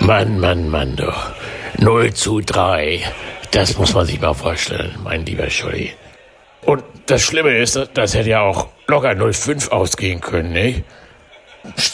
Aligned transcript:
Mann, 0.00 0.38
Mann, 0.40 0.68
Mann, 0.68 0.96
du. 0.96 1.12
0 1.78 2.12
zu 2.12 2.40
3. 2.40 3.00
Das 3.50 3.76
muss 3.78 3.94
man 3.94 4.06
sich 4.06 4.20
mal 4.20 4.34
vorstellen, 4.34 4.94
mein 5.02 5.24
lieber 5.24 5.48
Scholli. 5.48 5.92
Und 6.62 6.82
das 7.06 7.22
Schlimme 7.22 7.56
ist, 7.56 7.78
das 7.94 8.14
hätte 8.14 8.30
ja 8.30 8.40
auch 8.40 8.68
locker 8.86 9.10
0,5 9.10 9.70
ausgehen 9.70 10.20
können, 10.20 10.52
nicht? 10.52 10.84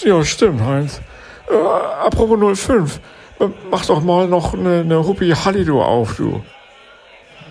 Ja, 0.03 0.25
stimmt, 0.25 0.63
Heinz. 0.63 1.01
Äh, 1.49 1.55
apropos 1.55 2.59
05, 2.59 3.01
mach 3.71 3.85
doch 3.87 4.01
mal 4.03 4.27
noch 4.27 4.55
eine, 4.55 4.81
eine 4.81 5.07
Huppi 5.07 5.31
Hallido 5.31 5.83
auf, 5.83 6.17
du. 6.17 6.43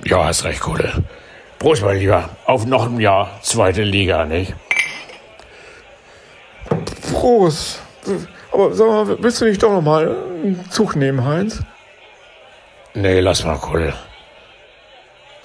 Ja, 0.05 0.25
hast 0.25 0.43
recht, 0.45 0.61
Kohle. 0.61 1.04
Prost, 1.59 1.84
mein 1.84 2.00
Lieber. 2.00 2.29
Auf 2.45 2.66
noch 2.66 2.86
ein 2.86 3.00
Jahr 3.00 3.39
zweite 3.41 3.84
Liga, 3.84 4.25
nicht? 4.25 4.54
Prost. 7.11 7.81
Aber 8.52 8.73
sag 8.73 8.88
mal, 8.88 9.21
willst 9.21 9.41
du 9.41 9.45
nicht 9.45 9.62
doch 9.62 9.71
noch 9.71 9.81
mal 9.81 10.08
einen 10.08 10.70
Zug 10.71 10.95
nehmen, 10.95 11.23
Heinz? 11.26 11.62
Nee, 12.94 13.20
lass 13.20 13.44
mal, 13.44 13.58
Kohle. 13.58 13.94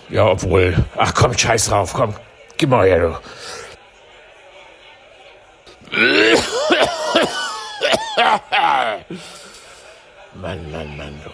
Ja, 0.08 0.26
obwohl. 0.26 0.74
Ach 0.96 1.12
komm, 1.14 1.36
scheiß 1.36 1.66
drauf, 1.66 1.92
komm. 1.92 2.14
Gib 2.56 2.70
mal 2.70 2.86
her, 2.86 3.00
du. 3.00 3.18
Mann, 10.34 10.70
Mann, 10.70 10.96
Mann, 10.96 11.20
du. 11.24 11.30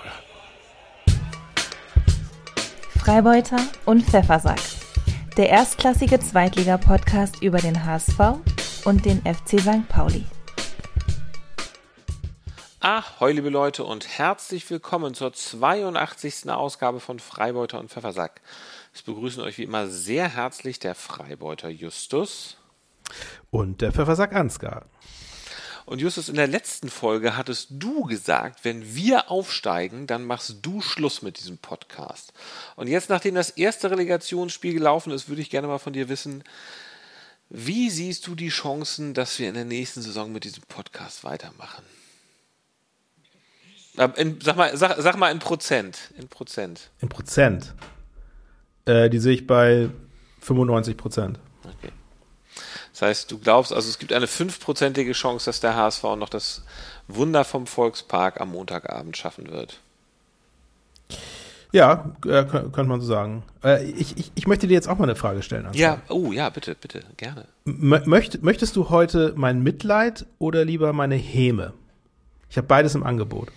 Freibeuter 2.99 3.61
und 3.87 4.03
Pfeffersack. 4.05 4.61
Der 5.37 5.49
erstklassige 5.49 6.21
Zweitliga-Podcast 6.21 7.43
über 7.43 7.59
den 7.59 7.87
HSV 7.87 8.19
und 8.85 9.07
den 9.07 9.23
FC 9.23 9.61
St. 9.61 9.89
Pauli. 9.89 10.27
Ahoi, 12.83 13.33
liebe 13.33 13.51
Leute, 13.51 13.85
und 13.85 14.09
herzlich 14.09 14.71
willkommen 14.71 15.13
zur 15.13 15.35
82. 15.35 16.49
Ausgabe 16.49 16.99
von 16.99 17.19
Freibeuter 17.19 17.79
und 17.79 17.91
Pfeffersack. 17.91 18.41
Es 18.95 19.03
begrüßen 19.03 19.43
euch 19.43 19.59
wie 19.59 19.65
immer 19.65 19.87
sehr 19.87 20.27
herzlich 20.31 20.79
der 20.79 20.95
Freibeuter 20.95 21.69
Justus 21.69 22.57
und 23.51 23.83
der 23.83 23.93
Pfeffersack 23.93 24.35
Ansgar. 24.35 24.87
Und 25.85 26.01
Justus, 26.01 26.31
in 26.31 26.37
der 26.37 26.47
letzten 26.47 26.89
Folge 26.89 27.37
hattest 27.37 27.69
du 27.69 28.05
gesagt, 28.05 28.65
wenn 28.65 28.95
wir 28.95 29.31
aufsteigen, 29.31 30.07
dann 30.07 30.25
machst 30.25 30.57
du 30.63 30.81
Schluss 30.81 31.21
mit 31.21 31.39
diesem 31.39 31.59
Podcast. 31.59 32.33
Und 32.77 32.87
jetzt, 32.87 33.11
nachdem 33.11 33.35
das 33.35 33.51
erste 33.51 33.91
Relegationsspiel 33.91 34.73
gelaufen 34.73 35.13
ist, 35.13 35.29
würde 35.29 35.43
ich 35.43 35.51
gerne 35.51 35.69
mal 35.69 35.77
von 35.77 35.93
dir 35.93 36.09
wissen, 36.09 36.45
wie 37.51 37.91
siehst 37.91 38.27
du 38.27 38.35
die 38.35 38.49
Chancen, 38.49 39.13
dass 39.13 39.39
wir 39.39 39.51
in 39.51 39.55
der 39.55 39.67
nächsten 39.67 40.01
Saison 40.01 40.33
mit 40.33 40.45
diesem 40.45 40.63
Podcast 40.63 41.25
weitermachen? 41.25 41.85
Äh, 44.01 44.09
in, 44.17 44.41
sag, 44.41 44.57
mal, 44.57 44.75
sag, 44.77 44.97
sag, 44.99 45.19
mal 45.19 45.31
in 45.31 45.41
Prozent. 45.41 45.99
In 46.17 46.29
Prozent. 46.29 46.91
In 47.01 47.11
Prozent. 47.11 47.75
Äh, 48.87 49.11
die 49.11 49.19
sehe 49.19 49.35
ich 49.35 49.47
bei 49.47 49.91
95 50.41 50.97
Prozent. 50.97 51.39
Okay. 51.65 51.93
Das 52.93 53.03
heißt, 53.03 53.31
du 53.31 53.39
glaubst, 53.39 53.75
also 53.75 53.89
es 53.89 53.99
gibt 53.99 54.15
eine 54.15 54.27
fünfprozentige 54.27 55.13
Chance, 55.13 55.47
dass 55.47 55.61
der 55.61 55.77
HSV 55.77 56.03
noch 56.17 56.31
das 56.31 56.65
Wunder 57.09 57.45
vom 57.45 57.67
Volkspark 57.67 58.41
am 58.41 58.53
Montagabend 58.53 59.19
schaffen 59.19 59.51
wird. 59.51 59.81
Ja, 61.73 62.15
äh, 62.25 62.45
könnte 62.45 62.85
man 62.85 63.01
so 63.03 63.07
sagen. 63.07 63.43
Äh, 63.63 63.85
ich, 63.85 64.17
ich, 64.17 64.33
ich, 64.35 64.47
möchte 64.47 64.67
dir 64.67 64.75
jetzt 64.75 64.89
auch 64.89 64.97
mal 64.97 65.05
eine 65.05 65.15
Frage 65.15 65.43
stellen. 65.43 65.67
Ansgar. 65.67 65.97
Ja, 65.97 66.03
oh 66.09 66.33
ja, 66.33 66.49
bitte, 66.49 66.75
bitte, 66.75 67.05
gerne. 67.19 67.45
Möcht, 67.65 68.43
möchtest 68.43 68.77
du 68.77 68.89
heute 68.89 69.35
mein 69.37 69.63
Mitleid 69.63 70.25
oder 70.39 70.65
lieber 70.65 70.95
meine 70.95 71.17
Häme? 71.17 71.75
Ich 72.49 72.57
habe 72.57 72.67
beides 72.67 72.95
im 72.95 73.05
Angebot. 73.05 73.51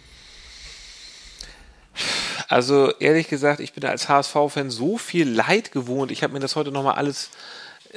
Also 2.54 2.92
ehrlich 3.00 3.30
gesagt, 3.30 3.60
ich 3.60 3.74
bin 3.74 3.84
als 3.84 4.08
HSV-Fan 4.08 4.70
so 4.70 5.00
viel 5.00 5.28
Leid 5.28 5.72
gewohnt. 5.72 6.12
Ich 6.12 6.22
habe 6.22 6.34
mir 6.34 6.40
das 6.40 6.56
heute 6.56 6.72
nochmal 6.72 6.94
alles 6.94 7.32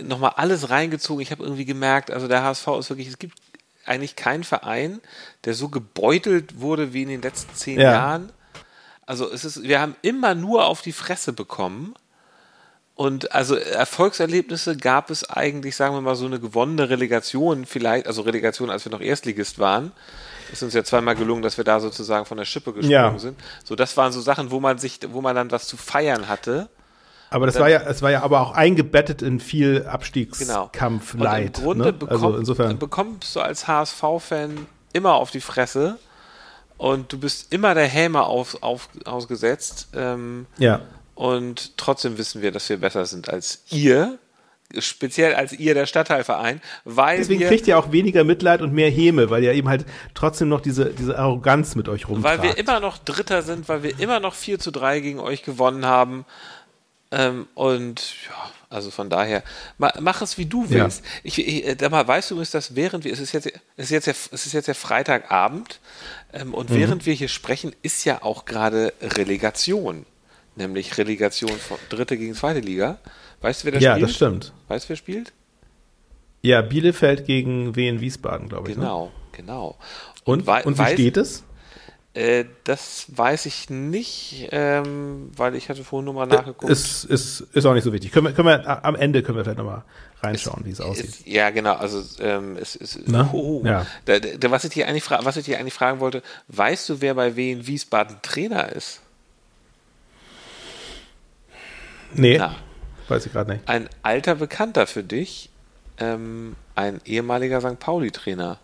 nochmal 0.01 0.33
alles 0.37 0.71
reingezogen. 0.71 1.21
Ich 1.21 1.31
habe 1.31 1.43
irgendwie 1.43 1.67
gemerkt, 1.67 2.11
also 2.11 2.27
der 2.27 2.43
HSV 2.43 2.67
ist 2.79 2.89
wirklich, 2.89 3.09
es 3.09 3.19
gibt 3.19 3.37
eigentlich 3.85 4.17
keinen 4.17 4.45
Verein, 4.45 5.01
der 5.45 5.53
so 5.53 5.69
gebeutelt 5.69 6.59
wurde 6.59 6.95
wie 6.95 7.03
in 7.03 7.11
den 7.11 7.21
letzten 7.21 7.55
zehn 7.55 7.79
ja. 7.79 7.93
Jahren. 7.93 8.33
Also 9.05 9.31
es 9.31 9.45
ist, 9.45 9.63
wir 9.63 9.79
haben 9.79 9.95
immer 10.01 10.35
nur 10.35 10.65
auf 10.65 10.81
die 10.81 10.93
Fresse 10.93 11.35
bekommen. 11.35 11.95
Und 12.95 13.33
also 13.33 13.57
Erfolgserlebnisse 13.57 14.79
gab 14.79 15.11
es 15.11 15.29
eigentlich, 15.29 15.77
sagen 15.77 15.95
wir 15.95 16.01
mal, 16.01 16.17
so 16.17 16.25
eine 16.25 16.41
gewonnene 16.41 16.89
Relegation 16.89 17.67
vielleicht, 17.67 18.07
also 18.07 18.23
Relegation, 18.23 18.71
als 18.71 18.87
wir 18.87 18.93
noch 18.93 19.03
Erstligist 19.03 19.59
waren. 19.59 19.93
Ist 20.53 20.63
uns 20.63 20.75
ja 20.75 20.85
zweimal 20.85 21.17
gelungen, 21.17 21.43
dass 21.43 21.57
wir 21.57 21.65
da 21.65 21.81
sozusagen 21.81 22.27
von 22.27 22.39
der 22.39 22.45
Schippe 22.45 22.73
gesprungen 22.73 22.91
ja. 22.91 23.19
sind. 23.19 23.39
So, 23.65 23.75
das 23.77 23.97
waren 23.97 24.13
so 24.13 24.21
Sachen, 24.21 24.51
wo 24.51 24.61
man 24.61 24.79
sich, 24.79 25.01
wo 25.11 25.21
man 25.21 25.35
dann 25.35 25.51
was 25.51 25.67
zu 25.67 25.77
feiern 25.77 26.29
hatte. 26.29 26.69
Aber 27.31 27.47
das 27.47 27.59
war 27.59 27.69
ja, 27.69 27.81
es 27.81 28.03
war 28.03 28.11
ja 28.11 28.23
aber 28.23 28.41
auch 28.41 28.53
eingebettet 28.53 29.21
in 29.21 29.41
viel 29.41 29.85
Abstiegskampf 29.87 31.13
genau. 31.13 31.25
Leid. 31.25 31.59
Im 31.59 31.65
Grunde 31.65 31.85
ne? 31.87 31.93
bekomm, 31.93 32.15
also 32.15 32.37
insofern. 32.37 32.79
bekommst 32.79 33.35
du 33.35 33.41
als 33.41 33.67
HSV-Fan 33.67 34.67
immer 34.93 35.15
auf 35.15 35.31
die 35.33 35.41
Fresse 35.41 35.99
und 36.79 37.13
du 37.13 37.19
bist 37.19 37.53
immer 37.53 37.75
der 37.75 37.87
Häme 37.87 38.23
auf, 38.23 38.63
auf, 38.63 38.89
ausgesetzt. 39.05 39.89
Ähm, 39.95 40.47
ja. 40.59 40.81
Und 41.15 41.77
trotzdem 41.79 42.19
wissen 42.19 42.43
wir, 42.43 42.53
dass 42.53 42.69
wir 42.69 42.79
besser 42.79 43.07
sind 43.07 43.31
als 43.31 43.63
ihr, 43.71 44.19
speziell 44.79 45.35
als 45.35 45.53
ihr 45.53 45.75
der 45.75 45.87
Stadtteilverein, 45.87 46.61
weil 46.85 47.19
deswegen 47.19 47.43
kriegt 47.47 47.67
ihr 47.67 47.79
auch 47.79 47.93
weniger 47.93 48.25
Mitleid 48.25 48.63
und 48.63 48.73
mehr 48.73 48.91
Häme, 48.91 49.31
weil 49.31 49.45
ihr 49.45 49.53
eben 49.53 49.69
halt 49.69 49.85
trotzdem 50.15 50.49
noch 50.49 50.61
diese 50.61 50.87
diese 50.87 51.19
Arroganz 51.19 51.75
mit 51.75 51.89
euch 51.89 52.09
rumtragt. 52.09 52.43
Weil 52.43 52.49
wir 52.49 52.59
immer 52.59 52.81
noch 52.81 52.99
Dritter 52.99 53.43
sind, 53.43 53.69
weil 53.69 53.83
wir 53.83 53.99
immer 54.01 54.21
noch 54.21 54.35
4 54.35 54.59
zu 54.59 54.71
3 54.71 55.01
gegen 55.01 55.21
euch 55.21 55.43
gewonnen 55.43 55.87
haben 55.87 56.25
ähm, 57.11 57.47
und 57.55 58.01
ja, 58.27 58.51
also 58.69 58.91
von 58.91 59.09
daher, 59.09 59.45
mach 59.79 60.23
es 60.23 60.39
wie 60.39 60.47
du 60.47 60.69
willst. 60.71 61.05
Ja. 61.05 61.11
Ich, 61.23 61.39
ich, 61.39 61.67
äh, 61.67 61.77
da 61.77 61.89
mal, 61.89 62.07
weißt 62.07 62.33
du, 62.33 62.41
ist 62.41 62.53
das 62.53 62.75
während 62.75 63.05
wir, 63.05 63.13
es 63.13 63.21
ist 63.21 63.33
jetzt, 63.33 63.47
es 63.77 63.91
ist 63.91 64.07
jetzt, 64.07 64.33
es 64.33 64.47
ist 64.47 64.53
jetzt 64.53 64.67
der 64.67 64.75
Freitagabend 64.75 65.81
ähm, 66.33 66.53
und 66.53 66.71
mhm. 66.71 66.75
während 66.75 67.07
wir 67.07 67.15
hier 67.15 67.29
sprechen, 67.29 67.75
ist 67.83 68.05
ja 68.05 68.23
auch 68.23 68.45
gerade 68.45 68.93
Relegation, 69.01 70.05
nämlich 70.57 70.97
Relegation 70.99 71.51
von 71.51 71.79
Dritte 71.89 72.17
gegen 72.17 72.35
Zweite 72.35 72.61
Liga. 72.61 72.99
Weißt 73.41 73.63
du, 73.63 73.65
wer 73.67 73.73
da 73.73 73.79
ja, 73.79 73.93
spielt? 73.93 74.01
Ja, 74.01 74.07
das 74.07 74.17
stimmt. 74.17 74.53
Weißt 74.69 74.85
du, 74.87 74.89
wer 74.91 74.97
spielt? 74.97 75.33
Ja, 76.43 76.63
Bielefeld 76.63 77.27
gegen 77.27 77.77
Wien 77.77 78.01
Wiesbaden, 78.01 78.49
glaube 78.49 78.71
ich. 78.71 78.77
Ne? 78.77 78.83
Genau, 78.83 79.07
ne? 79.07 79.11
genau. 79.33 79.79
Und, 80.25 80.47
und, 80.47 80.67
und 80.67 80.79
wie 80.79 80.93
steht 80.93 81.17
es? 81.17 81.45
Äh, 82.17 82.47
das 82.65 83.07
weiß 83.09 83.45
ich 83.45 83.69
nicht, 83.69 84.49
ähm, 84.51 85.31
weil 85.37 85.55
ich 85.55 85.69
hatte 85.69 85.85
vorhin 85.85 86.07
nochmal 86.07 86.27
nachgeguckt. 86.27 86.73
Ist, 86.73 87.05
ist, 87.05 87.41
ist 87.53 87.67
auch 87.67 87.75
nicht 87.75 87.85
so 87.85 87.93
wichtig. 87.93 88.11
Können 88.11 88.29
wir, 88.29 88.33
können 88.33 88.49
wir, 88.49 88.85
am 88.85 88.95
Ende 88.95 89.23
können 89.23 89.37
wir 89.37 89.45
vielleicht 89.45 89.59
nochmal 89.59 89.85
reinschauen, 90.23 90.65
wie 90.65 90.71
es 90.71 90.81
aussieht. 90.81 91.05
Ist, 91.05 91.27
ja, 91.27 91.51
genau. 91.51 91.75
Also 91.75 92.03
ähm, 92.23 92.57
es 92.57 92.75
ist 92.75 93.01
oh, 93.07 93.27
oh. 93.35 93.63
ja. 93.67 93.87
Da, 94.07 94.19
da, 94.19 94.51
was, 94.51 94.65
ich 94.65 94.71
dir 94.71 94.89
eigentlich 94.89 95.11
was 95.11 95.37
ich 95.37 95.45
dir 95.45 95.59
eigentlich 95.59 95.75
fragen 95.75 96.01
wollte, 96.01 96.23
weißt 96.49 96.89
du, 96.89 97.03
wer 97.03 97.15
bei 97.15 97.37
Wien 97.37 97.67
Wiesbaden 97.67 98.17
Trainer 98.23 98.73
ist? 98.73 99.03
Nee, 102.15 102.39
Na, 102.39 102.55
weiß 103.09 103.27
ich 103.27 103.33
gerade 103.33 103.53
nicht. 103.53 103.69
Ein 103.69 103.89
alter 104.03 104.37
Bekannter 104.37 104.87
für 104.87 105.03
dich, 105.03 105.51
ähm, 105.99 106.57
ein 106.75 107.01
ehemaliger 107.05 107.61
St. 107.61 107.79
Pauli-Trainer. 107.79 108.59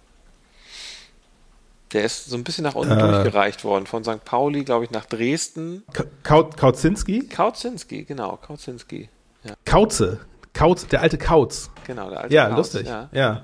Der 1.92 2.04
ist 2.04 2.26
so 2.26 2.36
ein 2.36 2.44
bisschen 2.44 2.64
nach 2.64 2.74
unten 2.74 2.98
äh, 2.98 3.00
durchgereicht 3.00 3.64
worden. 3.64 3.86
Von 3.86 4.02
St. 4.02 4.24
Pauli, 4.24 4.64
glaube 4.64 4.84
ich, 4.84 4.90
nach 4.90 5.04
Dresden. 5.04 5.82
Kautzinski? 6.22 7.28
Kautzinski, 7.28 8.04
genau, 8.04 8.38
Kautzinski. 8.38 9.10
Ja. 9.44 9.54
Kauze. 9.64 10.20
Kautz, 10.54 10.86
der 10.86 11.02
alte 11.02 11.18
Kautz. 11.18 11.70
Genau, 11.86 12.10
der 12.10 12.20
alte 12.20 12.34
ja, 12.34 12.48
Kautz. 12.48 12.56
Lustig. 12.56 12.86
Ja, 12.86 13.08
ja. 13.12 13.42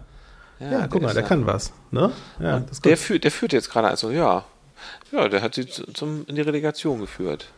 ja, 0.60 0.70
ja 0.70 0.86
guck 0.86 1.02
mal, 1.02 1.14
der 1.14 1.22
kann 1.22 1.46
was. 1.46 1.72
Ne? 1.90 2.12
Ja, 2.38 2.60
der, 2.84 2.96
führt, 2.96 3.24
der 3.24 3.30
führt 3.30 3.52
jetzt 3.52 3.70
gerade, 3.70 3.88
also 3.88 4.10
ja, 4.10 4.44
ja, 5.12 5.28
der 5.28 5.42
hat 5.42 5.54
sie 5.54 5.66
zum, 5.66 6.24
in 6.26 6.34
die 6.34 6.42
Relegation 6.42 7.00
geführt. 7.00 7.48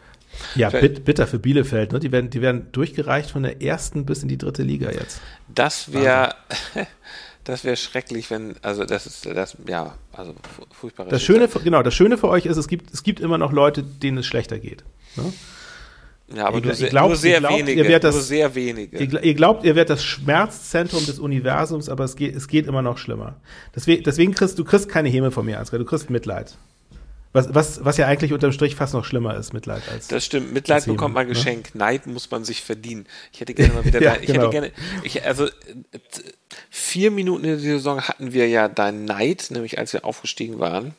Ja, 0.54 0.70
bit, 0.70 1.04
bitter 1.04 1.26
für 1.26 1.38
Bielefeld. 1.38 1.92
Ne? 1.92 2.00
Die, 2.00 2.12
werden, 2.12 2.30
die 2.30 2.40
werden 2.40 2.68
durchgereicht 2.72 3.30
von 3.30 3.42
der 3.42 3.62
ersten 3.62 4.06
bis 4.06 4.22
in 4.22 4.28
die 4.28 4.38
dritte 4.38 4.62
Liga 4.62 4.90
jetzt. 4.90 5.20
Das 5.48 5.92
wäre 5.92 6.34
das 7.44 7.64
wäre 7.64 7.76
schrecklich, 7.76 8.30
wenn, 8.30 8.54
also 8.62 8.84
das 8.84 9.06
ist, 9.06 9.26
das, 9.26 9.56
ja, 9.66 9.94
also 10.12 10.34
furchtbar. 10.70 11.06
Das 11.06 11.22
Schöne, 11.22 11.48
genau, 11.48 11.82
das 11.82 11.94
Schöne 11.94 12.18
für 12.18 12.28
euch 12.28 12.46
ist, 12.46 12.56
es 12.56 12.68
gibt, 12.68 12.92
es 12.92 13.02
gibt 13.02 13.20
immer 13.20 13.38
noch 13.38 13.52
Leute, 13.52 13.82
denen 13.82 14.18
es 14.18 14.26
schlechter 14.26 14.58
geht. 14.58 14.84
Ne? 15.16 15.32
Ja, 16.34 16.46
aber 16.46 16.58
ihr, 16.58 16.66
nur, 16.66 16.74
glaubt, 16.74 17.08
nur 17.08 17.16
sehr 17.16 17.40
glaubt, 17.40 17.58
wenige. 17.58 17.82
Ihr 17.82 17.88
werdet 17.88 18.04
das, 18.04 18.14
nur 18.14 18.22
sehr 18.22 18.54
wenige. 18.54 18.98
Ihr, 19.02 19.22
ihr, 19.22 19.34
glaubt, 19.34 19.64
ihr 19.64 19.74
werdet 19.74 19.90
das 19.90 20.04
Schmerzzentrum 20.04 21.04
des 21.04 21.18
Universums, 21.18 21.88
aber 21.88 22.04
es 22.04 22.14
geht, 22.14 22.36
es 22.36 22.46
geht 22.46 22.66
immer 22.66 22.82
noch 22.82 22.98
schlimmer. 22.98 23.40
Deswegen, 23.74 24.04
deswegen 24.04 24.32
kriegst 24.32 24.58
du 24.58 24.64
kriegst 24.64 24.88
keine 24.88 25.08
Häme 25.08 25.32
von 25.32 25.44
mir, 25.44 25.58
Ansgar. 25.58 25.78
Du 25.78 25.84
kriegst 25.84 26.08
Mitleid. 26.08 26.56
Was, 27.32 27.54
was, 27.54 27.84
was 27.84 27.96
ja 27.96 28.08
eigentlich 28.08 28.32
unterm 28.32 28.50
Strich 28.50 28.74
fast 28.74 28.92
noch 28.92 29.04
schlimmer 29.04 29.36
ist, 29.36 29.52
Mitleid 29.52 29.82
als. 29.88 30.08
Das 30.08 30.24
stimmt. 30.24 30.52
Mitleid 30.52 30.84
bekommt 30.86 31.14
man 31.14 31.28
ne? 31.28 31.32
geschenkt. 31.32 31.76
Ne? 31.76 31.78
Neid 31.78 32.06
muss 32.08 32.28
man 32.30 32.44
sich 32.44 32.62
verdienen. 32.62 33.06
Ich 33.32 33.40
hätte 33.40 33.54
gerne 33.54 33.72
mal 33.72 33.84
wieder, 33.84 34.02
ja, 34.02 34.14
da, 34.14 34.20
ich 34.20 34.26
genau. 34.26 34.40
hätte 34.42 34.50
gerne, 34.50 34.72
ich, 35.04 35.24
also, 35.24 35.48
vier 36.70 37.12
Minuten 37.12 37.44
in 37.44 37.50
der 37.50 37.60
Saison 37.60 38.00
hatten 38.02 38.32
wir 38.32 38.48
ja 38.48 38.68
deinen 38.68 39.04
Neid, 39.04 39.46
nämlich 39.50 39.78
als 39.78 39.92
wir 39.92 40.04
aufgestiegen 40.04 40.58
waren. 40.58 40.94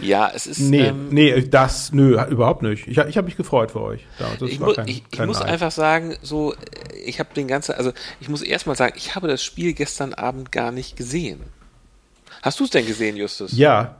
Ja, 0.00 0.30
es 0.34 0.46
ist. 0.46 0.60
Nee, 0.60 0.88
ähm, 0.88 1.08
nee, 1.10 1.42
das, 1.42 1.92
nö, 1.92 2.22
überhaupt 2.28 2.62
nicht. 2.62 2.86
Ich, 2.86 2.98
ich 2.98 3.16
habe 3.16 3.26
mich 3.26 3.36
gefreut 3.36 3.70
für 3.70 3.80
euch. 3.80 4.06
Ich, 4.46 4.60
mu 4.60 4.72
kein- 4.74 4.88
ich, 4.88 5.02
ich 5.10 5.20
muss 5.20 5.40
Neid. 5.40 5.48
einfach 5.48 5.70
sagen, 5.70 6.16
so, 6.22 6.54
ich 7.04 7.20
habe 7.20 7.32
den 7.34 7.48
ganzen, 7.48 7.74
also 7.74 7.92
ich 8.20 8.28
muss 8.28 8.42
erstmal 8.42 8.76
sagen, 8.76 8.94
ich 8.96 9.14
habe 9.14 9.28
das 9.28 9.42
Spiel 9.42 9.72
gestern 9.72 10.14
Abend 10.14 10.52
gar 10.52 10.72
nicht 10.72 10.96
gesehen. 10.96 11.40
Hast 12.42 12.60
du 12.60 12.64
es 12.64 12.70
denn 12.70 12.86
gesehen, 12.86 13.16
Justus? 13.16 13.52
Ja, 13.52 13.96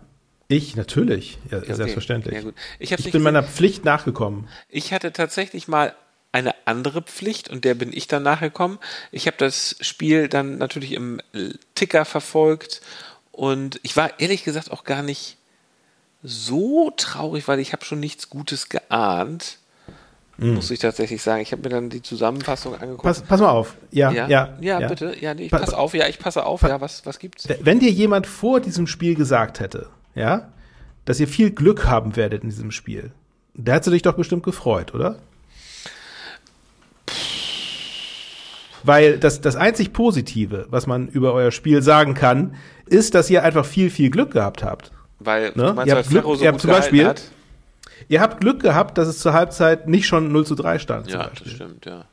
ich, 0.50 0.76
natürlich. 0.76 1.38
Ja, 1.50 1.58
Okay. 1.58 1.74
selbstverständlich. 1.74 2.42
Ja. 2.44 2.50
Ich, 2.78 2.90
ich 2.92 2.96
bin 2.96 3.04
gesehen. 3.06 3.22
meiner 3.22 3.42
Pflicht 3.42 3.84
nachgekommen. 3.84 4.48
Ich 4.68 4.92
hatte 4.92 5.12
tatsächlich 5.12 5.68
mal 5.68 5.94
eine 6.32 6.54
andere 6.64 7.02
Pflicht 7.02 7.48
und 7.48 7.64
der 7.64 7.74
bin 7.74 7.92
ich 7.92 8.06
dann 8.06 8.22
nachgekommen. 8.22 8.78
Ich 9.10 9.26
habe 9.26 9.36
das 9.38 9.76
Spiel 9.80 10.28
dann 10.28 10.58
natürlich 10.58 10.92
im 10.92 11.20
Ticker 11.74 12.04
verfolgt 12.04 12.80
und 13.32 13.80
ich 13.82 13.96
war 13.96 14.20
ehrlich 14.20 14.44
gesagt 14.44 14.70
auch 14.70 14.84
gar 14.84 15.02
nicht 15.02 15.38
so 16.22 16.92
traurig, 16.96 17.48
weil 17.48 17.58
ich 17.60 17.72
habe 17.72 17.84
schon 17.84 18.00
nichts 18.00 18.28
Gutes 18.30 18.68
geahnt. 18.68 19.58
Muss 20.36 20.70
ich 20.70 20.78
tatsächlich 20.78 21.20
sagen. 21.20 21.42
Ich 21.42 21.52
habe 21.52 21.60
mir 21.60 21.68
dann 21.68 21.90
die 21.90 22.00
Zusammenfassung 22.00 22.72
angeguckt. 22.74 23.02
Pass, 23.02 23.20
pass 23.20 23.40
mal 23.40 23.50
auf. 23.50 23.76
Ja, 23.90 24.10
ja, 24.10 24.26
ja, 24.26 24.56
ja, 24.60 24.88
bitte. 24.88 25.14
Ja, 25.20 25.34
nee, 25.34 25.44
ich 25.44 25.50
Pa- 25.50 25.58
pass 25.58 25.74
auf. 25.74 25.92
Ja, 25.92 26.08
ich 26.08 26.18
passe 26.18 26.46
auf. 26.46 26.62
Ja, 26.62 26.80
was, 26.80 27.04
was 27.04 27.18
gibt's? 27.18 27.46
Wenn 27.60 27.78
dir 27.78 27.90
jemand 27.90 28.26
vor 28.26 28.60
diesem 28.60 28.86
Spiel 28.86 29.14
gesagt 29.14 29.60
hätte, 29.60 29.90
ja, 30.20 30.48
dass 31.04 31.18
ihr 31.20 31.26
viel 31.28 31.50
Glück 31.50 31.86
haben 31.86 32.14
werdet 32.16 32.42
in 32.44 32.50
diesem 32.50 32.70
Spiel, 32.70 33.10
da 33.54 33.72
hättest 33.72 33.88
du 33.88 33.90
dich 33.92 34.02
doch 34.02 34.14
bestimmt 34.14 34.42
gefreut, 34.44 34.94
oder? 34.94 35.16
Weil 38.82 39.18
das, 39.18 39.40
das 39.40 39.56
einzig 39.56 39.92
Positive, 39.92 40.66
was 40.70 40.86
man 40.86 41.08
über 41.08 41.34
euer 41.34 41.50
Spiel 41.50 41.82
sagen 41.82 42.14
kann, 42.14 42.54
ist, 42.86 43.14
dass 43.14 43.28
ihr 43.28 43.42
einfach 43.42 43.64
viel, 43.66 43.90
viel 43.90 44.10
Glück 44.10 44.30
gehabt 44.32 44.64
habt. 44.64 44.90
Weil, 45.18 45.52
Ne? 45.54 45.74
meinst, 45.74 45.86
Ihr 45.92 45.96
habt 45.98 46.08
Glück- 46.08 46.24
so 46.24 46.42
ihr 46.42 46.48
habt 46.48 46.60
zum 46.60 46.70
Beispiel- 46.70 47.06
hat? 47.06 47.22
Ihr 48.08 48.20
habt 48.22 48.40
Glück 48.40 48.60
gehabt, 48.62 48.96
dass 48.96 49.06
es 49.06 49.18
zur 49.18 49.34
Halbzeit 49.34 49.86
nicht 49.86 50.06
schon 50.06 50.32
0 50.32 50.46
zu 50.46 50.54
3 50.54 50.78
stand. 50.78 51.10
Ja, 51.10 51.30
das 51.38 51.50
stimmt, 51.52 51.84
ja. 51.84 52.06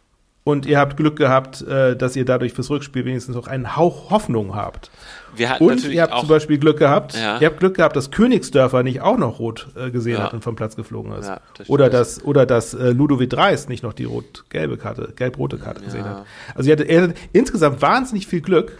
Und 0.48 0.66
ihr 0.66 0.80
habt 0.80 0.96
Glück 0.96 1.18
gehabt, 1.18 1.62
äh, 1.62 1.96
dass 1.98 2.16
ihr 2.16 2.24
dadurch 2.24 2.54
fürs 2.54 2.70
Rückspiel 2.70 3.04
wenigstens 3.04 3.36
noch 3.36 3.48
einen 3.48 3.76
Hauch 3.76 4.12
Hoffnung 4.12 4.56
habt. 4.56 4.90
Wir 5.36 5.50
hatten 5.50 5.64
Und 5.66 5.76
natürlich 5.76 5.96
ihr 5.98 6.04
habt 6.04 6.14
auch 6.14 6.20
zum 6.22 6.30
Beispiel 6.30 6.58
Glück 6.58 6.80
gehabt, 6.80 7.16
Ja. 7.16 7.38
ihr 7.40 7.48
habt 7.48 7.60
Glück 7.60 7.76
gehabt, 7.76 7.96
dass 7.98 8.12
Königsdörfer 8.12 8.82
nicht 8.82 9.02
auch 9.02 9.18
noch 9.18 9.40
rot 9.40 9.68
äh, 9.76 9.92
gesehen 9.92 10.14
Ja. 10.18 10.24
hat 10.24 10.34
und 10.34 10.44
vom 10.46 10.56
Platz 10.56 10.76
geflogen 10.78 11.12
ist. 11.14 11.28
Ja, 11.28 11.42
das 11.58 11.70
oder 11.70 11.90
dass, 11.90 12.24
oder 12.24 12.46
dass 12.46 12.74
äh, 12.74 12.92
Ludovic 12.92 13.30
Dreis 13.30 13.68
nicht 13.68 13.84
noch 13.84 13.92
die 13.94 14.06
rot-gelbe 14.06 14.78
Karte, 14.78 15.12
gelb-rote 15.16 15.58
Karte 15.58 15.82
gesehen 15.84 16.06
hat. 16.06 16.26
Also 16.56 16.70
ihr 16.70 16.74
hattet, 16.78 16.90
ihr 16.90 17.02
hattet 17.02 17.18
insgesamt 17.34 17.82
wahnsinnig 17.82 18.26
viel 18.26 18.40
Glück. 18.42 18.78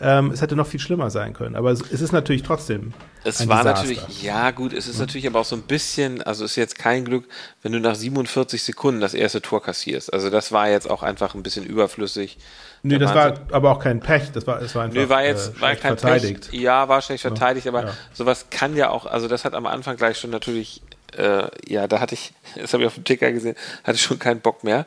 Ähm, 0.00 0.32
es 0.32 0.42
hätte 0.42 0.56
noch 0.56 0.66
viel 0.66 0.80
schlimmer 0.80 1.08
sein 1.10 1.34
können, 1.34 1.54
aber 1.54 1.70
es, 1.70 1.80
es 1.80 2.00
ist 2.00 2.10
natürlich 2.10 2.42
trotzdem. 2.42 2.92
Es 3.22 3.46
war 3.46 3.58
Desaster. 3.62 3.82
natürlich, 3.88 4.22
ja 4.22 4.50
gut, 4.50 4.72
es 4.72 4.88
ist 4.88 4.98
natürlich 4.98 5.26
aber 5.26 5.40
auch 5.40 5.44
so 5.44 5.54
ein 5.54 5.62
bisschen, 5.62 6.20
also 6.20 6.44
es 6.44 6.52
ist 6.52 6.56
jetzt 6.56 6.78
kein 6.78 7.04
Glück, 7.04 7.26
wenn 7.62 7.70
du 7.70 7.78
nach 7.78 7.94
47 7.94 8.60
Sekunden 8.62 9.00
das 9.00 9.14
erste 9.14 9.40
Tor 9.40 9.62
kassierst. 9.62 10.12
Also 10.12 10.30
das 10.30 10.50
war 10.50 10.68
jetzt 10.68 10.90
auch 10.90 11.04
einfach 11.04 11.34
ein 11.36 11.44
bisschen 11.44 11.64
überflüssig. 11.64 12.38
Nee, 12.82 12.98
Da 12.98 13.06
das 13.06 13.14
war 13.14 13.40
aber 13.52 13.70
auch 13.70 13.78
kein 13.78 14.00
Pech, 14.00 14.32
das 14.32 14.46
war, 14.48 14.60
es 14.60 14.74
war 14.74 14.82
einfach 14.84 14.96
Nö, 14.96 15.08
war 15.08 15.24
jetzt 15.24 15.56
äh, 15.56 15.60
war 15.60 15.74
kein 15.76 15.96
verteidigt. 15.96 16.50
Pech. 16.50 16.60
Ja, 16.60 16.88
war 16.88 17.00
schlecht 17.00 17.22
verteidigt, 17.22 17.68
aber 17.68 17.84
ja. 17.84 17.94
sowas 18.12 18.46
kann 18.50 18.76
ja 18.76 18.90
auch, 18.90 19.06
also 19.06 19.28
das 19.28 19.44
hat 19.44 19.54
am 19.54 19.64
Anfang 19.64 19.96
gleich 19.96 20.18
schon 20.18 20.30
natürlich, 20.30 20.82
äh, 21.16 21.46
ja, 21.66 21.86
da 21.86 22.00
hatte 22.00 22.14
ich, 22.14 22.34
das 22.60 22.72
habe 22.72 22.82
ich 22.82 22.88
auf 22.88 22.94
dem 22.94 23.04
Ticker 23.04 23.30
gesehen, 23.30 23.54
hatte 23.84 23.94
ich 23.94 24.02
schon 24.02 24.18
keinen 24.18 24.40
Bock 24.40 24.64
mehr. 24.64 24.86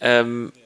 Ähm, 0.00 0.52
ja, 0.54 0.65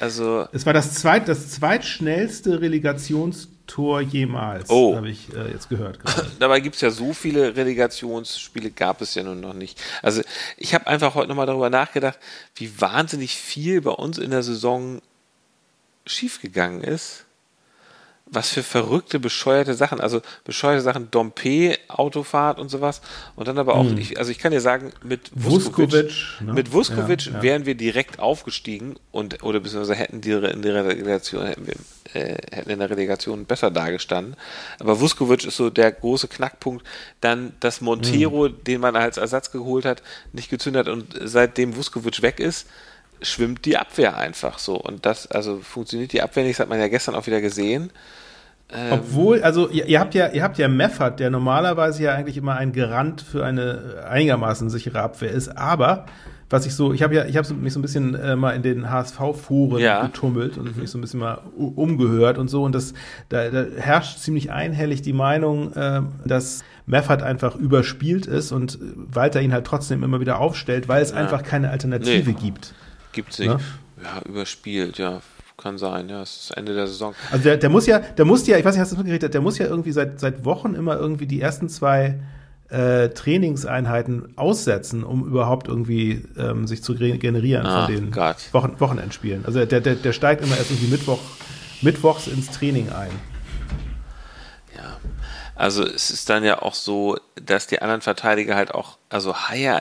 also 0.00 0.46
Es 0.52 0.64
war 0.66 0.72
das, 0.72 0.94
zweit, 0.94 1.28
das 1.28 1.50
zweitschnellste 1.50 2.60
Relegationstor 2.60 4.00
jemals, 4.00 4.70
Oh. 4.70 4.94
habe 4.96 5.08
ich 5.10 5.32
äh, 5.34 5.50
jetzt 5.50 5.68
gehört. 5.68 6.00
gerade. 6.00 6.30
dabei 6.38 6.60
gibt 6.60 6.76
es 6.76 6.80
ja 6.82 6.90
so 6.90 7.12
viele 7.12 7.56
Relegationsspiele, 7.56 8.70
gab 8.70 9.00
es 9.00 9.14
ja 9.14 9.22
nun 9.22 9.40
noch 9.40 9.54
nicht. 9.54 9.80
Also 10.02 10.22
ich 10.56 10.74
habe 10.74 10.86
einfach 10.86 11.14
heute 11.14 11.28
nochmal 11.28 11.46
darüber 11.46 11.70
nachgedacht, 11.70 12.18
wie 12.54 12.80
wahnsinnig 12.80 13.34
viel 13.36 13.80
bei 13.80 13.90
uns 13.90 14.18
in 14.18 14.30
der 14.30 14.42
Saison 14.42 15.00
schiefgegangen 16.06 16.82
ist. 16.82 17.23
Was 18.34 18.50
für 18.50 18.62
verrückte, 18.62 19.18
bescheuerte 19.20 19.74
Sachen. 19.74 20.00
Also 20.00 20.20
bescheuerte 20.44 20.82
Sachen, 20.82 21.10
Dompe, 21.10 21.78
Autofahrt 21.88 22.58
und 22.58 22.68
sowas. 22.68 23.00
Und 23.36 23.48
dann 23.48 23.58
aber 23.58 23.74
auch, 23.76 23.86
ich, 23.96 24.18
also 24.18 24.30
ich 24.30 24.38
kann 24.38 24.52
dir 24.52 24.60
sagen, 24.60 24.92
mit 25.02 25.30
Vuskovic, 25.34 26.12
ne? 26.40 26.52
mit 26.52 26.72
Vuskovic 26.72 27.26
Ja, 27.26 27.32
ja. 27.32 27.42
wären 27.42 27.66
wir 27.66 27.74
direkt 27.76 28.18
aufgestiegen 28.18 28.96
und 29.12 29.42
oder 29.42 29.60
beziehungsweise 29.60 29.94
hätten 29.94 30.20
die 30.20 30.32
in 30.32 30.62
der 30.62 30.84
Relegation 30.84 31.46
hätten 31.46 31.66
wir 31.66 31.74
äh, 32.14 32.36
hätten 32.52 32.70
in 32.70 32.78
der 32.78 32.90
Relegation 32.90 33.44
besser 33.44 33.70
dagestanden. 33.70 34.36
Aber 34.80 35.00
Vuskovic 35.00 35.44
ist 35.44 35.56
so 35.56 35.70
der 35.70 35.92
große 35.92 36.28
Knackpunkt. 36.28 36.84
Dann, 37.20 37.52
dass 37.60 37.80
Montero, 37.80 38.48
Mhm. 38.48 38.64
den 38.64 38.80
man 38.80 38.96
als 38.96 39.16
Ersatz 39.16 39.50
geholt 39.50 39.84
hat, 39.84 40.02
nicht 40.32 40.50
gezündet 40.50 40.86
hat 40.86 40.92
und 40.92 41.14
seitdem 41.22 41.76
Vuskovic 41.76 42.22
weg 42.22 42.40
ist, 42.40 42.66
schwimmt 43.22 43.64
die 43.64 43.76
Abwehr 43.76 44.16
einfach 44.16 44.58
so. 44.58 44.76
Und 44.76 45.06
das, 45.06 45.26
also 45.28 45.58
funktioniert 45.60 46.12
die 46.12 46.22
Abwehr 46.22 46.44
nicht, 46.44 46.58
das 46.58 46.64
hat 46.64 46.68
man 46.68 46.78
ja 46.80 46.88
gestern 46.88 47.14
auch 47.14 47.26
wieder 47.26 47.40
gesehen. 47.40 47.90
Obwohl, 48.90 49.42
also 49.42 49.68
ihr, 49.68 49.86
ihr 49.86 50.00
habt 50.00 50.14
ja, 50.14 50.28
ihr 50.28 50.42
habt 50.42 50.58
ja 50.58 50.68
Meffert, 50.68 51.20
der 51.20 51.30
normalerweise 51.30 52.02
ja 52.02 52.12
eigentlich 52.14 52.36
immer 52.36 52.56
ein 52.56 52.72
Garant 52.72 53.20
für 53.22 53.44
eine 53.44 54.04
einigermaßen 54.08 54.68
sichere 54.70 55.00
Abwehr 55.00 55.30
ist. 55.30 55.56
Aber 55.56 56.06
was 56.50 56.66
ich 56.66 56.74
so, 56.74 56.92
ich 56.92 57.02
habe 57.02 57.14
ja, 57.14 57.24
ich 57.24 57.36
habe 57.36 57.52
mich 57.54 57.72
so 57.72 57.78
ein 57.78 57.82
bisschen 57.82 58.14
äh, 58.14 58.36
mal 58.36 58.50
in 58.52 58.62
den 58.62 58.90
HSV-Foren 58.90 59.78
Ja. 59.80 60.06
getummelt 60.06 60.58
und 60.58 60.76
mich 60.76 60.90
so 60.90 60.98
ein 60.98 61.00
bisschen 61.00 61.20
mal 61.20 61.38
umgehört 61.56 62.38
und 62.38 62.48
so. 62.48 62.62
Und 62.64 62.74
das, 62.74 62.94
da, 63.28 63.48
da 63.50 63.64
herrscht 63.76 64.18
ziemlich 64.18 64.50
einhellig 64.52 65.02
die 65.02 65.12
Meinung, 65.14 65.72
äh, 65.74 66.02
dass 66.24 66.62
Meffert 66.86 67.22
einfach 67.22 67.56
überspielt 67.56 68.26
ist 68.26 68.52
und 68.52 68.78
Walter 68.94 69.40
ihn 69.40 69.52
halt 69.52 69.66
trotzdem 69.66 70.02
immer 70.02 70.20
wieder 70.20 70.38
aufstellt, 70.38 70.86
weil 70.88 71.02
es 71.02 71.12
einfach 71.12 71.42
keine 71.42 71.70
Alternative 71.70 72.30
Nee. 72.30 72.36
gibt. 72.40 72.74
Gibt's 73.12 73.38
nicht. 73.38 73.48
Ne? 73.48 73.58
Ja, 74.02 74.20
überspielt, 74.28 74.98
ja. 74.98 75.20
Kann 75.64 75.78
sein, 75.78 76.10
ja. 76.10 76.20
Es 76.20 76.36
ist 76.36 76.50
Ende 76.58 76.74
der 76.74 76.86
Saison. 76.86 77.14
Also 77.32 77.42
der, 77.44 77.56
der 77.56 77.70
muss 77.70 77.86
ja, 77.86 77.98
der 77.98 78.26
muss 78.26 78.46
ja, 78.46 78.58
ich 78.58 78.64
weiß 78.66 78.74
nicht, 78.74 78.82
hast 78.82 78.92
du 78.92 78.96
das 78.96 79.02
mitgekriegt, 79.04 79.32
der 79.32 79.40
muss 79.40 79.56
ja 79.56 79.64
irgendwie 79.64 79.92
seit, 79.92 80.20
seit 80.20 80.44
Wochen 80.44 80.74
immer 80.74 80.96
irgendwie 80.98 81.26
die 81.26 81.40
ersten 81.40 81.70
zwei 81.70 82.20
äh, 82.68 83.08
Trainingseinheiten 83.08 84.36
aussetzen, 84.36 85.04
um 85.04 85.26
überhaupt 85.26 85.66
irgendwie 85.68 86.22
ähm, 86.36 86.66
sich 86.66 86.82
zu 86.82 86.92
re- 86.92 87.16
generieren 87.16 87.64
Ah, 87.64 87.86
von 87.86 87.94
den 87.94 88.10
Gott. 88.10 88.36
Wochen, 88.52 88.78
Wochenendspielen. 88.78 89.46
Also 89.46 89.64
der, 89.64 89.80
der, 89.80 89.94
der 89.94 90.12
steigt 90.12 90.44
immer 90.44 90.54
erst 90.58 90.70
irgendwie 90.70 90.90
Mittwoch, 90.90 91.20
mittwochs 91.80 92.26
ins 92.26 92.50
Training 92.50 92.90
ein. 92.90 93.10
Ja. 94.76 94.98
Also 95.54 95.82
es 95.86 96.10
ist 96.10 96.28
dann 96.28 96.44
ja 96.44 96.60
auch 96.60 96.74
so, 96.74 97.16
dass 97.42 97.66
die 97.68 97.80
anderen 97.80 98.02
Verteidiger 98.02 98.54
halt 98.54 98.74
auch, 98.74 98.98
also 99.08 99.34
Haya 99.34 99.80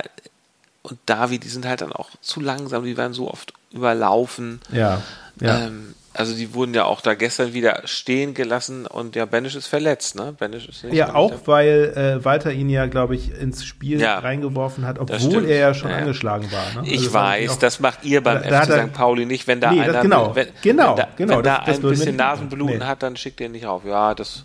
und 0.83 0.99
David, 1.07 1.43
die 1.43 1.49
sind 1.49 1.65
halt 1.65 1.81
dann 1.81 1.91
auch 1.91 2.09
zu 2.21 2.39
langsam, 2.39 2.83
die 2.85 2.95
werden 2.97 3.13
so 3.13 3.29
oft 3.31 3.53
überlaufen. 3.71 4.59
Ja, 4.71 5.01
ja. 5.41 5.65
Ähm, 5.67 5.95
also 6.15 6.35
die 6.35 6.53
wurden 6.53 6.75
ja 6.75 6.85
auch 6.85 7.01
da 7.01 7.15
gestern 7.15 7.53
wieder 7.53 7.81
stehen 7.85 8.35
gelassen 8.35 8.85
und 8.85 9.15
ja, 9.15 9.25
Benisch 9.25 9.55
ist 9.55 9.65
verletzt, 9.65 10.13
ne? 10.13 10.35
Benisch 10.37 10.67
ist 10.69 10.83
nicht 10.83 10.93
ja, 10.93 11.15
auch 11.15 11.33
weil 11.47 11.91
äh, 12.19 12.23
Walter 12.23 12.51
ihn 12.51 12.69
ja, 12.69 12.85
glaube 12.85 13.15
ich, 13.15 13.33
ins 13.33 13.65
Spiel 13.65 13.99
Ja, 13.99 14.19
reingeworfen 14.19 14.85
hat, 14.85 14.97
das 15.09 15.25
obwohl 15.25 15.45
er 15.45 15.57
ja 15.57 15.73
schon 15.73 15.89
Ja, 15.89 15.97
angeschlagen 15.97 16.51
war. 16.51 16.83
Ne? 16.83 16.87
Ich 16.87 16.97
Also 16.99 17.03
das 17.05 17.13
weiß, 17.13 17.49
auch- 17.49 17.55
das 17.59 17.79
macht 17.79 18.03
ihr 18.05 18.21
beim 18.21 18.43
Da- 18.43 18.49
da 18.49 18.61
FC 18.63 18.69
er- 18.69 18.87
St. 18.89 18.93
Pauli 18.93 19.25
nicht, 19.25 19.47
wenn 19.47 19.59
da 19.59 19.71
Nee, 19.71 19.79
das- 19.79 19.89
einer, 19.89 20.01
genau, 20.03 20.35
wenn, 20.35 20.47
genau, 20.61 20.89
wenn 20.89 20.95
da, 20.97 21.07
genau, 21.15 21.37
wenn 21.37 21.43
da 21.43 21.57
das- 21.57 21.65
das 21.65 21.77
ein 21.77 21.83
wir 21.83 21.89
bisschen 21.89 22.15
Nasenbluten 22.15 22.77
nee. 22.77 22.83
hat, 22.85 23.01
dann 23.01 23.15
schickt 23.17 23.39
ihr 23.41 23.49
nicht 23.49 23.65
auf. 23.65 23.83
Ja, 23.83 24.13
das, 24.13 24.43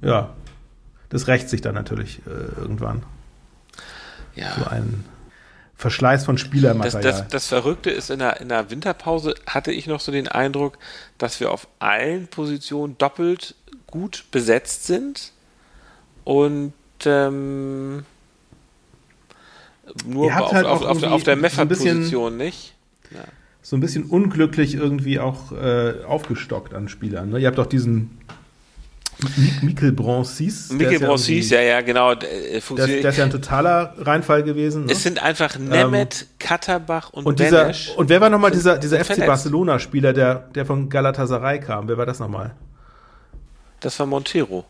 Ja, 0.00 0.28
das 1.08 1.26
rächt 1.26 1.48
sich 1.48 1.60
dann 1.60 1.74
natürlich 1.74 2.20
äh, 2.24 2.60
irgendwann. 2.60 3.02
ja. 4.36 4.54
So 4.56 4.64
ein 4.70 5.04
Verschleiß 5.78 6.24
von 6.24 6.34
Das, 6.36 6.44
Spielermaterial. 6.44 7.02
das, 7.02 7.28
das 7.28 7.46
Verrückte 7.46 7.90
ist, 7.90 8.10
in 8.10 8.18
der, 8.18 8.40
in 8.40 8.48
der 8.48 8.68
Winterpause 8.68 9.34
hatte 9.46 9.70
ich 9.70 9.86
noch 9.86 10.00
so 10.00 10.10
den 10.10 10.26
Eindruck, 10.26 10.76
dass 11.18 11.38
wir 11.38 11.52
auf 11.52 11.68
allen 11.78 12.26
Positionen 12.26 12.98
doppelt 12.98 13.54
gut 13.86 14.24
besetzt 14.32 14.86
sind 14.86 15.32
und 16.24 16.72
ähm, 17.06 18.04
nur 20.04 20.26
auf, 20.36 20.52
halt 20.52 20.66
auf, 20.66 20.82
auf, 20.82 21.02
auf 21.04 21.22
der 21.22 21.36
irgendwie 21.36 22.04
so 22.04 22.28
nicht. 22.28 22.74
so 23.62 23.76
ein 23.76 23.80
bisschen 23.80 24.04
unglücklich 24.04 24.74
irgendwie 24.74 25.20
auch 25.20 25.52
äh, 25.52 26.02
aufgestockt 26.04 26.74
an 26.74 26.88
Spielern. 26.88 27.30
Ne? 27.30 27.38
Ihr 27.38 27.46
habt 27.46 27.58
auch 27.60 27.66
diesen 27.66 28.18
Mikkel 29.62 29.88
ist 29.90 31.00
ja 31.00 31.06
Bronsis, 31.06 31.50
ja, 31.50 31.60
ja, 31.60 31.80
genau. 31.80 32.12
äh, 32.12 32.60
funktioniert- 32.60 33.02
der 33.02 33.10
ist 33.10 33.16
ja 33.16 33.24
ein 33.24 33.30
totaler 33.30 33.94
Reinfall 33.98 34.44
gewesen. 34.44 34.84
Ne? 34.86 34.92
es 34.92 35.02
sind 35.02 35.20
einfach 35.22 35.58
Nemeth, 35.58 36.26
Katterbach 36.38 37.10
und, 37.10 37.26
und, 37.26 37.40
dieser, 37.40 37.62
Benesch. 37.62 37.90
und 37.96 38.08
wer 38.08 38.20
war 38.20 38.30
nochmal 38.30 38.52
dieser, 38.52 38.78
dieser 38.78 39.04
FC. 39.04 39.26
Barcelona-Spieler, 39.26 40.12
der, 40.12 40.36
der 40.54 40.64
von 40.66 40.88
Galatasaray 40.88 41.58
kam? 41.60 41.88
Wer 41.88 41.98
war 41.98 42.06
das 42.06 42.20
nochmal? 42.20 42.54
Das 43.80 43.98
war 43.98 44.06
Montero. 44.06 44.64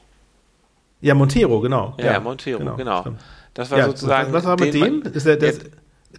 Ja, 1.00 1.14
Montero, 1.14 1.60
genau. 1.60 1.94
Ja, 1.98 2.18
Montero, 2.18 2.74
genau. 2.74 3.00
stimmt. 3.02 3.20
Das 3.54 3.70
war 3.70 3.78
Ja, 3.78 3.86
sozusagen. 3.86 4.32
was, 4.32 4.44
war 4.44 4.58
mit 4.58 4.74
dem? 4.74 5.02
Ist 5.02 5.26
er, 5.26 5.36
das, 5.36 5.58
Ja, 5.58 5.62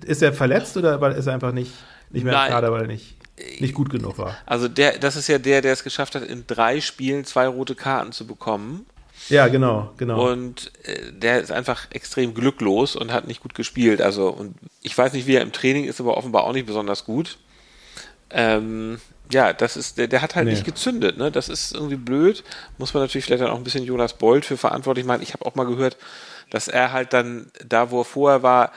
ist 0.06 0.22
er 0.22 0.34
verletzt 0.34 0.78
oder 0.78 1.16
ist 1.16 1.28
er 1.28 1.34
einfach 1.34 1.52
nicht, 1.52 1.72
nicht 2.12 2.24
mehr 2.24 2.34
Nein. 2.34 2.48
im 2.48 2.54
Kader, 2.54 2.72
weil 2.72 2.82
er 2.82 2.88
nicht, 2.88 3.16
nicht 3.60 3.74
gut 3.74 3.90
genug 3.90 4.18
war? 4.18 4.36
Also 4.46 4.68
der, 4.68 4.98
das 5.00 5.16
ist 5.16 5.28
ja 5.28 5.38
der, 5.38 5.62
der 5.62 5.74
es 5.74 5.84
geschafft 5.84 6.16
hat, 6.16 6.24
in 6.24 6.46
drei 6.48 6.82
Spielen 6.82 7.26
zwei 7.26 7.48
rote 7.48 7.76
Karten 7.76 8.12
zu 8.12 8.26
bekommen. 8.28 8.86
Ja, 9.28 9.48
genau, 9.48 9.92
genau. 9.98 10.32
Und 10.32 10.72
äh, 10.84 11.12
der 11.12 11.42
ist 11.42 11.52
einfach 11.52 11.88
extrem 11.92 12.34
glücklos 12.34 12.96
und 12.96 13.12
hat 13.12 13.28
nicht 13.28 13.42
gut 13.42 13.54
gespielt. 13.54 14.02
Also, 14.02 14.30
und 14.30 14.56
ich 14.82 14.98
weiß 14.98 15.14
nicht, 15.14 15.28
wie 15.28 15.36
er 15.36 15.42
im 15.42 15.52
Training 15.52 15.86
ist, 15.86 16.00
aber 16.00 16.16
offenbar 16.18 16.46
auch 16.46 16.54
nicht 16.54 16.66
besonders 16.66 17.04
gut. 17.04 17.38
Ähm, 18.30 19.00
ja, 19.32 19.54
das 19.54 19.78
ist, 19.78 19.98
der, 19.98 20.08
der 20.08 20.22
hat 20.22 20.36
halt 20.36 20.46
Nee. 20.46 20.52
nicht 20.52 20.66
gezündet, 20.66 21.18
ne? 21.18 21.32
Das 21.32 21.50
ist 21.50 21.74
irgendwie 21.74 21.98
blöd. 21.98 22.44
Muss 22.78 22.94
man 22.94 23.04
natürlich 23.04 23.26
vielleicht 23.26 23.44
dann 23.44 23.52
auch 23.52 23.58
ein 23.58 23.64
bisschen 23.64 23.84
Jonas 23.84 24.14
Bold 24.18 24.46
für 24.46 24.58
verantwortlich 24.58 25.06
machen. 25.06 25.22
Ich 25.22 25.34
habe 25.34 25.46
auch 25.46 25.56
mal 25.56 25.66
gehört, 25.66 25.98
dass 26.50 26.68
er 26.68 26.92
halt 26.92 27.14
dann 27.14 27.52
da, 27.64 27.92
wo 27.92 28.02
er 28.02 28.06
vorher 28.06 28.42
war, 28.42 28.72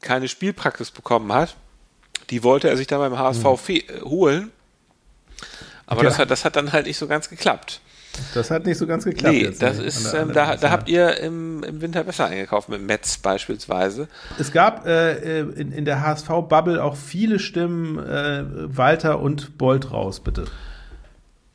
keine 0.00 0.28
Spielpraxis 0.28 0.90
bekommen 0.90 1.32
hat. 1.32 1.54
Die 2.32 2.42
wollte 2.42 2.68
er 2.68 2.76
sich 2.76 2.88
dann 2.88 2.98
beim 2.98 3.16
HSV 3.18 3.44
fe- 3.60 3.74
äh, 3.86 4.00
holen. 4.02 4.50
Aber 5.86 6.00
Mhm. 6.00 6.04
Ja. 6.06 6.10
das, 6.10 6.18
hat, 6.18 6.30
das 6.30 6.44
hat 6.44 6.56
dann 6.56 6.72
halt 6.72 6.86
nicht 6.86 6.96
so 6.98 7.06
ganz 7.06 7.28
geklappt. 7.28 7.80
Das 8.34 8.50
hat 8.50 8.66
nicht 8.66 8.76
so 8.76 8.86
ganz 8.86 9.04
geklappt. 9.04 9.34
Nee, 9.34 9.50
das 9.58 9.78
ne? 9.78 9.84
ist, 9.84 10.12
ähm, 10.12 10.32
da, 10.34 10.56
da 10.56 10.70
habt 10.70 10.88
ihr 10.90 11.16
im, 11.18 11.62
im 11.62 11.80
Winter 11.80 12.04
besser 12.04 12.26
eingekauft, 12.26 12.68
mit 12.68 12.82
Metz 12.82 13.16
beispielsweise. 13.16 14.06
Es 14.38 14.52
gab 14.52 14.86
äh, 14.86 15.12
äh, 15.40 15.50
in, 15.58 15.72
in 15.72 15.84
der 15.86 16.02
HSV-Bubble 16.02 16.82
auch 16.82 16.96
viele 16.96 17.38
Stimmen, 17.38 17.98
äh, 17.98 18.44
Walter 18.76 19.18
und 19.20 19.56
Bolt 19.56 19.90
raus, 19.92 20.20
bitte. 20.20 20.44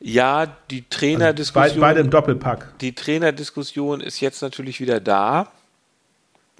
Ja, 0.00 0.46
die 0.46 0.50
Also 0.50 0.84
bei, 0.90 0.96
Trainerdiskussion, 0.96 1.80
beide 1.80 2.00
im 2.00 2.10
Doppelpack. 2.10 2.78
die 2.80 2.94
Trainerdiskussion 2.94 4.00
ist 4.00 4.20
jetzt 4.20 4.42
natürlich 4.42 4.80
wieder 4.80 5.00
da. 5.00 5.52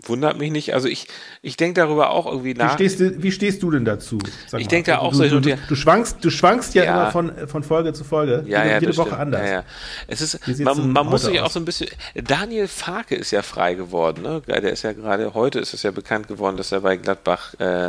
Wundert 0.04 0.38
mich 0.38 0.50
nicht. 0.52 0.74
Also 0.74 0.86
ich, 0.88 1.08
ich 1.42 1.56
denke 1.56 1.80
darüber 1.80 2.10
auch 2.10 2.26
irgendwie 2.26 2.54
Wie 2.54 2.58
nach. 2.58 2.74
stehst, 2.74 3.00
du, 3.00 3.20
wie 3.22 3.32
stehst 3.32 3.62
du 3.62 3.70
denn 3.70 3.84
dazu? 3.84 4.18
Ich 4.46 4.52
mal. 4.52 4.62
denk 4.64 4.86
da 4.86 4.98
auch 4.98 5.10
du, 5.10 5.16
so 5.16 5.28
du, 5.28 5.40
du, 5.40 5.56
du 5.68 5.74
schwankst, 5.74 6.18
du 6.24 6.30
schwankst 6.30 6.74
ja, 6.74 6.84
Ja. 6.84 7.02
immer 7.02 7.10
von, 7.10 7.48
von 7.48 7.62
Folge 7.64 7.92
zu 7.92 8.04
Folge. 8.04 8.44
ja, 8.46 8.58
jede, 8.62 8.74
ja, 8.74 8.80
jede 8.80 8.96
Woche 8.96 9.08
stimmt. 9.08 9.20
anders. 9.22 9.50
Ja. 9.50 9.64
Es 10.06 10.20
ist, 10.20 10.38
Wie 10.46 10.62
man, 10.62 10.92
man 10.92 11.06
muss 11.06 11.22
sich 11.22 11.40
auch 11.40 11.50
so 11.50 11.58
ein 11.58 11.64
bisschen. 11.64 11.88
Daniel 12.14 12.68
Farke 12.68 13.16
ist 13.16 13.32
ja 13.32 13.42
frei 13.42 13.74
geworden. 13.74 14.22
Ne? 14.22 14.40
Der 14.46 14.62
ist 14.72 14.82
ja 14.84 14.92
gerade 14.92 15.34
heute 15.34 15.58
ist 15.58 15.74
es 15.74 15.82
ja 15.82 15.90
bekannt 15.90 16.28
geworden, 16.28 16.56
dass 16.56 16.70
er 16.72 16.80
bei 16.80 16.96
Gladbach 16.96 17.54
äh, 17.58 17.88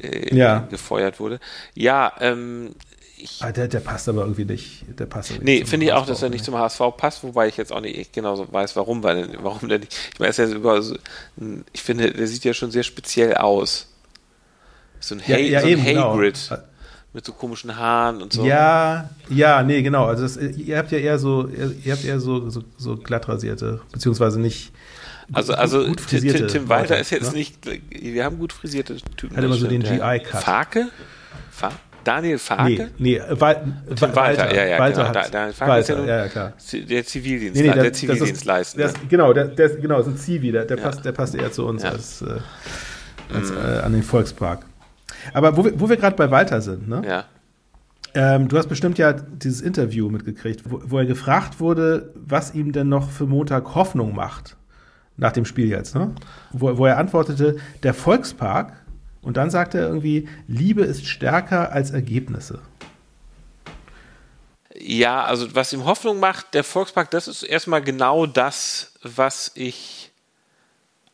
äh, 0.00 0.34
Ja. 0.34 0.66
gefeuert 0.70 1.20
wurde. 1.20 1.40
Ja, 1.74 2.12
ähm, 2.20 2.74
ich, 3.22 3.42
Ah, 3.42 3.52
der, 3.52 3.68
der 3.68 3.80
passt 3.80 4.08
aber 4.08 4.22
irgendwie 4.22 4.44
nicht. 4.44 4.84
Der 4.98 5.06
passt 5.06 5.30
irgendwie 5.30 5.60
Nee, 5.60 5.64
finde 5.64 5.86
ich 5.86 5.92
auch, 5.92 6.06
dass 6.06 6.22
er 6.22 6.28
nicht 6.30 6.40
ne? 6.40 6.46
zum 6.46 6.58
HSV 6.58 6.80
passt, 6.96 7.22
wobei 7.22 7.48
ich 7.48 7.56
jetzt 7.56 7.72
auch 7.72 7.80
nicht 7.80 8.12
genau 8.12 8.36
so 8.36 8.52
weiß, 8.52 8.76
warum, 8.76 9.02
weil, 9.02 9.28
warum 9.40 9.68
der 9.68 9.78
nicht. 9.78 9.92
Ich 10.12 10.18
meine, 10.18 10.28
er 10.28 10.30
ist 10.30 10.38
ja 10.38 10.46
über 10.46 10.82
ich 11.72 11.82
finde, 11.82 12.12
der 12.12 12.26
sieht 12.26 12.44
ja 12.44 12.54
schon 12.54 12.70
sehr 12.70 12.82
speziell 12.82 13.34
aus. 13.34 13.88
So 15.00 15.14
ein, 15.14 15.22
Ja, 15.26 15.36
Hay, 15.36 15.50
ja, 15.50 15.60
so 15.60 15.66
ein 15.66 15.72
eben, 15.72 15.84
genau. 15.84 16.12
Haygrid 16.12 16.50
mit 17.14 17.26
so 17.26 17.32
komischen 17.32 17.76
Haaren 17.76 18.22
und 18.22 18.32
so. 18.32 18.44
Ja, 18.44 19.10
ja, 19.28 19.62
nee, 19.62 19.82
genau. 19.82 20.06
Also 20.06 20.22
das, 20.22 20.36
ihr 20.36 20.78
habt 20.78 20.92
ja 20.92 20.98
eher 20.98 21.18
so, 21.18 21.46
ihr, 21.46 21.92
habt 21.92 22.04
eher 22.04 22.20
so, 22.20 22.48
so, 22.48 22.62
so 22.78 22.96
glatt 22.96 23.28
rasierte, 23.28 23.80
beziehungsweise 23.92 24.40
nicht. 24.40 24.72
Also, 25.32 25.54
also 25.54 25.84
gut 25.86 25.98
Tim, 25.98 26.06
frisierte 26.06 26.38
Tim, 26.38 26.48
Tim 26.48 26.68
Walter 26.68 26.98
ist 26.98 27.10
jetzt 27.10 27.32
ne? 27.32 27.38
nicht, 27.38 27.58
wir 27.90 28.24
haben 28.24 28.38
gut 28.38 28.52
frisierte 28.52 28.96
Typen. 29.16 29.36
Hat 29.36 29.44
immer 29.44 29.56
so 29.56 29.66
den. 29.66 29.82
GI-Cut. 29.82 30.42
Farke? 30.42 30.88
Fa 31.50 31.72
Daniel 32.04 32.32
Nee, 32.32 32.38
Farke? 32.38 32.90
nee, 32.98 33.16
äh, 33.16 33.40
Wal 33.40 33.62
Tim 33.94 34.14
Walter, 34.16 34.54
ja, 34.54 34.64
ja, 34.64 34.78
Walter 34.78 34.96
genau. 35.04 35.08
hat, 35.08 35.16
Da- 35.16 35.28
Daniel 35.30 35.52
Farke 35.54 35.80
ist 35.80 35.88
ja 35.88 35.94
Walter, 35.96 35.96
nun- 35.96 36.08
ja, 36.08 36.16
ja, 36.24 36.28
klar. 36.28 36.52
Der 36.88 37.04
Zivildienst, 37.04 37.60
Nee, 37.60 37.68
nee, 37.68 37.74
der 37.74 37.90
das- 37.90 37.98
Zivildienstleistende. 37.98 38.92
Genau, 39.08 39.32
der, 39.32 39.44
der, 39.48 39.68
genau, 39.76 39.98
das 39.98 40.06
ist 40.08 40.12
ein 40.14 40.18
Zivi, 40.18 40.52
der, 40.52 40.64
der, 40.64 40.76
Ja. 40.78 40.82
passt, 40.82 41.04
der 41.04 41.12
passt 41.12 41.34
eher 41.34 41.52
zu 41.52 41.66
uns 41.66 41.82
Ja. 41.82 41.90
als, 41.90 42.22
äh, 42.22 42.40
als 43.34 43.50
äh, 43.50 43.80
an 43.84 43.92
den 43.92 44.02
Volkspark. 44.02 44.64
Aber 45.32 45.56
wo 45.56 45.64
wir, 45.64 45.78
wo 45.80 45.88
wir 45.88 45.96
gerade 45.96 46.16
bei 46.16 46.30
Walter 46.30 46.60
sind, 46.60 46.88
ne? 46.88 47.02
ja. 47.06 47.24
Ähm, 48.14 48.48
du 48.48 48.58
hast 48.58 48.68
bestimmt 48.68 48.98
ja 48.98 49.14
dieses 49.14 49.62
Interview 49.62 50.10
mitgekriegt, 50.10 50.62
wo, 50.70 50.82
wo 50.84 50.98
er 50.98 51.06
gefragt 51.06 51.60
wurde, 51.60 52.12
was 52.14 52.54
ihm 52.54 52.72
denn 52.72 52.90
noch 52.90 53.10
für 53.10 53.24
Montag 53.24 53.74
Hoffnung 53.74 54.14
macht. 54.14 54.56
Nach 55.16 55.32
dem 55.32 55.44
Spiel 55.46 55.68
jetzt, 55.68 55.94
ne? 55.94 56.10
Wo, 56.52 56.76
wo 56.76 56.84
er 56.86 56.98
antwortete, 56.98 57.56
der 57.82 57.94
Volkspark. 57.94 58.74
Und 59.22 59.36
dann 59.36 59.50
sagte 59.50 59.78
er 59.78 59.86
irgendwie, 59.86 60.28
Liebe 60.48 60.82
ist 60.82 61.06
stärker 61.06 61.72
als 61.72 61.92
Ergebnisse. 61.92 62.60
Ja, 64.74 65.24
also 65.24 65.54
was 65.54 65.72
ihm 65.72 65.84
Hoffnung 65.84 66.18
macht, 66.18 66.54
der 66.54 66.64
Volkspark, 66.64 67.10
das 67.10 67.28
ist 67.28 67.42
erstmal 67.42 67.82
genau 67.82 68.26
das, 68.26 68.94
was 69.02 69.52
ich 69.54 70.10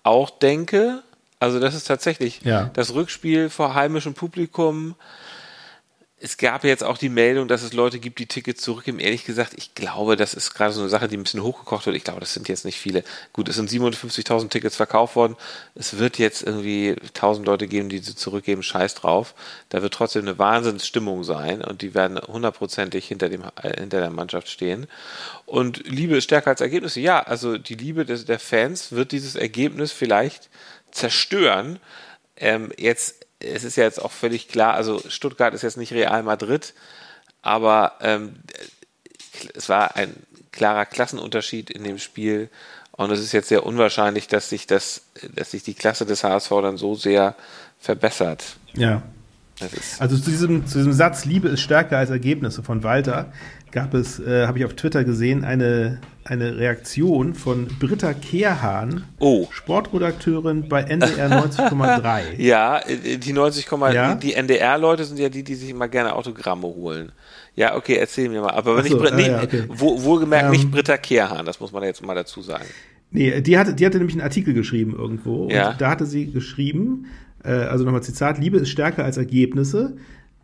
auch 0.05 0.31
denke. 0.31 1.03
Also 1.41 1.61
das 1.61 1.75
ist 1.75 1.87
tatsächlich 1.87 2.41
Ja. 2.43 2.71
das 2.73 2.95
Rückspiel 2.95 3.51
vor 3.51 3.75
heimischem 3.75 4.15
Publikum. 4.15 4.95
Es 6.21 6.37
gab 6.37 6.65
jetzt 6.65 6.83
auch 6.83 6.99
die 6.99 7.11
Meldung, 7.11 7.47
dass 7.47 7.63
es 7.63 7.73
Leute 7.73 8.01
gibt, 8.01 8.19
die 8.19 8.27
Tickets 8.27 8.61
zurückgeben. 8.61 8.99
Ehrlich 8.99 9.25
gesagt, 9.25 9.55
ich 9.57 9.77
glaube, 9.77 10.17
das 10.17 10.35
ist 10.35 10.53
gerade 10.53 10.73
so 10.73 10.81
eine 10.81 10.89
Sache, 10.89 11.07
die 11.07 11.17
ein 11.17 11.23
bisschen 11.23 11.45
hochgekocht 11.45 11.87
wird. 11.87 11.95
Ich 11.95 12.03
glaube, 12.03 12.19
das 12.19 12.35
sind 12.35 12.49
jetzt 12.49 12.65
nicht 12.65 12.79
viele. 12.79 13.05
Gut, 13.33 13.49
es 13.49 13.55
sind 13.55 13.71
57.000 13.71 14.49
Tickets 14.49 14.75
verkauft 14.75 15.15
worden. 15.15 15.37
Es 15.77 15.99
wird 15.99 16.19
jetzt 16.19 16.43
irgendwie 16.43 16.97
1.000 17.15 17.45
Leute 17.45 17.69
geben, 17.69 17.89
die 17.89 17.99
sie 17.99 18.17
zurückgeben. 18.17 18.65
Scheiß 18.65 18.97
drauf. 18.97 19.35
Da 19.69 19.81
wird 19.81 19.95
trotzdem 19.95 20.23
eine 20.23 20.39
Wahnsinnsstimmung 20.41 21.23
sein 21.23 21.63
und 21.63 21.83
die 21.83 21.95
werden 21.95 22.19
hundertprozentig 22.19 23.07
hinter, 23.07 23.29
dem, 23.29 23.45
äh, 23.63 23.79
hinter 23.79 24.01
der 24.01 24.11
Mannschaft 24.11 24.49
stehen. 24.49 24.89
Und 25.47 25.87
Liebe 25.87 26.17
ist 26.17 26.25
stärker 26.25 26.51
als 26.51 26.61
Ergebnisse. 26.61 26.99
Ja, 26.99 27.21
also 27.21 27.59
die 27.59 27.77
Liebe 27.77 28.05
des, 28.05 28.25
der 28.25 28.41
Fans 28.41 28.91
wird 28.91 29.13
dieses 29.13 29.37
Ergebnis 29.37 29.93
vielleicht 29.93 30.49
zerstören. 30.91 31.79
Ähm, 32.37 32.73
jetzt, 32.77 33.18
es 33.41 33.65
ist 33.65 33.77
ja 33.77 33.85
jetzt 33.85 34.03
auch 34.03 34.13
völlig 34.13 34.49
klar, 34.49 34.75
also 34.75 35.01
Stuttgart 35.09 35.55
ist 35.55 35.63
jetzt 35.63 35.77
nicht 35.77 35.93
Real 35.93 36.23
Madrid, 36.23 36.75
aber 37.43 37.93
ähm, 38.01 38.37
es 39.55 39.69
war 39.69 39.97
ein 39.97 40.15
klarer 40.53 40.87
Klassenunterschied 40.87 41.71
in 41.71 41.85
dem 41.85 41.99
Spiel 41.99 42.51
und 42.93 43.13
es 43.13 43.21
ist 43.21 43.33
jetzt 43.33 43.49
sehr 43.49 43.65
unwahrscheinlich, 43.65 44.27
dass 44.27 44.49
sich 44.49 44.67
das, 44.67 45.03
dass 45.35 45.53
sich 45.53 45.63
die 45.63 45.75
Klasse 45.75 46.05
des 46.05 46.25
HSV 46.25 46.51
dann 46.63 46.77
so 46.77 46.95
sehr 46.97 47.37
verbessert. 47.79 48.57
Ja. 48.75 49.03
Also 49.99 50.17
zu 50.17 50.31
diesem, 50.31 50.67
zu 50.67 50.79
diesem 50.79 50.93
Satz, 50.93 51.25
Liebe 51.25 51.49
ist 51.49 51.61
stärker 51.61 51.99
als 51.99 52.11
Ergebnisse 52.11 52.63
von 52.63 52.83
Walter, 52.83 53.33
gab 53.73 53.95
es, 53.95 54.19
äh, 54.21 54.47
habe 54.47 54.59
ich 54.59 54.65
auf 54.65 54.75
Twitter 54.75 55.05
gesehen, 55.05 55.45
eine, 55.45 56.01
eine 56.25 56.57
Reaktion 56.57 57.35
von 57.35 57.67
Britta 57.79 58.13
Kehrhahn, 58.15 59.05
Oh. 59.19 59.47
Sportredakteurin 59.51 60.69
bei 60.69 60.83
NDR 60.83 61.31
90,3. 61.45 62.37
ja, 62.39 62.79
äh, 62.79 63.19
die 63.19 63.33
90, 63.33 63.67
Ja? 63.93 64.15
die 64.15 64.35
NDR-Leute 64.35 65.05
sind 65.05 65.19
ja 65.19 65.29
die, 65.29 65.43
die 65.43 65.55
sich 65.55 65.71
immer 65.71 65.89
gerne 65.89 66.15
Autogramme 66.15 66.67
holen. 66.67 67.13
Ja, 67.55 67.75
okay, 67.77 67.97
erzähl 67.97 68.29
mir 68.29 68.41
mal. 68.41 68.51
Aber 68.51 68.83
nicht, 68.83 68.93
so, 68.93 69.03
nicht 69.03 69.27
ja, 69.27 69.43
okay. 69.43 69.65
wohl, 69.69 70.03
wohlgemerkt 70.03 70.47
Ähm, 70.47 70.51
nicht 70.53 70.71
Britta 70.71 70.97
Kehrhahn, 70.97 71.45
das 71.45 71.59
muss 71.61 71.73
man 71.73 71.83
jetzt 71.83 72.05
mal 72.05 72.15
dazu 72.15 72.41
sagen. 72.41 72.65
Nee, 73.11 73.41
die 73.41 73.59
hatte, 73.59 73.75
die 73.75 73.85
hatte 73.87 73.99
nämlich 73.99 74.15
einen 74.15 74.23
Artikel 74.23 74.55
geschrieben 74.55 74.95
irgendwo. 74.97 75.49
Ja. 75.51 75.71
Und 75.71 75.81
da 75.81 75.91
hatte 75.91 76.07
sie 76.07 76.31
geschrieben, 76.31 77.07
äh, 77.43 77.51
also 77.51 77.85
nochmal 77.85 78.03
Zitat, 78.03 78.39
Liebe 78.39 78.59
ist 78.59 78.69
stärker 78.69 79.05
als 79.05 79.17
Ergebnisse. 79.17 79.97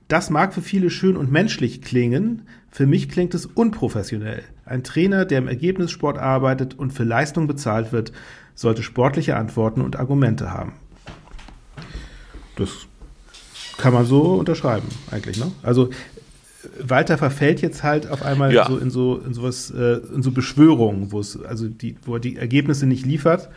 Das 0.08 0.30
mag 0.30 0.52
für 0.52 0.62
viele 0.62 0.90
schön 0.90 1.16
und 1.16 1.32
menschlich 1.32 1.80
klingen. 1.82 2.42
Für 2.70 2.86
mich 2.86 3.08
klingt 3.08 3.34
es 3.34 3.46
unprofessionell. 3.46 4.42
Ein 4.66 4.84
Trainer, 4.84 5.24
der 5.24 5.38
im 5.38 5.48
Ergebnissport 5.48 6.18
arbeitet 6.18 6.78
und 6.78 6.92
für 6.92 7.04
Leistung 7.04 7.46
bezahlt 7.46 7.92
wird, 7.92 8.12
sollte 8.54 8.82
sportliche 8.82 9.36
Antworten 9.36 9.80
und 9.80 9.96
Argumente 9.96 10.50
haben. 10.52 10.72
Das 12.56 12.70
kann 13.78 13.92
man 13.92 14.06
so 14.06 14.34
unterschreiben, 14.34 14.86
eigentlich, 15.10 15.38
ne? 15.38 15.50
Also, 15.62 15.90
Walter 16.80 17.18
verfällt 17.18 17.60
jetzt 17.60 17.82
halt 17.82 18.08
auf 18.08 18.22
einmal 18.22 18.52
Ja. 18.54 18.66
so 18.66 18.78
in 18.78 18.90
so 18.90 19.18
in 19.18 19.34
sowas 19.34 19.70
äh, 19.70 19.98
in 20.14 20.22
so 20.22 20.30
Beschwörungen, 20.30 21.12
wo 21.12 21.20
es 21.20 21.38
also 21.42 21.68
die 21.68 21.96
wo 22.06 22.14
er 22.14 22.20
die 22.20 22.36
Ergebnisse 22.36 22.86
nicht 22.86 23.04
liefert, 23.04 23.50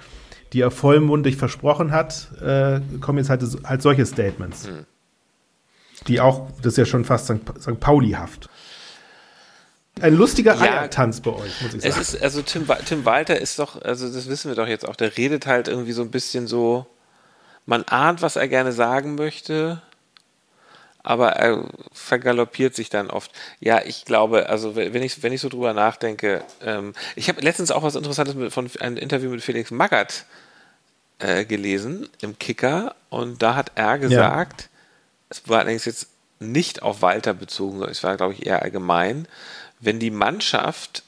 die 0.53 0.59
er 0.61 0.71
vollmundig 0.71 1.37
versprochen 1.37 1.91
hat, 1.91 2.29
äh, 2.41 2.81
kommen 2.99 3.19
jetzt 3.19 3.29
halt 3.29 3.43
halt 3.63 3.81
solche 3.81 4.05
Statements, 4.05 4.67
Hm. 4.67 4.73
Die 6.07 6.19
auch 6.19 6.49
das 6.61 6.73
ist 6.73 6.77
ja 6.77 6.85
schon 6.85 7.05
fast 7.05 7.25
St. 7.25 7.43
Pa- 7.45 7.59
St. 7.59 7.79
Pauli-haft. 7.79 8.49
Ein 9.99 10.13
lustiger 10.13 10.53
Ja. 10.55 10.81
Eiertanz 10.81 11.21
bei 11.21 11.31
euch, 11.31 11.61
muss 11.61 11.73
ich 11.73 11.83
Es 11.83 11.95
sagen. 11.95 12.01
ist, 12.01 12.21
also 12.21 12.41
Tim, 12.43 12.67
Tim 12.85 13.05
Walter 13.05 13.39
ist 13.39 13.57
doch, 13.57 13.81
also 13.81 14.11
das 14.11 14.29
wissen 14.29 14.49
wir 14.49 14.55
doch 14.55 14.67
jetzt 14.67 14.87
auch, 14.87 14.95
der 14.95 15.17
redet 15.17 15.47
halt 15.47 15.67
irgendwie 15.67 15.91
so 15.91 16.03
ein 16.03 16.11
bisschen 16.11 16.45
so, 16.45 16.85
man 17.65 17.83
ahnt, 17.85 18.21
was 18.21 18.35
er 18.35 18.47
gerne 18.47 18.71
sagen 18.73 19.15
möchte, 19.15 19.81
aber 21.01 21.31
er 21.31 21.63
vergaloppiert 21.93 22.75
sich 22.75 22.89
dann 22.89 23.09
oft. 23.09 23.31
Ja, 23.59 23.81
ich 23.85 24.05
glaube, 24.05 24.49
also 24.49 24.75
wenn 24.75 25.01
ich, 25.01 25.23
wenn 25.23 25.33
ich 25.33 25.41
so 25.41 25.49
drüber 25.49 25.73
nachdenke, 25.73 26.43
ähm, 26.61 26.93
ich 27.15 27.27
habe 27.29 27.41
letztens 27.41 27.71
auch 27.71 27.81
was 27.81 27.95
Interessantes 27.95 28.35
mit, 28.35 28.53
von 28.53 28.69
einem 28.79 28.97
Interview 28.97 29.29
mit 29.31 29.41
Felix 29.41 29.71
Magath 29.71 30.25
äh, 31.19 31.43
gelesen 31.45 32.07
im 32.21 32.37
Kicker 32.37 32.93
und 33.09 33.41
da 33.41 33.55
hat 33.55 33.71
er 33.75 33.97
gesagt, 33.97 34.69
es 35.29 35.48
war 35.48 35.60
allerdings 35.60 35.86
jetzt 35.86 36.07
nicht 36.39 36.81
auf 36.81 37.01
Walter 37.01 37.34
bezogen, 37.34 37.74
sondern 37.74 37.91
es 37.91 38.03
war, 38.03 38.15
glaube 38.17 38.34
ich, 38.34 38.46
eher 38.46 38.62
allgemein, 38.62 39.27
wenn 39.79 40.00
die 40.00 40.12
Mannschaft 40.12 41.03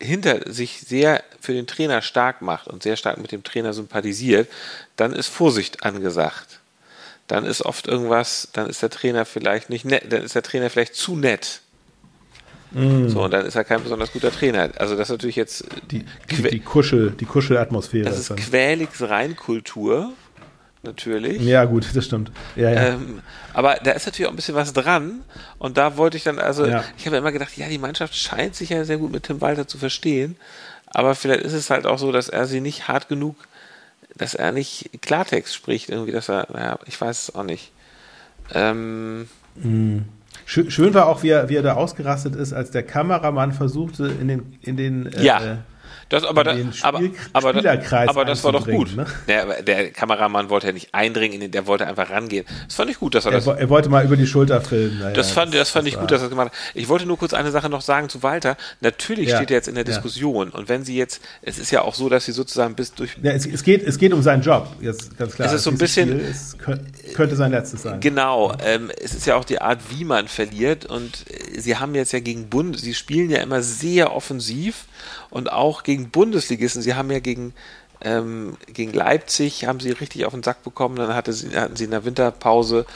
hinter 0.00 0.50
sich 0.52 0.80
sehr 0.80 1.22
für 1.40 1.52
den 1.52 1.66
Trainer 1.66 2.02
stark 2.02 2.40
macht 2.40 2.68
und 2.68 2.82
sehr 2.82 2.96
stark 2.96 3.18
mit 3.18 3.32
dem 3.32 3.42
Trainer 3.42 3.72
sympathisiert, 3.72 4.48
dann 4.96 5.12
ist 5.12 5.26
Vorsicht 5.28 5.84
angesagt. 5.84 6.60
Dann 7.26 7.44
ist 7.44 7.62
oft 7.62 7.86
irgendwas, 7.86 8.48
dann 8.52 8.70
ist 8.70 8.82
der 8.82 8.90
Trainer 8.90 9.24
vielleicht 9.24 9.70
nicht 9.70 9.84
nett, 9.84 10.04
dann 10.10 10.22
ist 10.22 10.34
der 10.34 10.42
Trainer 10.42 10.70
vielleicht 10.70 10.94
zu 10.94 11.16
nett. 11.16 11.60
So, 12.70 13.22
und 13.22 13.30
dann 13.30 13.46
ist 13.46 13.54
er 13.54 13.64
kein 13.64 13.82
besonders 13.82 14.12
guter 14.12 14.30
Trainer. 14.30 14.70
Also 14.76 14.94
das 14.94 15.08
ist 15.08 15.12
natürlich 15.12 15.36
jetzt 15.36 15.64
Die, 15.90 16.04
die, 16.30 16.42
die 16.42 16.60
Kuschel, 16.60 17.12
die 17.12 17.24
Kuschelatmosphäre. 17.24 18.04
das 18.04 18.18
ist 18.18 18.36
quäligs 18.36 19.00
Reinkultur, 19.00 20.12
natürlich. 20.82 21.42
ja, 21.42 21.64
gut, 21.64 21.86
das 21.94 22.04
stimmt. 22.04 22.30
Ja, 22.56 22.70
ja. 22.70 22.80
Ähm, 22.88 23.20
aber 23.52 23.76
da 23.82 23.92
ist 23.92 24.06
natürlich 24.06 24.26
auch 24.28 24.32
ein 24.32 24.36
bisschen 24.36 24.54
was 24.54 24.72
dran. 24.72 25.20
Und 25.58 25.76
da 25.76 25.96
wollte 25.96 26.16
ich 26.16 26.24
dann, 26.24 26.38
also, 26.38 26.66
Ja. 26.66 26.84
ich 26.96 27.06
habe 27.06 27.16
immer 27.16 27.32
gedacht, 27.32 27.56
ja, 27.56 27.68
die 27.68 27.78
Mannschaft 27.78 28.14
scheint 28.14 28.54
sich 28.54 28.70
ja 28.70 28.84
sehr 28.84 28.98
gut 28.98 29.10
mit 29.12 29.24
Tim 29.24 29.40
Walter 29.40 29.66
zu 29.66 29.78
verstehen. 29.78 30.36
Aber 30.86 31.14
vielleicht 31.14 31.42
ist 31.42 31.52
es 31.52 31.70
halt 31.70 31.86
auch 31.86 31.98
so, 31.98 32.12
dass 32.12 32.28
er 32.28 32.46
sie 32.46 32.60
nicht 32.60 32.88
hart 32.88 33.08
genug, 33.08 33.36
dass 34.16 34.34
er 34.34 34.52
nicht 34.52 34.90
Klartext 35.02 35.54
spricht, 35.54 35.90
irgendwie, 35.90 36.12
dass 36.12 36.28
er, 36.28 36.46
naja, 36.52 36.78
ich 36.86 37.00
weiß 37.00 37.28
es 37.28 37.34
auch 37.34 37.44
nicht. 37.44 37.72
Ähm, 38.54 39.28
Schön, 40.46 40.70
schön 40.70 40.94
war 40.94 41.06
auch, 41.06 41.22
wie 41.22 41.28
er, 41.30 41.48
wie 41.48 41.56
er 41.56 41.62
da 41.62 41.74
ausgerastet 41.74 42.34
ist, 42.34 42.52
als 42.52 42.70
der 42.70 42.82
Kameramann 42.82 43.52
versuchte, 43.52 44.06
in 44.06 44.28
den, 44.28 44.58
in 44.62 44.76
den 44.76 45.06
äh, 45.12 45.22
Ja. 45.22 45.58
Das, 46.08 46.24
aber, 46.24 46.42
da, 46.44 46.56
aber, 46.82 47.02
aber, 47.34 47.54
aber 48.08 48.24
das 48.24 48.42
war 48.44 48.52
doch 48.52 48.66
gut. 48.66 48.96
ne? 48.96 49.04
Der, 49.26 49.62
der 49.62 49.90
Kameramann 49.90 50.48
wollte 50.48 50.68
ja 50.68 50.72
nicht 50.72 50.94
eindringen, 50.94 51.50
der 51.50 51.66
wollte 51.66 51.86
einfach 51.86 52.10
rangehen. 52.10 52.46
Das 52.66 52.76
fand 52.76 52.90
ich 52.90 52.98
gut, 52.98 53.14
dass 53.14 53.26
er 53.26 53.32
er, 53.32 53.38
das 53.40 53.46
er 53.46 53.68
wollte 53.68 53.88
mal 53.90 54.04
über 54.04 54.16
die 54.16 54.26
Schulter 54.26 54.60
filmen. 54.60 54.98
Naja, 55.00 55.14
Das 55.14 55.30
fand, 55.32 55.52
das 55.54 55.70
fand 55.70 55.86
ich 55.86 55.94
war- 55.94 56.00
gut, 56.02 56.10
dass 56.10 56.20
er 56.20 56.24
das 56.24 56.30
gemacht 56.30 56.46
hat. 56.50 56.54
Ich 56.74 56.88
wollte 56.88 57.04
nur 57.04 57.18
kurz 57.18 57.34
eine 57.34 57.50
Sache 57.50 57.68
noch 57.68 57.82
sagen 57.82 58.08
zu 58.08 58.22
Walter. 58.22 58.56
Natürlich 58.80 59.28
Ja. 59.28 59.36
steht 59.36 59.50
er 59.50 59.56
jetzt 59.58 59.68
in 59.68 59.74
der 59.74 59.84
Ja. 59.84 59.90
Diskussion. 59.92 60.48
Und 60.50 60.68
wenn 60.70 60.84
sie 60.84 60.96
jetzt, 60.96 61.20
es 61.42 61.58
ist 61.58 61.70
ja 61.72 61.82
auch 61.82 61.94
so, 61.94 62.08
dass 62.08 62.24
sie 62.24 62.32
sozusagen 62.32 62.74
bis 62.74 62.94
durch, 62.94 63.10
Ja, 63.22 63.32
es, 63.32 63.44
es, 63.46 63.62
geht, 63.62 63.82
es 63.86 63.98
geht 63.98 64.12
um 64.14 64.22
seinen 64.22 64.42
Job, 64.42 64.68
jetzt 64.80 65.18
ganz 65.18 65.34
klar. 65.34 65.48
Es 65.48 65.54
ist 65.54 65.64
so 65.64 65.70
ein 65.70 65.78
bisschen- 65.78 66.20
Spiel 66.60 66.78
könnte 67.14 67.36
sein 67.36 67.50
letztes 67.50 67.82
sein. 67.82 68.00
Genau, 68.00 68.54
ähm, 68.64 68.90
es 69.02 69.14
ist 69.14 69.26
ja 69.26 69.36
auch 69.36 69.44
die 69.44 69.60
Art, 69.60 69.78
wie 69.90 70.04
man 70.04 70.28
verliert 70.28 70.86
und 70.86 71.24
äh, 71.30 71.60
sie 71.60 71.76
haben 71.76 71.94
jetzt 71.94 72.12
ja 72.12 72.20
gegen 72.20 72.48
Bund, 72.48 72.78
sie 72.78 72.94
spielen 72.94 73.30
ja 73.30 73.38
immer 73.38 73.62
sehr 73.62 74.14
offensiv 74.14 74.84
und 75.30 75.52
auch 75.52 75.82
gegen 75.82 76.10
Bundesligisten, 76.10 76.82
sie 76.82 76.94
haben 76.94 77.10
ja 77.10 77.18
gegen 77.20 77.52
ähm, 78.00 78.56
gegen 78.72 78.92
Leipzig 78.92 79.66
haben 79.66 79.80
sie 79.80 79.90
richtig 79.90 80.24
auf 80.24 80.32
den 80.32 80.42
Sack 80.44 80.62
bekommen, 80.62 80.94
dann 80.96 81.14
hatte 81.14 81.32
sie, 81.32 81.50
hatten 81.56 81.74
sie 81.74 81.84
in 81.84 81.90
der 81.90 82.04
Winterpause 82.04 82.86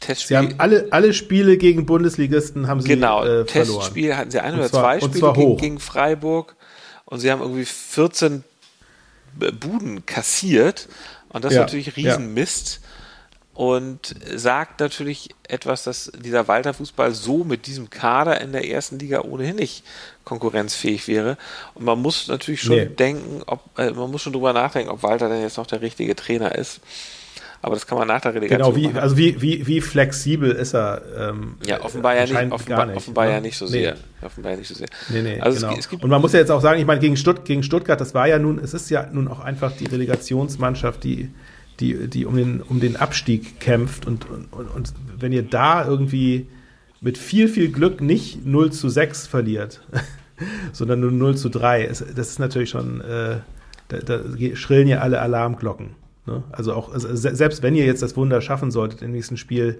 Testspiel. 0.00 0.28
Sie 0.28 0.36
haben 0.48 0.54
alle, 0.58 0.86
alle 0.90 1.12
Spiele 1.12 1.56
gegen 1.56 1.86
Bundesligisten 1.86 2.66
haben 2.66 2.80
sie 2.80 2.88
genau, 2.88 3.22
äh, 3.22 3.44
verloren. 3.46 3.80
Testspiel 3.80 4.16
hatten 4.16 4.30
sie 4.30 4.40
ein 4.40 4.54
Und 4.54 4.60
oder 4.60 4.70
zwar- 4.70 4.82
zwei 4.98 5.00
Spiele 5.00 5.32
gegen, 5.34 5.56
gegen 5.58 5.78
Freiburg 5.80 6.56
und 7.04 7.20
sie 7.20 7.30
haben 7.30 7.42
irgendwie 7.42 7.64
14 7.66 8.44
B- 9.34 9.50
Buden 9.52 10.06
kassiert 10.06 10.88
und 11.28 11.44
das 11.44 11.52
ist 11.52 11.56
Ja, 11.56 11.62
natürlich 11.62 11.86
ja. 11.86 11.92
Und 13.54 14.16
sagt 14.34 14.80
natürlich 14.80 15.28
etwas, 15.46 15.84
dass 15.84 16.10
dieser 16.18 16.48
Walter 16.48 16.74
Fußball 16.74 17.12
so 17.14 17.44
mit 17.44 17.68
diesem 17.68 17.88
Kader 17.88 18.40
in 18.40 18.50
der 18.50 18.68
ersten 18.68 18.98
Liga 18.98 19.20
ohnehin 19.20 19.54
nicht 19.56 19.84
konkurrenzfähig 20.24 21.06
wäre 21.06 21.36
und 21.74 21.84
man 21.84 22.00
muss 22.02 22.26
natürlich 22.28 22.62
schon 22.62 22.76
Nee. 22.76 22.86
denken, 22.86 23.42
ob 23.46 23.60
äh, 23.78 23.90
man 23.90 24.10
muss 24.10 24.22
schon 24.22 24.32
drüber 24.32 24.52
nachdenken, 24.52 24.90
ob 24.90 25.02
Walter 25.04 25.28
denn 25.28 25.42
jetzt 25.42 25.56
noch 25.56 25.66
der 25.68 25.82
richtige 25.82 26.16
Trainer 26.16 26.54
ist. 26.56 26.80
Aber 27.62 27.74
das 27.76 27.86
kann 27.86 27.96
man 27.96 28.08
nach 28.08 28.20
der 28.20 28.34
Relegation 28.34 28.74
Genau, 28.74 28.76
wie, 28.76 28.88
machen. 28.88 28.98
also 29.02 29.16
wie, 29.16 29.40
wie, 29.40 29.66
wie 29.66 29.80
flexibel 29.80 30.50
ist 30.50 30.74
er? 30.74 31.02
Ähm, 31.16 31.56
Ja, 31.64 31.80
offenbar 31.82 32.14
ja 32.16 32.22
nicht, 32.24 32.52
offenbar, 32.52 32.86
nicht, 32.86 32.96
offenbar 32.96 33.26
ne? 33.26 33.32
ja 33.32 33.40
nicht 33.40 33.56
so 33.56 33.66
Nee. 33.66 33.70
sehr. 33.70 33.96
Offenbar 34.20 34.52
ja 34.52 34.58
nicht 34.58 34.68
so 34.68 34.74
sehr. 34.74 34.88
Nee, 35.10 35.22
nee, 35.22 35.40
also 35.40 35.60
genau. 35.66 35.78
es, 35.78 35.86
es 35.86 35.92
und 35.92 36.10
man 36.10 36.20
muss 36.20 36.32
ja 36.32 36.40
jetzt 36.40 36.50
auch 36.50 36.60
sagen, 36.60 36.80
ich 36.80 36.86
meine, 36.86 37.00
gegen, 37.00 37.16
Stutt 37.16 37.44
gegen 37.44 37.62
Stuttgart, 37.62 38.00
das 38.00 38.14
war 38.14 38.26
ja 38.26 38.38
nun, 38.38 38.58
es 38.58 38.74
ist 38.74 38.90
ja 38.90 39.06
nun 39.12 39.28
auch 39.28 39.40
einfach 39.40 39.72
die 39.76 39.86
Relegationsmannschaft, 39.86 41.04
die, 41.04 41.30
die, 41.80 42.08
die 42.08 42.26
um, 42.26 42.36
den, 42.36 42.60
um 42.62 42.80
den 42.80 42.96
Abstieg 42.96 43.60
kämpft. 43.60 44.06
Und, 44.06 44.28
und, 44.30 44.52
und, 44.52 44.92
wenn 45.18 45.32
ihr 45.32 45.42
da 45.42 45.86
irgendwie 45.86 46.46
mit 47.00 47.18
viel, 47.18 47.48
viel 47.48 47.70
Glück 47.70 48.00
nicht 48.00 48.46
0 48.46 48.72
zu 48.72 48.88
6 48.88 49.26
verliert, 49.26 49.82
sondern 50.72 51.00
nur 51.00 51.10
0 51.10 51.36
zu 51.36 51.48
3, 51.48 51.84
ist, 51.84 52.04
das 52.16 52.30
ist 52.30 52.38
natürlich 52.38 52.70
schon, 52.70 53.00
äh, 53.00 53.38
da, 53.88 53.98
da 53.98 54.20
schrillen 54.54 54.88
ja 54.88 54.98
alle 55.00 55.20
Alarmglocken. 55.20 55.90
Ne? 56.26 56.42
Also 56.52 56.72
auch, 56.72 56.92
also 56.92 57.14
se- 57.14 57.34
selbst 57.34 57.62
wenn 57.62 57.74
ihr 57.74 57.84
jetzt 57.84 58.02
das 58.02 58.16
Wunder 58.16 58.40
schaffen 58.40 58.70
solltet 58.70 59.02
im 59.02 59.12
nächsten 59.12 59.36
Spiel, 59.36 59.78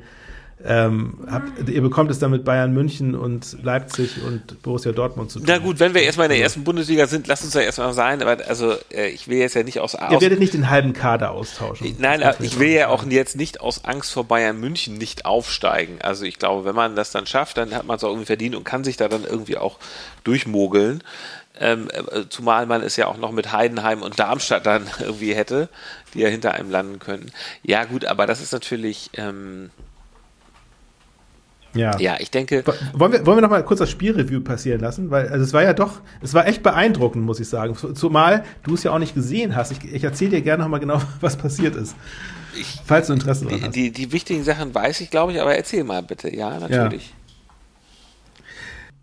ähm, 0.63 1.19
habt, 1.31 1.69
ihr 1.69 1.83
bekommt 1.83 2.11
es 2.11 2.19
dann 2.19 2.31
mit 2.31 2.45
Bayern 2.45 2.73
München 2.73 3.15
und 3.15 3.59
Leipzig 3.63 4.23
und 4.25 4.63
Borussia 4.63 4.93
Dortmund 4.93 5.31
zu 5.31 5.39
tun. 5.39 5.47
Na 5.49 5.59
gut, 5.59 5.81
wenn 5.81 5.95
wir 5.95 6.03
erstmal 6.03 6.27
in 6.27 6.33
der 6.33 6.41
ersten 6.41 6.65
Bundesliga 6.65 7.07
sind, 7.07 7.27
lass 7.27 7.43
uns 7.43 7.55
ja 7.55 7.61
erstmal 7.61 7.93
sein. 7.93 8.23
Aber 8.23 8.39
also 8.47 8.75
äh, 8.91 9.09
ich 9.09 9.29
will 9.29 9.39
jetzt 9.39 9.55
ja 9.55 9.63
nicht 9.63 9.81
aus, 9.81 9.95
Ihr 9.95 10.09
aus 10.11 10.23
werdet 10.23 10.39
nicht 10.39 10.55
den 10.55 10.71
halben 10.71 10.93
Kader 10.93 11.33
austauschen. 11.33 11.95
Nein, 11.99 12.23
aber 12.23 12.37
muss 12.39 12.47
ich 12.47 12.59
will 12.59 12.69
ja 12.69 12.89
auch 12.89 13.05
jetzt 13.05 13.37
nicht 13.37 13.61
aus 13.61 13.85
Angst 13.85 14.13
vor 14.13 14.25
Bayern 14.25 14.59
München 14.59 14.97
nicht 14.97 15.27
aufsteigen. 15.27 15.99
Also 16.01 16.25
ich 16.25 16.39
glaube, 16.39 16.65
wenn 16.65 16.75
man 16.75 16.95
das 16.95 17.11
dann 17.11 17.27
schafft, 17.27 17.57
dann 17.57 17.75
hat 17.75 17.85
man 17.87 17.97
es 17.97 18.05
auch 18.05 18.09
irgendwie 18.09 18.27
verdient 18.27 18.55
und 18.55 18.65
kann 18.65 18.85
sich 18.85 18.97
da 18.97 19.09
dann 19.09 19.25
irgendwie 19.25 19.59
auch 19.59 19.79
durchmogeln. 20.23 21.03
Ähm, 21.61 21.89
äh, 21.91 22.23
zumal 22.29 22.67
man 22.67 22.83
es 22.83 22.97
ja 22.97 23.07
auch 23.07 23.17
noch 23.17 23.31
mit 23.31 23.53
Heidenheim 23.53 24.03
und 24.03 24.19
Darmstadt 24.19 24.67
dann 24.67 24.87
irgendwie 25.01 25.35
hätte, 25.35 25.69
die 26.15 26.21
ja 26.21 26.29
hinter 26.29 26.55
einem 26.55 26.71
landen 26.71 27.01
könnten. 27.01 27.33
Ja 27.63 27.85
gut, 27.85 28.07
aber 28.07 28.27
das 28.27 28.41
ist 28.41 28.53
natürlich, 28.53 29.11
ähm, 29.15 29.71
Ja. 31.75 31.99
ja, 31.99 32.17
ich 32.21 32.31
denke, 32.31 32.65
Wollen 32.93 33.13
wir, 33.13 33.27
wollen 33.27 33.37
wir 33.39 33.43
noch 33.43 33.51
mal 33.51 33.65
kurz 33.65 33.81
das 33.81 33.91
Spielreview 33.91 34.41
passieren 34.41 34.81
lassen? 34.81 35.11
Weil 35.11 35.29
also 35.29 35.45
es 35.45 35.53
war 35.53 35.63
ja 35.63 35.73
doch, 35.73 36.01
es 36.23 36.33
war 36.35 36.47
echt 36.47 36.63
beeindruckend, 36.63 37.25
muss 37.25 37.41
ich 37.41 37.49
sagen. 37.49 37.75
Zumal 37.95 38.45
du 38.63 38.75
es 38.75 38.83
ja 38.85 38.93
auch 38.93 38.99
nicht 38.99 39.15
gesehen 39.15 39.57
hast. 39.57 39.73
Ich, 39.73 39.85
ich 39.93 40.05
erzähle 40.05 40.31
dir 40.33 40.43
gerne 40.43 40.63
noch 40.63 40.71
mal 40.71 40.79
genau, 40.79 41.01
was 41.21 41.37
passiert 41.37 41.75
ist. 41.77 41.97
falls 42.85 43.09
du 43.09 43.13
Interesse 43.15 43.47
die, 43.47 43.61
hast. 43.63 43.75
die, 43.75 43.91
die 43.91 44.13
wichtigen 44.13 44.45
Sachen 44.45 44.75
weiß 44.75 45.01
ich, 45.01 45.11
glaube 45.11 45.33
ich, 45.33 45.41
aber 45.41 45.57
erzähl 45.57 45.85
mal 45.85 46.03
bitte. 46.03 46.35
Ja, 46.35 46.59
natürlich. 46.59 47.13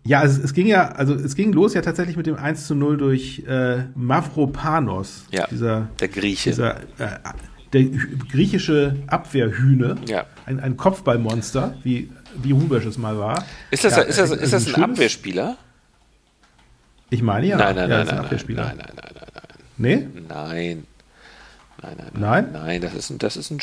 Ja, 0.04 0.18
also 0.20 0.42
es 0.42 0.52
ging 0.52 0.66
ja, 0.66 0.88
also 0.92 1.14
es 1.14 1.36
ging 1.36 1.52
los 1.52 1.74
ja 1.74 1.80
tatsächlich 1.82 2.16
mit 2.16 2.26
dem 2.26 2.34
1 2.36 2.66
zu 2.66 2.74
0 2.74 2.96
durch 2.96 3.44
äh, 3.46 3.84
Mavropanos. 3.94 5.26
Ja, 5.30 5.46
Dieser, 5.48 5.88
der 6.00 6.08
Grieche. 6.08 6.50
dieser 6.50 6.76
äh, 6.98 7.18
der 7.72 7.84
griechische 8.30 8.96
Abwehrhühne. 9.06 9.96
Ja. 10.06 10.24
Ein, 10.44 10.60
ein 10.60 10.76
Kopfballmonster, 10.76 11.74
wie, 11.84 12.10
wie 12.36 12.52
Rubesch 12.52 12.84
es 12.86 12.98
mal 12.98 13.18
war. 13.18 13.44
Ist 13.70 13.84
das, 13.84 13.96
Ja, 13.96 14.02
ist 14.02 14.18
das, 14.18 14.30
also 14.30 14.34
ist 14.42 14.52
das 14.52 14.66
ein 14.66 14.74
schönes- 14.74 14.90
Abwehrspieler? 14.90 15.56
Ich 17.10 17.22
meine 17.22 17.46
ja. 17.46 17.56
nein, 17.56 17.76
nein, 17.76 17.90
ja, 17.90 17.96
nein, 17.98 18.06
nein, 18.06 18.18
Abwehrspieler. 18.18 18.64
nein, 18.64 18.76
nein, 18.78 18.92
nein, 18.96 19.12
nein, 19.14 19.26
nein. 19.34 19.42
Nee? 19.76 19.96
Nein. 20.28 20.86
Nein, 21.82 21.96
nein, 21.96 21.96
nein. 22.14 22.20
Nein? 22.20 22.48
Nein, 22.52 22.80
das 22.80 22.94
ist 22.94 23.10
ein, 23.10 23.18
das 23.18 23.36
ist 23.36 23.50
ein, 23.50 23.58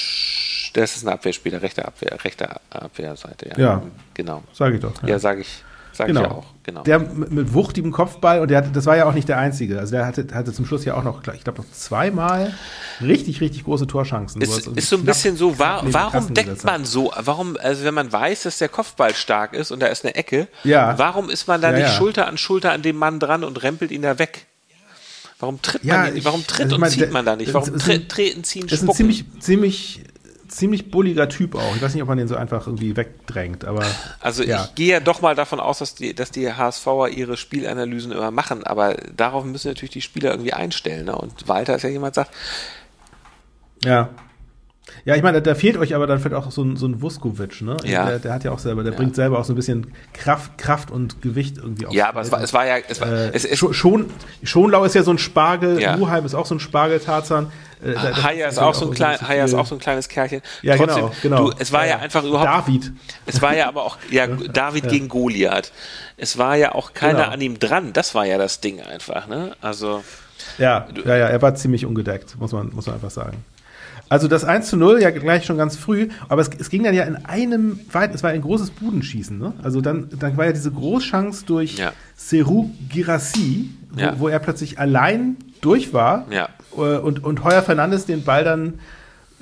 das 0.73 0.95
ist 0.97 1.03
ein 1.03 1.09
Abwehrspieler, 1.09 1.61
rechte 1.61 1.85
Abwehr, 1.85 2.17
rechte 2.23 2.47
Abwehrseite, 2.69 3.49
ja. 3.49 3.57
Ja. 3.57 3.83
Genau. 4.13 4.43
Sag 4.53 4.73
ich 4.73 4.81
doch. 4.81 5.01
Ja, 5.03 5.17
sage 5.19 5.41
ich, 5.41 5.63
sag 5.99 6.07
genau. 6.07 6.21
ich 6.21 6.27
ja 6.27 6.33
auch, 6.33 6.45
genau. 6.63 6.83
Der 6.83 6.99
mit, 6.99 7.53
wuchtigem 7.53 7.91
Kopfball 7.91 8.39
und 8.39 8.49
der 8.49 8.57
hatte, 8.59 8.69
das 8.71 8.85
war 8.85 8.95
ja 8.97 9.05
auch 9.05 9.13
nicht 9.13 9.27
der 9.27 9.37
einzige. 9.37 9.77
Also 9.79 9.91
der 9.91 10.05
hatte, 10.05 10.25
hatte 10.33 10.53
zum 10.53 10.65
Schluss 10.65 10.85
ja 10.85 10.95
auch 10.95 11.03
noch, 11.03 11.21
ich 11.33 11.43
glaube, 11.43 11.61
noch 11.61 11.69
zweimal 11.71 12.53
richtig, 13.01 13.41
richtig 13.41 13.65
große 13.65 13.85
Torchancen. 13.85 14.41
er 14.41 14.47
ist, 14.47 14.53
es 14.53 14.57
irgendwie 14.65 14.79
ist 14.79 14.89
so 14.89 14.95
ein 14.95 15.03
bisschen 15.05 15.35
so, 15.35 15.51
knapp 15.51 15.59
wa 15.59 15.75
neben 15.77 15.87
die 15.89 15.93
warum 15.93 16.33
deckt 16.33 16.63
man 16.63 16.85
so, 16.85 17.11
warum, 17.19 17.57
also 17.61 17.83
wenn 17.83 17.93
man 17.93 18.11
weiß, 18.11 18.43
dass 18.43 18.57
der 18.59 18.69
Kopfball 18.69 19.13
stark 19.13 19.53
ist 19.53 19.71
und 19.71 19.81
da 19.81 19.87
ist 19.87 20.05
eine 20.05 20.15
Ecke, 20.15 20.47
Ja. 20.63 20.97
warum 20.97 21.29
ist 21.29 21.47
man 21.47 21.61
da 21.61 21.71
Ja, 21.71 21.77
nicht 21.77 21.87
ja. 21.87 21.93
Schulter 21.93 22.27
an 22.27 22.37
Schulter 22.37 22.71
an 22.71 22.81
dem 22.81 22.95
Mann 22.95 23.19
dran 23.19 23.43
und 23.43 23.61
rempelt 23.61 23.91
ihn 23.91 24.01
da 24.01 24.17
weg? 24.17 24.45
Warum 25.41 25.61
tritt 25.61 25.83
Ja, 25.83 25.97
man 25.99 26.07
ihn, 26.09 26.17
ich- 26.17 26.25
warum 26.25 26.45
tritt 26.47 26.63
also 26.65 26.75
und 26.75 26.81
meine, 26.81 26.93
zieht 26.93 27.11
man 27.11 27.25
da 27.25 27.35
nicht? 27.35 27.53
Warum 27.53 27.77
treten, 27.77 28.43
ziehen, 28.43 28.63
Das 28.63 28.73
ist 28.73 28.79
ein 28.81 28.85
spucken? 28.85 28.95
ziemlich, 28.97 29.25
ziemlich, 29.39 30.01
ziemlich 30.49 30.91
bulliger 30.91 31.29
Typ 31.29 31.55
auch. 31.55 31.75
Ich 31.75 31.81
weiß 31.81 31.93
nicht, 31.93 32.03
ob 32.03 32.09
man 32.09 32.17
den 32.17 32.27
so 32.27 32.35
einfach 32.35 32.67
irgendwie 32.67 32.95
wegdrängt, 32.95 33.65
aber 33.65 33.85
Also 34.19 34.43
ja. 34.43 34.65
ich 34.65 34.75
gehe 34.75 34.91
ja 34.93 34.99
doch 34.99 35.21
mal 35.21 35.35
davon 35.35 35.59
aus, 35.59 35.79
dass 35.79 35.95
die, 35.95 36.13
dass 36.13 36.31
die 36.31 36.51
HSVer 36.51 37.09
ihre 37.09 37.37
Spielanalysen 37.37 38.11
immer 38.11 38.31
machen, 38.31 38.63
aber 38.63 38.95
darauf 39.15 39.45
müssen 39.45 39.69
natürlich 39.69 39.91
die 39.91 40.01
Spieler 40.01 40.31
irgendwie 40.31 40.53
einstellen. 40.53 41.05
Ne? 41.05 41.15
Und 41.15 41.47
Walter 41.47 41.75
ist 41.75 41.83
ja 41.83 41.89
jemand, 41.89 42.15
sagt, 42.15 42.31
Ja. 43.83 44.09
Ja, 45.05 45.15
ich 45.15 45.23
meine, 45.23 45.41
da 45.41 45.55
fehlt 45.55 45.77
euch 45.77 45.95
aber 45.95 46.07
dann 46.07 46.19
vielleicht 46.19 46.35
auch 46.35 46.51
so 46.51 46.63
ein, 46.63 46.75
so 46.77 46.85
ein 46.87 47.01
Vuskovic, 47.01 47.61
ne? 47.61 47.77
Ja. 47.83 48.05
Der, 48.05 48.19
der 48.19 48.33
hat 48.33 48.43
ja 48.43 48.51
auch 48.51 48.59
selber, 48.59 48.83
der 48.83 48.91
bringt 48.91 49.15
selber 49.15 49.39
auch 49.39 49.45
so 49.45 49.53
ein 49.53 49.55
bisschen 49.55 49.93
Kraft, 50.13 50.57
Kraft 50.57 50.91
und 50.91 51.21
Gewicht 51.21 51.57
irgendwie 51.57 51.85
auf. 51.85 51.93
ja, 51.93 52.09
aber 52.09 52.21
es 52.21 52.31
war, 52.31 52.41
es 52.41 52.53
war 52.53 52.65
ja, 52.65 52.77
es 52.87 52.99
war, 53.01 53.07
Äh, 53.07 53.29
es, 53.33 53.45
es, 53.45 53.57
schon, 53.57 53.73
schon, 53.73 54.05
Schonlau 54.43 54.83
ist 54.83 54.95
ja 54.95 55.03
so 55.03 55.11
ein 55.11 55.17
Spargel, 55.17 55.81
Ja. 55.81 55.95
Luheim 55.95 56.25
ist 56.25 56.35
auch 56.35 56.45
so 56.45 56.55
ein 56.55 56.59
Spargeltarzan. 56.59 57.51
Äh, 57.81 57.95
Haya 57.95 58.47
ist, 58.49 58.57
auch 58.59 58.73
so 58.73 58.85
ein 58.85 58.91
ein 58.91 58.95
klein, 58.95 59.21
Haya 59.25 59.45
ist 59.45 59.53
auch 59.53 59.65
so 59.65 59.75
ein 59.75 59.79
kleines 59.79 60.09
Kerlchen. 60.09 60.41
Ja, 60.61 60.75
Trotzdem, 60.75 60.95
genau, 61.21 61.43
genau. 61.43 61.49
Du, 61.51 61.55
es 61.59 61.71
war 61.71 61.87
ja, 61.87 61.99
einfach 61.99 62.23
überhaupt, 62.25 62.67
David. 62.67 62.91
es 63.25 63.41
war 63.41 63.55
ja 63.55 63.69
aber 63.69 63.83
auch, 63.83 63.97
ja, 64.11 64.27
David 64.27 64.89
gegen 64.89 65.07
Goliath. 65.07 65.71
Es 66.17 66.37
war 66.37 66.57
ja 66.57 66.75
auch 66.75 66.93
keiner 66.93 67.19
Genau. 67.19 67.31
an 67.33 67.39
ihm 67.41 67.57
dran. 67.59 67.93
Das 67.93 68.13
war 68.15 68.25
ja 68.25 68.37
das 68.37 68.59
Ding 68.59 68.81
einfach, 68.81 69.27
ne? 69.27 69.55
Also, 69.61 70.03
Ja, 70.57 70.87
ja, 71.05 71.15
ja, 71.15 71.27
er 71.27 71.41
war 71.41 71.55
ziemlich 71.55 71.85
ungedeckt, 71.85 72.35
muss 72.37 72.51
man, 72.51 72.69
muss 72.73 72.85
man 72.87 72.95
einfach 72.95 73.11
sagen. 73.11 73.45
Also 74.09 74.27
das 74.27 74.43
1 74.43 74.67
zu 74.69 74.75
0, 74.77 75.01
ja 75.01 75.11
gleich 75.11 75.45
schon 75.45 75.57
ganz 75.57 75.75
früh, 75.75 76.09
aber 76.29 76.41
es, 76.41 76.49
es 76.57 76.69
ging 76.69 76.83
dann 76.83 76.95
ja 76.95 77.03
in 77.03 77.15
einem 77.25 77.79
weit, 77.91 78.13
es 78.15 78.23
war 78.23 78.31
ein 78.31 78.41
großes 78.41 78.71
Budenschießen, 78.71 79.37
ne? 79.37 79.53
Also 79.61 79.81
dann, 79.81 80.09
dann 80.19 80.35
war 80.35 80.45
ja 80.45 80.51
diese 80.51 80.71
Großchance 80.71 81.45
durch 81.45 81.77
Ja. 81.77 81.93
Serou 82.15 82.71
Girassi, 82.89 83.69
wo, 83.91 83.99
Ja. 83.99 84.19
wo 84.19 84.27
er 84.27 84.39
plötzlich 84.39 84.79
allein 84.79 85.37
durch 85.61 85.93
war 85.93 86.25
Ja. 86.31 86.49
äh, 86.75 86.97
und, 86.97 87.23
und 87.23 87.43
Heuer 87.43 87.61
Fernandes 87.61 88.05
den 88.07 88.23
Ball 88.23 88.43
dann 88.43 88.79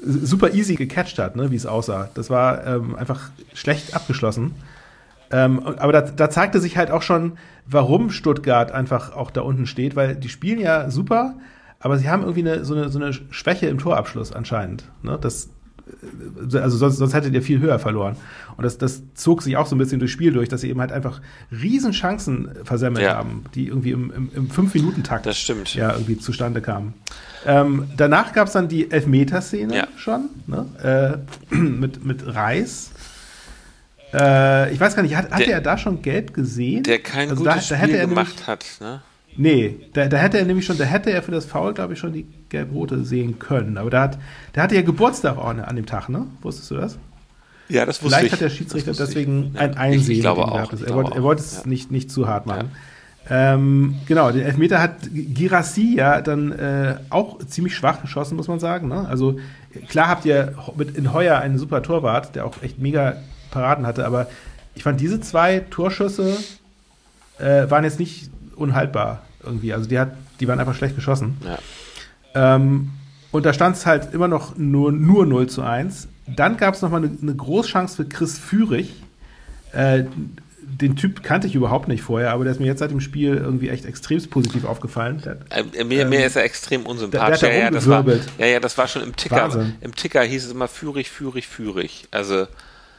super 0.04 0.54
easy 0.54 0.76
gecatcht 0.76 1.18
hat, 1.18 1.36
ne, 1.36 1.50
wie 1.50 1.56
es 1.56 1.66
aussah. 1.66 2.10
Das 2.14 2.30
war 2.30 2.68
ähm, 2.68 2.96
einfach 2.96 3.32
schlecht 3.54 3.96
abgeschlossen. 3.96 4.54
Ähm, 5.32 5.60
aber 5.66 5.92
da, 5.92 6.02
da 6.02 6.30
zeigte 6.30 6.60
sich 6.62 6.78
halt 6.78 6.92
auch 6.92 7.02
schon, 7.02 7.34
warum 7.66 8.10
Stuttgart 8.12 8.72
einfach 8.72 9.16
auch 9.16 9.32
da 9.32 9.42
unten 9.42 9.66
steht, 9.66 9.96
weil 9.96 10.16
die 10.16 10.30
spielen 10.30 10.60
ja 10.60 10.90
super, 10.92 11.34
aber 11.88 11.98
sie 11.98 12.10
haben 12.10 12.22
irgendwie 12.22 12.42
eine, 12.42 12.64
so, 12.66 12.76
eine, 12.76 12.90
so 12.90 13.00
eine 13.00 13.14
Schwäche 13.14 13.68
im 13.68 13.78
Torabschluss 13.80 14.32
anscheinend. 14.34 14.84
Ne? 15.04 15.18
Das, 15.22 15.50
äh, 16.52 16.58
also 16.58 16.78
sonst, 16.78 16.98
sonst 16.98 17.14
hättet 17.14 17.34
ihr 17.34 17.42
viel 17.42 17.60
höher 17.60 17.80
verloren. 17.80 18.16
Und 18.58 18.64
das, 18.64 18.78
das 18.78 19.02
zog 19.14 19.42
sich 19.42 19.56
auch 19.58 19.66
so 19.68 19.76
ein 19.76 19.80
bisschen 19.80 20.00
durchs 20.00 20.14
Spiel 20.14 20.32
durch, 20.34 20.50
dass 20.50 20.62
sie 20.62 20.70
eben 20.70 20.80
halt 20.82 20.92
einfach 20.92 21.22
riesen 21.52 21.92
Chancen 21.92 22.50
versemmelt 22.64 23.06
Ja. 23.06 23.16
haben, 23.16 23.46
die 23.56 23.68
irgendwie 23.68 23.92
im, 23.92 24.12
im, 24.12 24.30
im 24.36 24.50
Fünf-Minuten-Takt 24.50 25.26
ja 25.76 25.94
irgendwie 25.94 26.18
zustande 26.18 26.62
kamen. 26.62 26.94
Ähm, 27.46 27.86
danach 27.96 28.34
gab 28.34 28.48
es 28.48 28.54
dann 28.54 28.68
die 28.68 28.92
Elfmeterszene 28.92 29.76
Ja. 29.76 29.88
schon, 29.96 30.30
ne? 30.48 30.66
äh, 31.52 31.56
mit, 31.56 32.04
mit 32.06 32.26
Reis. 32.36 32.92
Äh, 34.14 34.74
ich 34.74 34.80
weiß 34.80 34.96
gar 34.96 35.04
nicht, 35.04 35.16
hat, 35.16 35.32
hatte 35.32 35.44
Der- 35.46 35.56
er 35.56 35.62
da 35.62 35.78
schon 35.78 36.02
gelb 36.02 36.34
gesehen? 36.34 36.84
Der 36.84 37.00
kein 37.00 37.30
Also 37.30 37.44
gutes 37.44 37.68
da, 37.70 37.76
da 37.76 37.82
Spiel 37.84 37.96
er 37.96 38.08
gemacht 38.08 38.28
Nämlich, 38.28 38.48
hat. 38.48 38.66
Ne? 38.80 39.02
Nee, 39.38 39.76
da, 39.94 40.08
da 40.08 40.18
hätte 40.18 40.38
er 40.40 40.46
nämlich 40.46 40.66
schon, 40.66 40.78
da 40.78 40.84
hätte 40.84 41.12
er 41.12 41.22
für 41.24 41.32
das 41.32 41.46
Foul, 41.46 41.74
glaube 41.74 41.94
ich, 41.94 42.00
schon 42.00 42.14
die 42.14 42.26
gelb-rote 42.50 43.04
sehen 43.06 43.40
können. 43.40 43.78
Aber 43.78 43.90
da 43.90 44.02
hat, 44.04 44.18
der 44.56 44.64
hatte 44.64 44.76
ja 44.76 44.82
Geburtstag 44.82 45.38
auch 45.38 45.46
an 45.48 45.76
dem 45.76 45.86
Tag, 45.86 46.10
ne? 46.10 46.26
Wusstest 46.42 46.72
du 46.72 46.76
das? 46.76 46.98
Ja, 47.70 47.86
das 47.86 48.02
wusste 48.02 48.08
Vielleicht 48.20 48.26
ich. 48.28 48.32
hat 48.34 48.42
der 48.42 48.50
Schiedsrichter 48.50 48.92
ich. 48.92 48.98
deswegen 48.98 49.52
Ja, 49.54 49.62
ein 49.62 49.72
ich- 49.72 49.78
Einsehen. 49.78 50.16
Ich 50.16 50.22
glaube 50.22 50.46
auch. 50.46 50.74
ich 50.74 50.80
Er 50.82 50.86
glaube 50.88 51.04
wollte, 51.04 51.16
er 51.18 51.24
wollte 51.24 51.42
es 51.42 51.58
Ja. 51.64 51.70
nicht, 51.70 51.92
nicht 51.92 52.12
zu 52.12 52.28
hart 52.28 52.46
machen. 52.46 52.72
Ähm, 53.30 53.96
genau, 54.06 54.32
den 54.32 54.44
Elfmeter 54.44 54.82
hat 54.82 54.96
Girassi 55.12 55.96
ja 55.98 56.22
dann 56.22 56.54
äh, 56.54 56.96
auch 57.10 57.40
ziemlich 57.46 57.76
schwach 57.76 58.02
geschossen, 58.02 58.38
muss 58.38 58.48
man 58.48 58.60
sagen. 58.60 58.88
Ne? 58.88 59.06
Also 59.08 59.38
klar 59.90 60.08
habt 60.08 60.24
ihr 60.24 60.54
mit 60.78 60.96
in 60.98 61.12
Heuer 61.12 61.38
einen 61.40 61.58
super 61.58 61.84
Torwart, 61.84 62.36
der 62.36 62.46
auch 62.46 62.62
echt 62.64 62.80
mega 62.80 63.18
Paraden 63.52 63.86
hatte, 63.86 64.06
aber 64.06 64.28
ich 64.76 64.84
fand 64.84 65.02
diese 65.02 65.20
zwei 65.20 65.60
Torschüsse 65.70 66.38
äh, 67.40 67.70
waren 67.70 67.84
jetzt 67.84 68.00
nicht 68.00 68.30
unhaltbar 68.58 69.24
irgendwie. 69.44 69.74
Also 69.74 69.88
die, 69.88 70.00
hat, 70.00 70.12
die 70.40 70.48
waren 70.48 70.60
einfach 70.60 70.76
schlecht 70.76 70.96
geschossen. 70.96 71.38
Ja. 71.46 71.60
Ähm, 72.56 72.90
und 73.32 73.46
da 73.46 73.54
stand 73.54 73.76
es 73.76 73.86
halt 73.86 74.14
immer 74.14 74.28
noch 74.28 74.58
nur, 74.58 74.92
nur 74.92 75.26
0 75.26 75.48
zu 75.48 75.62
1. 75.62 76.08
Dann 76.28 76.58
gab 76.58 76.74
es 76.74 76.82
nochmal 76.82 77.04
eine, 77.04 77.18
eine 77.22 77.36
Großchance 77.36 77.96
für 77.96 78.06
Chris 78.06 78.38
Führig. 78.38 78.94
Äh, 79.74 80.06
den 80.62 80.96
Typ 80.96 81.24
kannte 81.24 81.48
ich 81.48 81.56
überhaupt 81.56 81.88
nicht 81.88 82.04
vorher, 82.04 82.32
aber 82.32 82.44
der 82.44 82.52
ist 82.54 82.60
mir 82.60 82.66
jetzt 82.68 82.80
seit 82.80 82.92
dem 82.92 83.00
Spiel 83.00 83.36
irgendwie 83.36 83.70
echt 83.70 83.86
extremst 83.86 84.30
positiv 84.30 84.66
aufgefallen. 84.66 85.22
Der, 85.24 85.38
Äh, 85.50 85.84
mir, 85.86 86.06
mir 86.06 86.26
ist 86.26 86.36
er 86.36 86.44
extrem 86.44 86.86
unsympathisch. 86.86 87.40
der- 87.40 87.50
der 87.50 87.58
ja, 87.58 87.64
ja, 87.66 87.72
das 87.72 87.88
war, 87.88 88.06
ja, 88.38 88.46
ja, 88.46 88.60
das 88.60 88.78
war 88.78 88.88
schon 88.88 89.02
im 89.04 89.16
Ticker. 89.16 89.36
Wahnsinn. 89.38 89.76
Im 89.82 89.96
Ticker 89.96 90.22
hieß 90.22 90.46
es 90.46 90.52
immer 90.52 90.68
führig, 90.68 91.10
führig, 91.10 91.48
führig. 91.48 92.08
Also, 92.12 92.48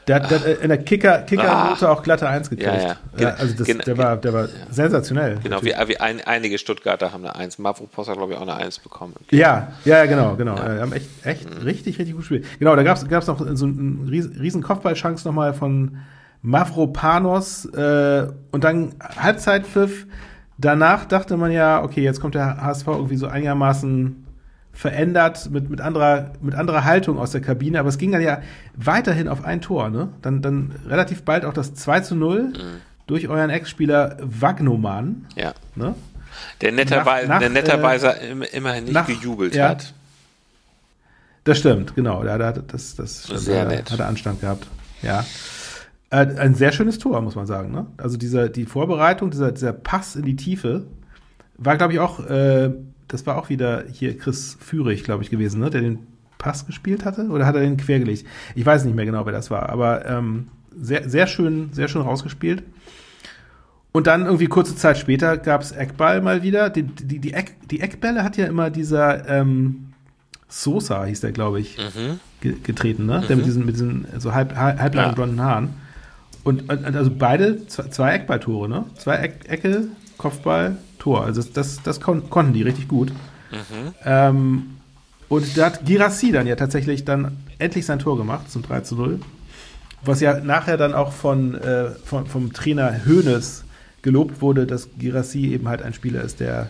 der, 0.09 0.15
hat- 0.23 0.31
der 0.31 0.39
hat 0.39 0.47
in 0.61 0.69
der 0.69 0.77
Kicker, 0.79 1.19
Kicker-Note 1.19 1.89
auch 1.89 2.03
glatte 2.03 2.27
1 2.27 2.49
gekriegt. 2.49 2.69
Ja, 2.69 2.95
ja. 3.17 3.29
also 3.35 3.53
das, 3.55 3.67
der 3.85 3.97
war, 3.97 4.17
der 4.17 4.33
war 4.33 4.47
sensationell. 4.71 5.37
genau, 5.43 5.61
wie, 5.61 5.73
wie 5.87 5.97
ein, 5.99 6.19
einige 6.25 6.57
Stuttgarter 6.57 7.13
haben 7.13 7.23
eine 7.23 7.35
Eins. 7.35 7.59
Mavropos 7.59 8.09
hat, 8.09 8.17
glaube 8.17 8.33
ich, 8.33 8.37
auch 8.37 8.41
eine 8.43 8.55
Eins 8.55 8.79
bekommen. 8.79 9.13
Ja, 9.29 9.73
ja, 9.85 9.97
ja, 9.99 10.05
genau, 10.05 10.35
genau. 10.35 10.55
Wir 10.55 10.81
haben 10.81 10.93
echt, 10.93 11.07
echt 11.23 11.47
richtig, 11.63 11.99
richtig 11.99 12.13
gut 12.13 12.21
gespielt. 12.21 12.45
Genau, 12.59 12.75
da 12.75 12.83
gab 12.83 12.97
es 12.97 13.27
noch 13.27 13.39
so 13.55 13.65
einen 13.65 14.07
riesen, 14.09 14.35
riesen 14.39 14.63
Kopfballchance 14.63 15.27
nochmal 15.27 15.53
von 15.53 15.97
Mavropanos 16.41 17.65
äh, 17.65 18.27
und 18.51 18.63
dann 18.63 18.95
Halbzeitpfiff. 19.17 20.07
Danach 20.57 21.05
dachte 21.05 21.37
man 21.37 21.51
ja, 21.51 21.83
okay, 21.83 22.01
jetzt 22.01 22.19
kommt 22.19 22.35
der 22.35 22.57
HSV 22.61 22.87
irgendwie 22.87 23.15
so 23.15 23.27
einigermaßen 23.27 24.25
verändert 24.73 25.49
mit, 25.51 25.69
mit, 25.69 25.81
anderer, 25.81 26.31
mit 26.41 26.55
anderer 26.55 26.85
Haltung 26.85 27.17
aus 27.19 27.31
der 27.31 27.41
Kabine, 27.41 27.79
aber 27.79 27.89
es 27.89 27.97
ging 27.97 28.11
dann 28.11 28.21
ja 28.21 28.41
weiterhin 28.75 29.27
auf 29.27 29.43
ein 29.43 29.61
Tor, 29.61 29.89
ne? 29.89 30.09
Dann, 30.21 30.41
dann 30.41 30.71
relativ 30.87 31.23
bald 31.23 31.43
auch 31.45 31.53
das 31.53 31.73
2 31.73 31.99
zu 32.01 32.15
0 32.15 32.53
durch 33.07 33.27
euren 33.27 33.49
Ex-Spieler 33.49 34.17
Wagnoman, 34.21 35.25
Ja. 35.35 35.53
ne? 35.75 35.95
Der 36.61 36.71
netterweise, 36.71 37.27
Nach- 37.27 37.35
nach, 37.35 37.39
der 37.39 37.49
netterweise 37.49 38.07
im, 38.31 38.41
immerhin 38.43 38.85
nicht 38.85 38.93
nach- 38.93 39.07
gejubelt 39.07 39.55
ja. 39.55 39.69
hat. 39.69 39.93
Das 41.43 41.57
stimmt, 41.57 41.95
genau. 41.95 42.23
Da, 42.23 42.37
da, 42.37 42.51
das, 42.51 42.95
das 42.95 43.23
stimmt. 43.23 43.39
Sehr 43.39 43.65
da, 43.65 43.71
nett. 43.71 43.91
Hat 43.91 43.99
er 43.99 44.07
Anstand 44.07 44.41
gehabt. 44.41 44.67
Ja. 45.01 45.25
Äh, 46.11 46.27
ein 46.37 46.53
sehr 46.55 46.71
schönes 46.71 46.99
Tor, 46.99 47.21
muss 47.21 47.35
man 47.35 47.47
sagen. 47.47 47.71
Ne? 47.71 47.87
Also 47.97 48.17
dieser, 48.17 48.49
die 48.49 48.65
Vorbereitung, 48.65 49.31
dieser, 49.31 49.51
dieser 49.51 49.73
Pass 49.73 50.15
in 50.15 50.23
die 50.23 50.35
Tiefe, 50.35 50.85
war, 51.57 51.75
glaube 51.77 51.93
ich, 51.93 51.99
auch, 51.99 52.19
äh, 52.25 52.71
das 53.09 53.25
war 53.25 53.37
auch 53.37 53.49
wieder 53.49 53.83
hier 53.91 54.17
Chris 54.17 54.57
Führig, 54.59 55.03
glaube 55.03 55.23
ich, 55.23 55.29
gewesen, 55.29 55.59
ne? 55.59 55.69
der 55.69 55.81
den 55.81 55.99
Pass 56.37 56.65
gespielt 56.65 57.03
hatte. 57.03 57.27
Oder 57.27 57.45
hat 57.45 57.55
er 57.55 57.61
den 57.61 57.75
quergelegt? 57.75 58.25
Ich 58.55 58.65
weiß 58.65 58.85
nicht 58.85 58.95
mehr 58.95 59.05
genau, 59.05 59.25
wer 59.25 59.33
das 59.33 59.51
war. 59.51 59.67
Aber 59.69 60.05
ähm, 60.05 60.47
sehr, 60.79 61.09
sehr 61.09 61.27
schön, 61.27 61.69
sehr 61.73 61.89
schön 61.89 62.01
rausgespielt. 62.01 62.63
Und 63.91 64.07
dann 64.07 64.25
irgendwie 64.25 64.45
kurze 64.47 64.75
Zeit 64.75 64.97
später 64.97 65.37
gab 65.37 65.61
es 65.61 65.71
Eckball 65.71 66.21
mal 66.21 66.43
wieder. 66.43 66.69
Die, 66.69 66.83
die, 66.83 67.19
die, 67.19 67.33
Eck, 67.33 67.55
die 67.69 67.81
Eckbälle 67.81 68.23
hat 68.23 68.37
ja 68.37 68.45
immer 68.45 68.69
dieser 68.69 69.27
ähm, 69.27 69.87
Sosa, 70.47 71.05
hieß 71.05 71.21
der, 71.21 71.31
glaube 71.31 71.59
ich, 71.59 71.77
Mhm. 71.77 72.19
ge 72.41 72.55
getreten, 72.63 73.05
ne? 73.05 73.23
Der 73.27 73.35
mit 73.35 73.45
diesen, 73.45 73.65
mit 73.65 73.75
diesen 73.75 74.05
so 74.19 74.33
halb, 74.33 74.55
halb, 74.55 74.79
halblangen 74.79 75.09
Ja. 75.11 75.15
blonden 75.15 75.41
Haaren. 75.41 75.69
Und, 76.43 76.69
also 76.69 77.11
beide, 77.11 77.67
zwei, 77.67 78.13
Eckballtore, 78.13 78.69
ne? 78.69 78.85
Zwei 78.97 79.15
Eck, 79.17 79.39
Ecke, 79.49 79.87
Kopfball, 80.19 80.77
Tor. 80.99 81.23
Also 81.23 81.41
das, 81.41 81.81
das, 81.81 81.99
kon 81.99 82.29
konnten 82.29 82.53
die 82.53 82.61
richtig 82.61 82.87
gut. 82.87 83.11
Mhm. 83.51 83.93
Ähm, 84.05 84.63
und 85.29 85.57
da 85.57 85.67
hat 85.67 85.85
Girassi 85.85 86.31
dann 86.31 86.45
ja 86.45 86.55
tatsächlich 86.55 87.05
dann 87.05 87.37
endlich 87.57 87.85
sein 87.85 87.97
Tor 87.97 88.17
gemacht 88.17 88.51
zum 88.51 88.61
3 88.61 88.81
zu 88.81 88.95
0. 88.95 89.19
Was 90.03 90.21
ja 90.21 90.39
nachher 90.39 90.77
dann 90.77 90.93
auch 90.93 91.11
von, 91.11 91.55
äh, 91.55 91.89
von, 92.05 92.27
vom 92.27 92.53
Trainer 92.53 93.05
Hoeneß 93.05 93.63
gelobt 94.01 94.41
wurde, 94.41 94.67
dass 94.67 94.89
Girassi 94.99 95.47
eben 95.47 95.67
halt 95.67 95.81
ein 95.81 95.93
Spieler 95.93 96.21
ist, 96.21 96.39
der, 96.39 96.69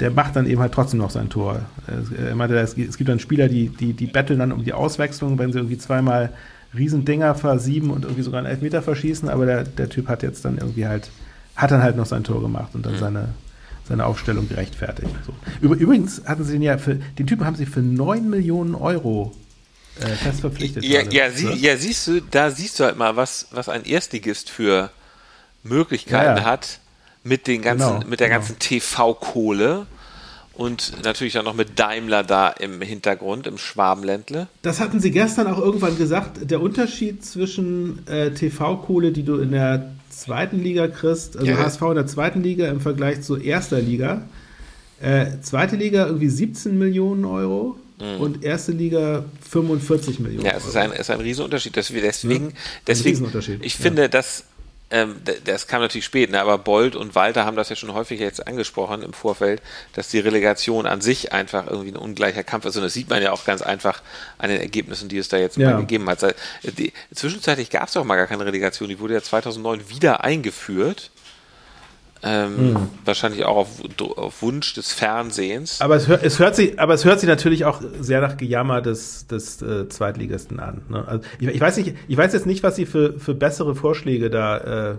der 0.00 0.10
macht 0.10 0.36
dann 0.36 0.46
eben 0.46 0.60
halt 0.60 0.72
trotzdem 0.72 0.98
noch 0.98 1.10
sein 1.10 1.30
Tor. 1.30 1.60
Er 1.86 2.34
meinte, 2.34 2.58
es 2.58 2.74
gibt 2.74 2.90
es 2.90 2.96
gibt 2.96 3.08
dann 3.08 3.18
Spieler, 3.18 3.48
die, 3.48 3.68
die, 3.68 3.92
die 3.92 4.06
betteln 4.06 4.40
dann 4.40 4.52
um 4.52 4.64
die 4.64 4.72
Auswechslung, 4.72 5.38
wenn 5.38 5.52
sie 5.52 5.58
irgendwie 5.58 5.78
zweimal 5.78 6.30
Riesendinger 6.76 7.34
versieben 7.34 7.90
und 7.90 8.04
irgendwie 8.04 8.22
sogar 8.22 8.38
einen 8.38 8.48
Elfmeter 8.48 8.82
verschießen, 8.82 9.28
aber 9.28 9.46
der, 9.46 9.64
der 9.64 9.88
Typ 9.88 10.08
hat 10.08 10.22
jetzt 10.22 10.44
dann 10.44 10.58
irgendwie 10.58 10.86
halt, 10.86 11.10
hat 11.56 11.70
dann 11.70 11.82
halt 11.82 11.96
noch 11.96 12.06
sein 12.06 12.24
Tor 12.24 12.40
gemacht 12.40 12.70
und 12.74 12.84
dann 12.84 12.98
seine, 12.98 13.28
seine 13.88 14.06
Aufstellung 14.06 14.48
gerechtfertigt. 14.48 15.10
So. 15.26 15.34
Übrigens 15.60 16.22
hatten 16.24 16.44
sie 16.44 16.54
den 16.54 16.62
ja 16.62 16.78
für, 16.78 16.96
den 16.96 17.26
Typen 17.26 17.46
haben 17.46 17.56
sie 17.56 17.66
für 17.66 17.80
9 17.80 18.28
Millionen 18.28 18.74
Euro 18.74 19.32
äh, 20.00 20.06
fest 20.06 20.40
verpflichtet. 20.40 20.84
Ja, 20.84 21.02
ja, 21.02 21.30
sie, 21.30 21.46
Ne? 21.46 21.54
ja, 21.56 21.76
siehst 21.76 22.06
du, 22.08 22.20
da 22.20 22.50
siehst 22.50 22.80
du 22.80 22.84
halt 22.84 22.96
mal, 22.98 23.16
was, 23.16 23.48
was 23.52 23.68
ein 23.68 23.84
Erstligist 23.84 24.50
für 24.50 24.90
Möglichkeiten 25.62 26.38
ja. 26.38 26.44
hat 26.44 26.80
mit 27.22 27.46
den 27.46 27.62
ganzen, 27.62 28.00
Genau, 28.00 28.06
mit 28.08 28.20
der 28.20 28.28
genau. 28.28 28.40
ganzen 28.40 28.58
TV-Kohle 28.58 29.86
und 30.54 30.92
natürlich 31.04 31.32
dann 31.32 31.44
noch 31.44 31.54
mit 31.54 31.78
Daimler 31.78 32.22
da 32.22 32.48
im 32.48 32.80
Hintergrund, 32.80 33.46
im 33.46 33.58
Schwabenländle. 33.58 34.46
Das 34.62 34.80
hatten 34.80 35.00
sie 35.00 35.10
gestern 35.10 35.46
auch 35.46 35.58
irgendwann 35.58 35.96
gesagt. 35.96 36.50
Der 36.50 36.60
Unterschied 36.60 37.24
zwischen 37.24 38.06
äh, 38.06 38.30
TV-Kohle, 38.32 39.12
die 39.12 39.24
du 39.24 39.38
in 39.38 39.52
der 39.52 39.92
zweiten 40.20 40.62
Liga 40.62 40.88
kriegst, 40.88 41.36
also 41.36 41.50
Ja. 41.50 41.58
HSV 41.58 41.82
in 41.82 41.94
der 41.94 42.06
zweiten 42.06 42.42
Liga 42.42 42.68
im 42.68 42.80
Vergleich 42.80 43.22
zur 43.22 43.42
erster 43.42 43.80
Liga. 43.80 44.22
Äh, 45.00 45.26
zweite 45.42 45.76
Liga 45.76 46.06
irgendwie 46.06 46.28
17 46.28 46.78
Millionen 46.78 47.24
Euro 47.24 47.76
und 48.18 48.44
erste 48.44 48.72
Liga 48.72 49.24
45 49.48 50.18
Millionen 50.18 50.40
Mhm. 50.42 50.46
Ja, 50.46 50.56
es 50.56 50.66
ist 50.66 50.76
ein, 50.76 50.92
es 50.92 51.00
ist 51.00 51.10
ein 51.10 51.20
Riesenunterschied. 51.20 51.76
Deswegen, 51.76 52.02
deswegen, 52.02 52.46
Ein 52.46 52.52
deswegen 52.86 53.10
Riesenunterschied, 53.10 53.64
ich 53.64 53.78
ja. 53.78 53.82
finde, 53.82 54.08
dass 54.08 54.44
ähm, 54.94 55.16
das 55.44 55.66
kam 55.66 55.80
natürlich 55.82 56.04
spät, 56.04 56.30
ne? 56.30 56.40
aber 56.40 56.56
Bold 56.56 56.94
und 56.94 57.14
Walter 57.14 57.44
haben 57.44 57.56
das 57.56 57.68
ja 57.68 57.74
schon 57.76 57.92
häufig 57.92 58.20
jetzt 58.20 58.46
angesprochen 58.46 59.02
im 59.02 59.12
Vorfeld, 59.12 59.60
dass 59.94 60.08
die 60.08 60.20
Relegation 60.20 60.86
an 60.86 61.00
sich 61.00 61.32
einfach 61.32 61.66
irgendwie 61.66 61.90
ein 61.90 61.96
ungleicher 61.96 62.44
Kampf 62.44 62.64
ist. 62.64 62.76
Und 62.76 62.82
das 62.84 62.94
sieht 62.94 63.10
man 63.10 63.20
ja 63.22 63.32
auch 63.32 63.44
ganz 63.44 63.60
einfach 63.60 64.02
an 64.38 64.50
den 64.50 64.60
Ergebnissen, 64.60 65.08
die 65.08 65.18
es 65.18 65.28
da 65.28 65.36
jetzt 65.36 65.56
Ja. 65.56 65.70
mal 65.72 65.80
gegeben 65.80 66.08
hat. 66.08 66.20
Seit- 66.20 66.36
Die, 66.62 66.92
zwischenzeitlich 67.14 67.70
gab 67.70 67.88
es 67.88 67.94
doch 67.94 68.04
mal 68.04 68.16
gar 68.16 68.26
keine 68.28 68.44
Relegation, 68.46 68.88
die 68.88 69.00
wurde 69.00 69.14
ja 69.14 69.22
2009 69.22 69.90
wieder 69.90 70.22
eingeführt. 70.22 71.10
Ähm, 72.26 72.56
Hm. 72.56 72.88
Wahrscheinlich 73.04 73.44
auch 73.44 73.56
auf, 73.56 73.68
auf 74.16 74.40
Wunsch 74.40 74.72
des 74.72 74.92
Fernsehens. 74.94 75.80
Aber 75.82 75.96
es, 75.96 76.08
hört, 76.08 76.22
es 76.24 76.38
hört 76.38 76.56
sich, 76.56 76.80
aber 76.80 76.94
es 76.94 77.04
hört 77.04 77.20
sich 77.20 77.28
natürlich 77.28 77.66
auch 77.66 77.82
sehr 78.00 78.20
nach 78.22 78.38
Gejammer 78.38 78.80
des, 78.80 79.26
des 79.26 79.60
äh, 79.60 79.88
Zweitligisten 79.90 80.58
an. 80.58 80.82
Ne? 80.88 81.06
Also 81.06 81.24
ich, 81.38 81.48
ich 81.48 81.60
weiß 81.60 81.76
nicht, 81.76 81.94
ich 82.08 82.16
weiß 82.16 82.32
jetzt 82.32 82.46
nicht, 82.46 82.62
was 82.62 82.76
sie 82.76 82.86
für, 82.86 83.18
für 83.20 83.34
bessere 83.34 83.74
Vorschläge 83.74 84.30
da 84.30 84.56
äh, 84.56 84.90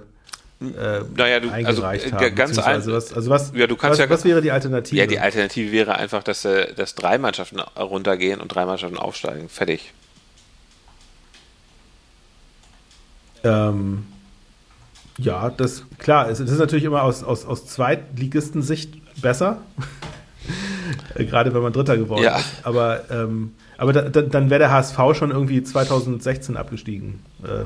äh, 0.64 1.02
Naja, 1.18 1.40
du- 1.40 1.50
also, 1.50 1.84
eingereicht 1.84 2.06
äh, 2.08 2.12
haben. 2.12 2.36
ganz 2.36 2.60
ein- 2.60 2.86
was, 2.86 3.12
also 3.14 3.30
was, 3.32 3.52
Ja, 3.56 3.66
du 3.68 3.76
kannst 3.76 4.00
was, 4.00 4.06
ja- 4.06 4.10
was 4.10 4.24
wäre 4.24 4.42
die 4.44 4.52
Alternative? 4.52 4.96
Ja, 5.02 5.08
die 5.08 5.20
Alternative 5.20 5.72
wäre 5.72 5.96
einfach, 5.96 6.22
dass, 6.22 6.46
äh, 6.46 6.74
dass 6.76 6.94
drei 6.94 7.18
Mannschaften 7.18 7.60
runtergehen 7.60 8.40
und 8.40 8.50
drei 8.50 8.66
Mannschaften 8.68 8.98
aufsteigen. 8.98 9.50
Fertig. 9.50 9.94
Ähm, 13.44 14.06
ja, 15.18 15.50
das 15.50 15.84
klar, 15.98 16.30
es, 16.30 16.40
es 16.40 16.52
ist 16.52 16.60
natürlich 16.60 16.86
immer 16.86 17.04
aus, 17.04 17.24
aus, 17.24 17.46
aus 17.46 17.66
Zweitligisten-Sicht 17.68 19.22
besser. 19.22 19.62
Äh, 21.16 21.26
Gerade 21.26 21.52
wenn 21.56 21.64
man 21.64 21.74
Dritter 21.74 21.98
geworden 21.98 22.22
Ja. 22.24 22.38
ist. 22.38 22.46
Aber, 22.62 23.10
ähm, 23.10 23.56
aber 23.78 23.92
da, 23.94 24.02
da, 24.04 24.22
dann 24.22 24.52
wäre 24.52 24.60
der 24.60 24.72
HSV 24.72 24.96
schon 25.14 25.32
irgendwie 25.32 25.64
2016 25.64 26.56
abgestiegen. 26.56 27.24
Äh, 27.44 27.66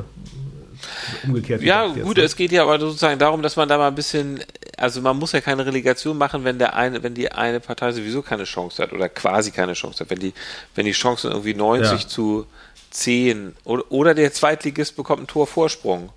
umgekehrt. 1.27 1.61
Ja, 1.61 1.81
gedacht 1.83 1.97
jetzt, 1.97 2.05
gut, 2.05 2.17
ne? 2.17 2.23
es 2.23 2.35
geht 2.37 2.53
ja 2.53 2.63
aber 2.63 2.79
sozusagen 2.79 3.19
darum, 3.19 3.41
dass 3.41 3.57
man 3.57 3.67
da 3.67 3.77
mal 3.77 3.89
ein 3.89 3.95
bisschen, 3.95 4.39
also 4.77 5.01
man 5.01 5.17
muss 5.17 5.33
ja 5.33 5.41
keine 5.41 5.65
Relegation 5.65 6.17
machen, 6.17 6.45
wenn 6.45 6.57
der 6.59 6.75
eine, 6.75 7.03
wenn 7.03 7.13
die 7.15 7.29
eine 7.31 7.59
Partei 7.59 7.91
sowieso 7.91 8.21
keine 8.21 8.45
Chance 8.45 8.81
hat 8.81 8.93
oder 8.93 9.09
quasi 9.09 9.51
keine 9.51 9.73
Chance 9.73 9.99
hat. 10.05 10.09
Wenn 10.09 10.19
die, 10.19 10.33
wenn 10.75 10.85
die 10.85 10.93
Chancen 10.93 11.31
irgendwie 11.31 11.53
90 11.55 12.01
Ja. 12.03 12.07
zu 12.07 12.45
10 12.91 13.55
oder, 13.65 13.83
oder 13.91 14.13
der 14.13 14.31
Zweitligist 14.31 14.95
bekommt 14.95 15.23
ein 15.23 15.27
Tor 15.27 15.47
Vorsprung. 15.47 16.11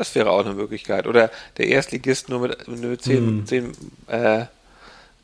Das 0.00 0.14
wäre 0.14 0.30
auch 0.30 0.46
eine 0.46 0.54
Möglichkeit. 0.54 1.06
Oder 1.06 1.30
der 1.58 1.68
Erstligist 1.68 2.30
nur 2.30 2.40
mit, 2.40 2.66
mit 2.68 3.02
10, 3.02 3.16
Hm. 3.16 3.46
10 3.46 3.72
äh, 4.06 4.46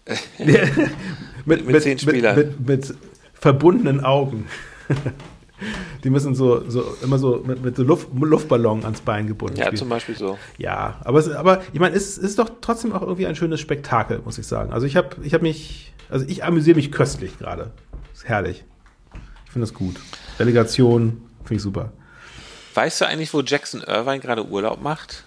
mit, 1.46 1.66
mit 1.66 1.82
zehn 1.82 1.98
Spielern. 1.98 2.36
Mit, 2.36 2.68
mit, 2.68 2.94
verbundenen 3.32 4.04
Augen. 4.04 4.46
Die 6.04 6.10
müssen 6.10 6.34
so, 6.34 6.68
so 6.68 6.94
immer 7.02 7.16
so 7.16 7.42
mit, 7.46 7.64
mit 7.64 7.76
so 7.76 7.84
Luft, 7.84 8.08
Luftballon 8.14 8.84
ans 8.84 9.00
Bein 9.00 9.26
gebunden 9.26 9.56
ja, 9.56 9.64
spielen. 9.64 9.78
zum 9.78 9.88
Beispiel 9.88 10.14
so. 10.14 10.36
Ja, 10.58 11.00
aber, 11.04 11.20
es, 11.20 11.30
aber 11.30 11.62
ich 11.72 11.80
meine, 11.80 11.96
es 11.96 12.18
ist 12.18 12.38
doch 12.38 12.50
trotzdem 12.60 12.92
auch 12.92 13.00
irgendwie 13.00 13.26
ein 13.26 13.34
schönes 13.34 13.60
Spektakel, 13.60 14.20
muss 14.26 14.36
ich 14.36 14.46
sagen. 14.46 14.74
Also 14.74 14.86
ich 14.86 14.94
habe 14.94 15.16
ich 15.22 15.32
hab 15.32 15.40
mich, 15.40 15.94
also 16.10 16.26
ich 16.28 16.44
amüsiere 16.44 16.76
mich 16.76 16.92
köstlich 16.92 17.38
gerade. 17.38 17.70
Ist 18.12 18.28
herrlich. 18.28 18.66
Ich 19.46 19.52
finde 19.52 19.66
das 19.66 19.72
gut. 19.72 19.96
Relegation 20.38 21.22
finde 21.44 21.54
ich 21.54 21.62
super. 21.62 21.92
Weißt 22.76 23.00
du 23.00 23.06
eigentlich, 23.06 23.32
wo 23.32 23.40
Jackson 23.40 23.82
Irvine 23.82 24.20
gerade 24.20 24.46
Urlaub 24.46 24.82
macht? 24.82 25.24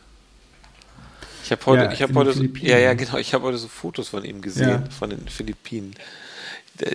Ich 1.44 1.52
habe 1.52 1.66
heute, 1.66 1.84
Ja, 1.86 1.92
ich 1.92 2.02
habe 2.04 2.14
heute, 2.14 2.34
so, 2.34 2.44
ja, 2.44 2.78
ja, 2.78 2.94
genau, 2.94 3.18
ich 3.18 3.34
habe 3.34 3.44
heute 3.46 3.58
so 3.58 3.68
Fotos 3.68 4.10
von 4.10 4.24
ihm 4.24 4.42
gesehen, 4.42 4.70
Ja. 4.70 4.84
von 4.98 5.10
den 5.10 5.28
Philippinen. 5.28 5.96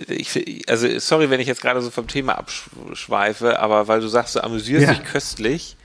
Ich, 0.07 0.63
also, 0.69 0.87
sorry, 0.99 1.29
wenn 1.29 1.39
ich 1.41 1.47
jetzt 1.47 1.61
gerade 1.61 1.81
so 1.81 1.91
vom 1.91 2.07
Thema 2.07 2.37
abschweife, 2.37 3.59
aber 3.59 3.87
weil 3.89 3.99
du 3.99 4.07
sagst, 4.07 4.35
du 4.35 4.43
amüsierst 4.43 4.87
Ja. 4.87 4.93
dich 4.93 5.03
köstlich. 5.03 5.75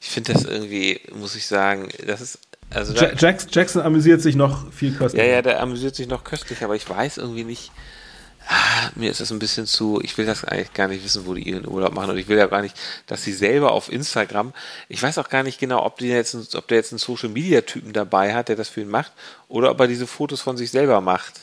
Ich 0.00 0.08
finde 0.08 0.32
das 0.32 0.44
irgendwie, 0.44 1.00
muss 1.14 1.36
ich 1.36 1.46
sagen, 1.46 1.88
das 2.06 2.20
ist, 2.22 2.38
also, 2.70 2.94
Ja, 2.94 3.12
Jackson, 3.14 3.50
Jackson 3.52 3.82
amüsiert 3.82 4.22
sich 4.22 4.34
noch 4.34 4.72
viel 4.72 4.92
ja, 4.92 4.98
köstlicher. 4.98 5.26
ja, 5.26 5.42
der 5.42 5.60
amüsiert 5.60 5.94
sich 5.94 6.08
noch 6.08 6.24
köstlich, 6.24 6.64
aber 6.64 6.74
ich 6.74 6.88
weiß 6.88 7.18
irgendwie 7.18 7.44
nicht, 7.44 7.70
mir 8.94 9.10
ist 9.10 9.20
das 9.20 9.32
ein 9.32 9.38
bisschen 9.38 9.66
zu, 9.66 10.00
ich 10.02 10.16
will 10.18 10.26
das 10.26 10.44
eigentlich 10.44 10.72
gar 10.72 10.88
nicht 10.88 11.04
wissen, 11.04 11.26
wo 11.26 11.34
die 11.34 11.48
ihren 11.48 11.66
Urlaub 11.66 11.92
machen 11.92 12.10
und 12.10 12.18
ich 12.18 12.28
will 12.28 12.38
ja 12.38 12.46
gar 12.46 12.62
nicht, 12.62 12.76
dass 13.06 13.22
sie 13.22 13.32
selber 13.32 13.72
auf 13.72 13.90
Instagram, 13.90 14.52
ich 14.88 15.02
weiß 15.02 15.18
auch 15.18 15.28
gar 15.28 15.42
nicht 15.42 15.58
genau, 15.58 15.84
ob, 15.84 15.98
die 15.98 16.08
jetzt, 16.08 16.54
ob 16.54 16.68
der 16.68 16.78
jetzt 16.78 16.92
einen 16.92 16.98
Social 16.98 17.28
Media 17.28 17.62
Typen 17.62 17.92
dabei 17.92 18.34
hat, 18.34 18.48
der 18.48 18.56
das 18.56 18.68
für 18.68 18.82
ihn 18.82 18.88
macht, 18.88 19.12
oder 19.48 19.70
ob 19.70 19.80
er 19.80 19.88
diese 19.88 20.06
Fotos 20.06 20.40
von 20.40 20.56
sich 20.56 20.70
selber 20.70 21.00
macht 21.00 21.40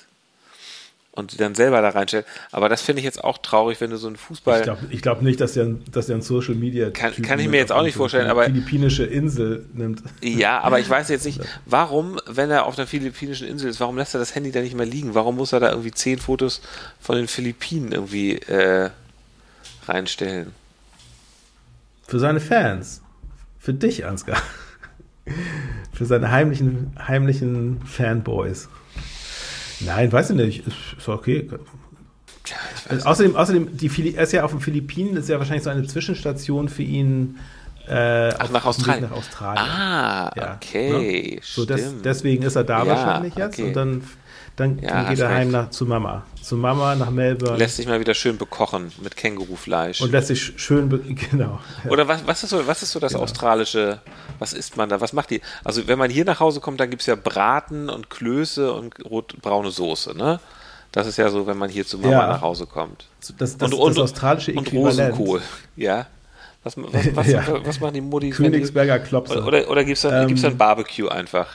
und 1.15 1.32
die 1.32 1.38
dann 1.38 1.54
selber 1.56 1.82
da 1.82 1.89
reinstellt. 1.89 2.26
Aber 2.52 2.69
das 2.69 2.82
finde 2.82 2.99
ich 2.99 3.06
jetzt 3.06 3.23
auch 3.23 3.38
traurig, 3.38 3.80
wenn 3.82 3.91
du 3.91 3.97
so 3.97 4.08
einen 4.08 4.15
Fußball, 4.15 4.58
Ich 4.60 4.63
glaube 4.63 4.82
ich 4.89 5.02
glaub 5.04 5.21
nicht, 5.21 5.39
dass 5.39 5.54
der, 5.54 5.67
dass 5.91 6.08
der 6.08 6.15
ein 6.17 6.21
Social 6.23 6.56
Media 6.56 6.89
Kann- 6.89 7.13
kann 7.21 7.39
ich 7.39 7.47
mir 7.47 7.58
jetzt 7.58 7.71
auch 7.71 7.84
nicht 7.84 7.95
vorstellen, 7.95 8.28
aber- 8.30 8.45
philippinische 8.45 9.06
Insel 9.06 9.65
nimmt. 9.73 10.02
Ja, 10.21 10.60
aber 10.62 10.80
ich 10.80 10.89
weiß 10.89 11.10
jetzt 11.10 11.26
nicht, 11.26 11.39
warum, 11.67 12.19
wenn 12.28 12.49
er 12.49 12.65
auf 12.65 12.78
einer 12.78 12.88
philippinischen 12.88 13.47
Insel 13.47 13.69
ist, 13.69 13.80
warum 13.80 13.95
lässt 13.97 14.15
er 14.15 14.19
das 14.19 14.34
Handy 14.36 14.52
da 14.52 14.62
nicht 14.62 14.76
mehr 14.76 14.86
liegen? 14.88 15.13
Warum 15.13 15.36
muss 15.38 15.54
er 15.54 15.60
da 15.60 15.69
irgendwie 15.69 15.91
zehn 15.91 16.17
Fotos 16.19 16.62
von 16.99 17.15
den 17.15 17.28
Philippinen 17.28 17.91
irgendwie 17.91 18.34
äh, 18.38 18.89
reinstellen? 19.88 20.52
Für 22.08 22.19
seine 22.19 22.39
Fans. 22.39 23.02
Für 23.60 23.73
dich, 23.73 24.06
Ansgar. 24.06 24.41
Für 25.93 26.06
seine 26.06 26.32
heimlichen, 26.32 26.95
heimlichen 27.08 27.82
Fanboys. 27.86 28.67
Nein, 29.86 30.12
weiß 30.12 30.32
ich 30.32 30.36
nicht. 30.36 30.67
Ist, 30.67 30.76
ist 30.98 31.10
okay. 31.10 31.50
Weiß 31.50 32.89
Also 32.89 33.06
außerdem, 33.08 33.36
außerdem 33.36 33.78
die 33.78 33.89
Phili 33.89 34.15
er 34.15 34.24
ist 34.24 34.34
ja 34.34 34.43
auf 34.43 34.52
den 34.52 34.60
Philippinen, 34.60 35.15
ist 35.15 35.30
ja 35.30 35.38
wahrscheinlich 35.39 35.63
so 35.63 35.69
eine 35.69 35.86
Zwischenstation 35.88 36.67
für 36.69 36.84
ihn 36.84 37.38
äh, 37.88 38.34
Ach, 38.38 38.50
nach 38.52 38.65
Australien. 38.65 39.04
Nach 39.10 39.17
Australien. 39.17 39.65
Ah, 39.65 40.32
Ja, 40.36 40.56
okay, 40.56 41.36
ne? 41.36 41.41
So, 41.43 41.65
des, 41.65 42.02
deswegen 42.02 42.43
ist 42.43 42.56
er 42.56 42.63
da 42.63 42.84
Ja, 42.84 42.88
wahrscheinlich 42.88 43.36
jetzt 43.36 43.60
okay. 43.60 43.67
und 43.67 43.74
dann, 43.74 44.04
dann, 44.56 44.78
Ja, 44.80 44.89
dann 45.04 45.10
geht 45.10 45.20
er 45.20 45.30
heim 45.30 45.52
nach, 45.52 45.70
zu 45.72 45.86
Mama. 45.86 46.24
Zu 46.42 46.58
Mama 46.58 46.94
nach 46.96 47.10
Melbourne 47.10 47.58
Lässt 47.58 47.78
sich 47.78 47.88
mal 47.88 48.00
wieder 48.00 48.13
schön 48.13 48.38
bekochen 48.38 48.92
mit 49.02 49.16
Kängurufleisch. 49.18 50.02
und 50.02 50.12
lässt 50.12 50.28
sich 50.28 50.54
schön, 50.58 50.89
genau. 51.32 51.60
Oder 51.89 52.08
was, 52.08 52.26
was, 52.28 52.44
ist 52.44 52.50
so, 52.52 52.68
was 52.68 52.84
ist 52.84 52.92
so 52.92 53.00
das 53.00 53.16
australische, 53.16 54.00
was 54.39 54.54
isst 54.54 54.78
man 54.78 54.89
da? 54.89 55.02
Was 55.02 55.13
macht 55.13 55.30
die? 55.32 55.42
Also 55.63 55.88
wenn 55.88 55.98
man 55.98 56.12
hier 56.12 56.26
nach 56.26 56.39
Hause 56.39 56.60
kommt, 56.60 56.80
dann 56.80 56.89
gibt 56.89 57.02
es 57.02 57.08
ja 57.08 57.16
Braten 57.16 57.89
und 57.89 58.10
Klöße 58.10 58.72
und 58.74 58.94
rot-braune 59.06 59.72
Soße, 59.72 60.16
ne? 60.16 60.39
Das 60.92 61.08
ist 61.08 61.18
ja 61.18 61.28
so, 61.30 61.48
wenn 61.48 61.58
man 61.58 61.70
hier 61.72 61.88
zu 61.88 61.98
Mama 61.98 62.12
Ja. 62.12 62.28
nach 62.28 62.42
Hause 62.42 62.68
kommt. 62.68 63.06
Das, 63.20 63.58
das, 63.58 63.58
das 63.58 63.74
australische 63.74 64.54
und 64.54 64.68
Äquivalent. 64.68 65.13
Rosenkohl, 65.18 65.42
ja. 65.76 66.06
Was, 66.63 66.78
was, 66.78 67.16
was, 67.16 67.28
Ja. 67.32 67.44
was 67.66 67.80
machen 67.80 67.94
die 67.96 68.20
die- 68.20 68.30
Königsberger 68.30 69.00
Klopse. 69.00 69.39
Oder, 69.39 69.48
oder, 69.48 69.70
oder 69.72 69.84
gibt 69.84 69.98
es 69.98 70.04
dann, 70.04 70.22
Ähm, 70.22 70.28
gibt's 70.28 70.44
dann 70.44 70.56
Barbecue 70.58 71.10
einfach? 71.10 71.48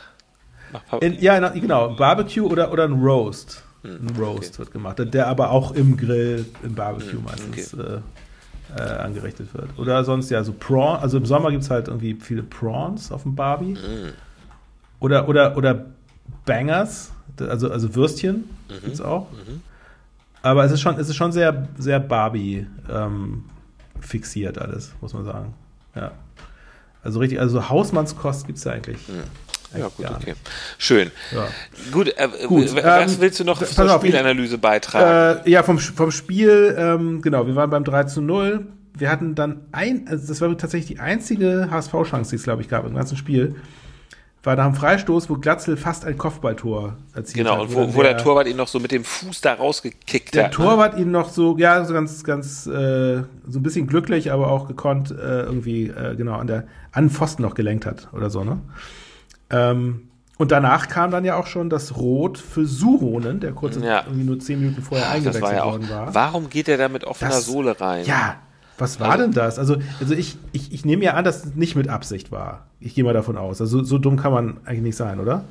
In, 1.00 1.20
ja, 1.20 1.38
na, 1.40 1.48
genau. 1.50 1.94
Barbecue 1.94 2.42
oder, 2.46 2.72
oder 2.72 2.85
ein 2.85 2.92
Roast. 2.92 3.62
Hm, 3.83 4.09
Ein 4.09 4.16
Roast 4.22 4.59
wird 4.59 4.70
gemacht, 4.72 4.98
der 5.14 5.26
aber 5.28 5.50
auch 5.50 5.72
im 5.72 5.96
Grill, 5.96 6.44
im 6.62 6.74
Barbecue 6.74 7.18
Hm, 7.18 7.24
meistens 7.24 7.74
äh, 7.74 8.00
äh, 8.76 8.81
angerichtet 8.83 9.54
wird. 9.54 9.78
Oder 9.78 10.04
sonst 10.04 10.31
ja 10.31 10.42
so 10.44 10.52
Prawn, 10.52 10.98
also 10.98 11.16
im 11.18 11.26
Sommer 11.26 11.50
gibt 11.50 11.62
es 11.62 11.70
halt 11.70 11.88
irgendwie 11.88 12.14
viele 12.20 12.42
Prawns 12.42 13.11
auf 13.12 13.22
dem 13.22 13.35
Barbie. 13.35 13.74
Hm. 13.74 14.12
Oder, 15.00 15.28
oder, 15.28 15.57
oder 15.57 15.87
Bangers, 16.44 17.12
also, 17.38 17.70
also 17.70 17.94
Würstchen 17.94 18.44
Mhm. 18.68 18.85
gibt's 18.85 19.00
auch. 19.00 19.28
Aber 20.42 20.64
es 20.64 20.72
ist 20.72 20.81
schon, 20.81 20.98
es 20.98 21.09
ist 21.09 21.16
schon 21.16 21.33
sehr, 21.33 21.68
sehr 21.78 22.00
Barbie 22.00 22.66
ähm, 22.90 23.44
fixiert 24.00 24.59
alles, 24.59 24.92
muss 25.00 25.14
man 25.14 25.24
sagen. 25.24 25.54
Ja. 25.94 26.12
Also 27.02 27.20
richtig, 27.20 27.40
also 27.40 27.68
Hausmannskost 27.68 28.46
gibt 28.46 28.59
es 28.59 28.64
ja 28.64 28.72
eigentlich. 28.72 28.98
Ja, 29.76 29.88
gut, 29.96 30.11
okay. 30.11 30.35
Schön. 30.78 31.11
Ja. 31.35 31.48
Gut, 31.92 32.09
äh, 32.16 32.28
Gut, 32.46 32.74
was 32.74 33.12
ähm, 33.12 33.20
willst 33.20 33.40
du 33.40 33.44
noch 33.44 33.62
zur 33.62 33.94
auf, 33.94 34.02
ich- 34.02 34.11
Spielanalyse 34.11 34.59
beitragen? 34.59 35.42
Äh, 35.44 35.50
ja, 35.50 35.62
vom, 35.62 35.78
vom 35.78 36.11
Spiel, 36.11 36.74
ähm, 36.78 37.20
genau, 37.22 37.46
wir 37.46 37.54
waren 37.57 37.70
beim 37.70 37.85
3 37.85 38.04
zu 38.04 38.20
0. 38.20 38.66
Wir 38.96 39.11
hatten 39.11 39.35
dann 39.35 39.61
ein, 39.72 40.07
also 40.09 40.26
das 40.26 40.40
war 40.40 40.57
tatsächlich 40.57 40.96
die 40.96 41.00
einzige 41.00 41.68
HSV-Chance, 41.70 42.31
die 42.31 42.37
es, 42.37 42.42
glaube 42.42 42.62
ich, 42.62 42.68
gab 42.68 42.87
im 42.87 42.94
ganzen 42.94 43.16
Spiel. 43.16 43.54
War 44.44 44.57
nach 44.57 44.66
einem 44.66 44.74
Freistoß, 44.74 45.28
wo 45.28 45.35
Glatzel 45.35 45.76
fast 45.76 46.04
ein 46.04 46.16
Kopfballtor 46.16 46.96
erzielt 47.12 47.38
genau, 47.46 47.57
hat. 47.57 47.68
und 47.68 47.74
wo, 47.74 47.94
wo 47.94 48.02
der 48.02 48.16
Torwart 48.16 48.46
ihn 48.46 48.57
noch 48.57 48.68
so 48.68 48.78
mit 48.81 48.92
dem 48.92 49.04
Fuß 49.04 49.40
da 49.40 49.54
rausgekickt 49.54 50.35
der 50.35 50.44
hat. 50.44 50.59
ne? 50.59 50.64
Torwart 50.64 50.98
ihn 50.98 51.11
noch 51.11 51.28
so, 51.28 51.59
ja, 51.59 51.85
so 51.85 51.92
ganz, 51.92 52.24
ganz, 52.24 52.66
äh, 52.66 52.70
so 53.46 53.59
ein 53.59 53.62
bisschen 53.62 53.87
glücklich, 53.88 54.33
aber 54.33 54.48
auch 54.50 54.66
gekonnt 54.68 55.11
äh, 55.11 55.42
irgendwie, 55.42 55.88
äh, 55.88 56.14
genau, 56.16 56.37
an 56.38 56.46
der, 56.46 56.64
an 56.92 57.04
den 57.07 57.11
Pfosten 57.11 57.42
noch 57.42 57.54
gelenkt 57.54 57.85
hat 57.85 58.09
oder 58.12 58.31
so, 58.31 58.42
ne? 58.44 58.59
Ähm, 59.50 60.02
und 60.37 60.52
danach 60.52 60.88
kam 60.88 61.11
dann 61.11 61.24
ja 61.24 61.37
auch 61.37 61.46
schon 61.46 61.68
das 61.68 61.96
Rot 61.96 62.38
für 62.38 62.64
Suhonen, 62.64 63.40
der 63.40 63.52
kurz 63.52 63.76
Ja. 63.76 64.04
irgendwie 64.06 64.24
nur 64.24 64.38
zehn 64.38 64.61
Minuten 64.61 64.82
vorher 64.82 65.06
Ach, 65.08 65.14
eingewechselt 65.14 65.42
war 65.42 65.52
ja 65.54 65.64
auch, 65.64 65.72
worden 65.72 65.88
war. 65.90 66.14
Warum 66.14 66.48
geht 66.48 66.68
er 66.68 66.76
da 66.78 66.88
mit 66.88 67.04
offener 67.04 67.30
Das- 67.30 67.46
Sohle 67.46 67.80
rein? 67.80 68.04
Ja, 68.04 68.37
was 68.78 69.00
war 69.00 69.11
Also- 69.11 69.24
denn 69.24 69.32
das? 69.32 69.58
Also, 69.58 69.76
also 70.00 70.14
ich, 70.14 70.37
ich, 70.52 70.72
ich 70.72 70.84
nehme 70.84 71.02
ja 71.04 71.14
an, 71.14 71.24
dass 71.24 71.44
es 71.44 71.54
nicht 71.56 71.74
mit 71.74 71.88
Absicht 71.88 72.30
war. 72.30 72.66
Ich 72.78 72.94
gehe 72.94 73.02
mal 73.02 73.14
davon 73.14 73.37
aus. 73.37 73.61
Also 73.61 73.78
so, 73.78 73.84
so 73.84 73.98
dumm 73.98 74.16
kann 74.16 74.32
man 74.32 74.58
eigentlich 74.64 74.82
nicht 74.82 74.96
sein, 74.96 75.18
oder? 75.18 75.42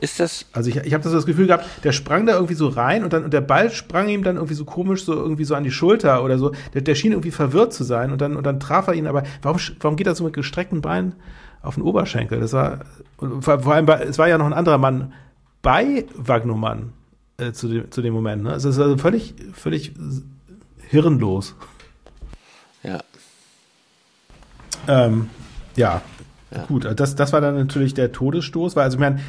Ist 0.00 0.18
das, 0.20 0.44
Also 0.52 0.68
ich, 0.68 0.76
ich 0.78 0.92
habe 0.92 1.04
das, 1.04 1.12
das 1.12 1.24
Gefühl 1.24 1.46
gehabt, 1.46 1.64
der 1.84 1.92
sprang 1.92 2.26
da 2.26 2.34
irgendwie 2.34 2.54
so 2.54 2.66
rein 2.68 3.04
und 3.04 3.12
dann 3.14 3.24
und 3.24 3.32
der 3.32 3.40
Ball 3.40 3.70
sprang 3.70 4.08
ihm 4.08 4.24
dann 4.24 4.36
irgendwie 4.36 4.54
so 4.54 4.64
komisch 4.66 5.04
so 5.04 5.14
irgendwie 5.14 5.44
so 5.44 5.54
an 5.54 5.62
die 5.64 5.70
Schulter 5.70 6.22
oder 6.24 6.36
so. 6.36 6.52
Der, 6.74 6.82
der 6.82 6.94
schien 6.96 7.12
irgendwie 7.12 7.30
verwirrt 7.30 7.72
zu 7.72 7.82
sein 7.84 8.10
und 8.12 8.20
dann 8.20 8.36
und 8.36 8.44
dann 8.44 8.60
traf 8.60 8.88
er 8.88 8.94
ihn. 8.94 9.06
Aber 9.06 9.22
warum 9.40 9.58
warum 9.80 9.96
geht 9.96 10.06
er 10.08 10.14
so 10.14 10.24
mit 10.24 10.34
gestreckten 10.34 10.82
Beinen 10.82 11.14
auf 11.62 11.76
den 11.76 11.82
Oberschenkel? 11.84 12.40
Das 12.40 12.52
war 12.52 12.80
und 13.18 13.42
vor, 13.42 13.60
vor 13.60 13.74
allem 13.74 13.86
war, 13.86 14.00
es 14.00 14.18
war 14.18 14.28
ja 14.28 14.38
noch 14.38 14.46
ein 14.46 14.52
anderer 14.52 14.78
Mann 14.78 15.12
bei 15.62 16.06
Wagnumann 16.14 16.92
äh, 17.38 17.52
zu 17.52 17.68
dem 17.68 17.90
zu 17.90 18.02
dem 18.02 18.14
Moment. 18.14 18.44
Ne? 18.44 18.52
Also 18.52 18.68
es 18.68 18.76
ist 18.76 18.82
also 18.82 18.96
völlig 18.98 19.34
völlig 19.52 19.92
hirnlos. 20.88 21.54
ja. 22.82 23.00
Ähm, 24.88 25.28
ja. 25.74 26.02
gut. 26.68 26.88
Das, 26.96 27.16
das 27.16 27.32
war 27.32 27.40
dann 27.40 27.56
natürlich 27.56 27.94
der 27.94 28.12
Todesstoß, 28.12 28.76
weil 28.76 28.84
also 28.84 28.96
ich 28.96 29.00
meine, 29.00 29.20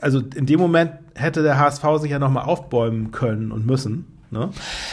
also 0.00 0.20
in 0.34 0.46
dem 0.46 0.58
Moment 0.58 0.92
hätte 1.14 1.42
der 1.42 1.58
HSV 1.58 1.84
sich 2.00 2.10
ja 2.10 2.18
nochmal 2.18 2.44
aufbäumen 2.44 3.12
können 3.12 3.52
und 3.52 3.66
müssen. 3.66 4.15
Ne? 4.30 4.50